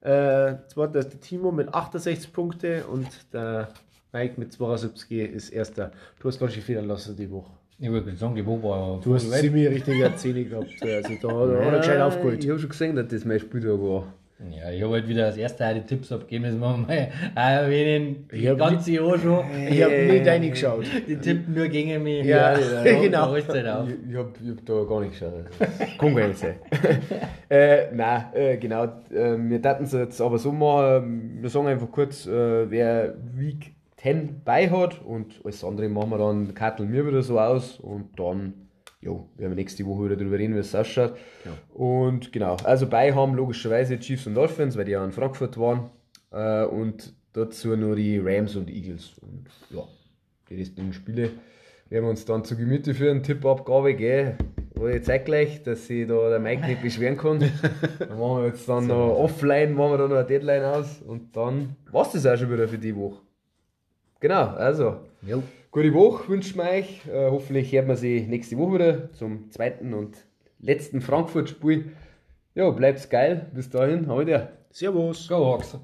Äh, 0.00 0.54
zweiter 0.68 1.00
ist 1.00 1.12
der 1.12 1.20
Timo 1.20 1.50
mit 1.52 1.74
68 1.74 2.32
Punkte 2.32 2.86
und 2.86 3.08
der 3.32 3.68
Mike 4.12 4.34
mit 4.38 4.52
72 4.52 5.10
ist 5.10 5.50
erster. 5.50 5.92
Du 6.20 6.28
hast 6.28 6.38
ganz 6.38 6.54
schön 6.54 6.62
federn 6.62 6.86
lassen 6.86 7.16
die 7.16 7.30
Woche. 7.30 7.50
ich 7.78 7.90
würde 7.90 8.14
sagen, 8.16 8.34
die 8.34 8.46
Woche 8.46 8.62
war 8.62 9.00
Du 9.02 9.14
hast 9.14 9.30
ziemlich 9.30 9.68
richtige 9.68 10.14
Zähne 10.16 10.44
gehabt. 10.44 10.72
Also 10.80 11.14
da, 11.20 11.28
da 11.28 11.64
hat 11.64 11.72
er 11.72 11.78
gescheit 11.78 12.00
aufgeholt. 12.00 12.42
Ich 12.42 12.48
habe 12.48 12.58
schon 12.58 12.70
gesehen, 12.70 12.96
dass 12.96 13.08
das 13.08 13.24
mein 13.24 13.40
Spieltag 13.40 13.78
war. 13.80 14.12
Ja, 14.50 14.70
ich 14.70 14.82
habe 14.82 14.94
halt 14.94 15.08
wieder 15.08 15.26
das 15.26 15.36
erste 15.36 15.64
Jahr 15.64 15.74
die 15.74 15.80
Tipps 15.80 16.12
abgegeben, 16.12 16.44
das 16.44 16.54
machen 16.54 16.86
wir 16.86 17.08
auch 17.34 17.40
erwähnen. 17.40 18.28
Ich 18.30 18.46
hab 18.46 18.58
ganze 18.58 18.92
Jahr 18.92 19.18
schon. 19.18 19.44
Ich 19.68 19.82
habe 19.82 20.06
nicht 20.06 20.26
reingeschaut. 20.28 20.86
Die 21.08 21.16
tippen 21.16 21.54
nur 21.54 21.66
gegen 21.66 22.00
mich. 22.04 22.24
Ja, 22.24 22.54
genau. 22.84 23.32
Da 23.32 23.36
ist 23.36 23.48
halt 23.48 23.66
auf. 23.66 23.88
Ich, 23.88 24.10
ich 24.10 24.16
habe 24.16 24.30
hab 24.30 24.64
da 24.64 24.84
gar 24.84 25.00
nicht 25.00 25.12
geschaut. 25.12 25.98
Kann 25.98 26.14
gar 26.14 26.28
nicht 26.28 26.38
sein. 26.38 26.54
äh, 27.50 27.92
nein, 27.92 28.24
äh, 28.32 28.56
genau. 28.58 28.84
Äh, 28.84 29.36
wir 29.38 29.60
dachten 29.60 29.84
es 29.84 29.92
jetzt 29.92 30.20
aber 30.20 30.38
so 30.38 30.52
machen. 30.52 31.38
Wir 31.40 31.50
sagen 31.50 31.66
einfach 31.66 31.90
kurz, 31.90 32.26
äh, 32.26 32.70
wer 32.70 33.14
Week 33.34 33.72
10 33.96 34.42
bei 34.44 34.70
hat 34.70 35.02
und 35.04 35.40
alles 35.44 35.64
andere 35.64 35.88
machen 35.88 36.10
wir 36.10 36.18
dann, 36.18 36.54
karteln 36.54 36.92
wir 36.92 37.06
wieder 37.06 37.22
so 37.22 37.40
aus 37.40 37.80
und 37.80 38.10
dann, 38.16 38.54
jo, 39.00 39.28
werden 39.36 39.52
wir 39.52 39.56
nächste 39.56 39.86
Woche 39.86 40.06
wieder 40.06 40.16
darüber 40.16 40.38
reden, 40.38 40.54
wie 40.54 40.58
es 40.58 40.74
ausschaut. 40.74 41.14
Und 41.72 42.32
genau, 42.32 42.56
also 42.64 42.86
bei 42.86 43.12
haben 43.12 43.34
logischerweise 43.34 43.98
Chiefs 43.98 44.26
und 44.26 44.34
Dolphins, 44.34 44.76
weil 44.76 44.84
die 44.84 44.92
ja 44.92 45.04
in 45.04 45.12
Frankfurt 45.12 45.58
waren. 45.58 45.90
Äh, 46.30 46.64
und 46.64 47.14
dazu 47.32 47.76
nur 47.76 47.96
die 47.96 48.18
Rams 48.18 48.56
und 48.56 48.68
Eagles. 48.70 49.14
Und 49.20 49.46
ja, 49.70 49.84
die 50.50 50.56
restlichen 50.56 50.92
Spiele 50.92 51.30
werden 51.88 52.04
wir 52.04 52.10
uns 52.10 52.24
dann 52.24 52.44
zu 52.44 52.56
Gemüte 52.56 52.94
führen. 52.94 53.22
Tippabgabe, 53.22 53.94
gell? 53.94 54.36
Aber 54.74 54.94
ich 54.94 55.02
zeig 55.02 55.24
gleich, 55.24 55.62
dass 55.62 55.86
sich 55.86 56.06
da 56.06 56.28
der 56.28 56.38
Mike 56.38 56.66
nicht 56.66 56.82
beschweren 56.82 57.16
kann. 57.16 57.40
Dann 57.98 58.10
machen 58.10 58.42
wir 58.42 58.46
jetzt 58.46 58.68
dann 58.68 58.86
noch 58.86 59.16
offline, 59.16 59.74
machen 59.74 59.92
wir 59.92 59.98
dann 59.98 60.10
noch 60.10 60.18
eine 60.18 60.26
Deadline 60.26 60.62
aus 60.62 61.02
und 61.02 61.34
dann 61.36 61.74
war's 61.90 62.12
das 62.12 62.26
auch 62.26 62.36
schon 62.36 62.52
wieder 62.52 62.68
für 62.68 62.78
die 62.78 62.94
Woche. 62.94 63.20
Genau, 64.20 64.50
also 64.54 65.00
Jo. 65.22 65.42
Gute 65.70 65.92
Woche 65.94 66.28
wünschen 66.28 66.58
wir 66.58 66.70
euch. 66.70 67.06
Äh, 67.06 67.30
hoffentlich 67.30 67.72
hört 67.72 67.86
man 67.86 67.96
sie 67.96 68.22
nächste 68.22 68.56
Woche 68.58 68.74
wieder 68.74 69.12
zum 69.12 69.50
zweiten 69.50 69.94
und 69.94 70.26
letzten 70.58 71.00
Frankfurt-Spiel. 71.00 71.92
Ja, 72.54 72.70
bleibt's 72.70 73.08
geil. 73.08 73.50
Bis 73.54 73.70
dahin, 73.70 74.08
heute. 74.08 74.48
Servus. 74.70 75.28
Go 75.28 75.44
Hawks. 75.46 75.78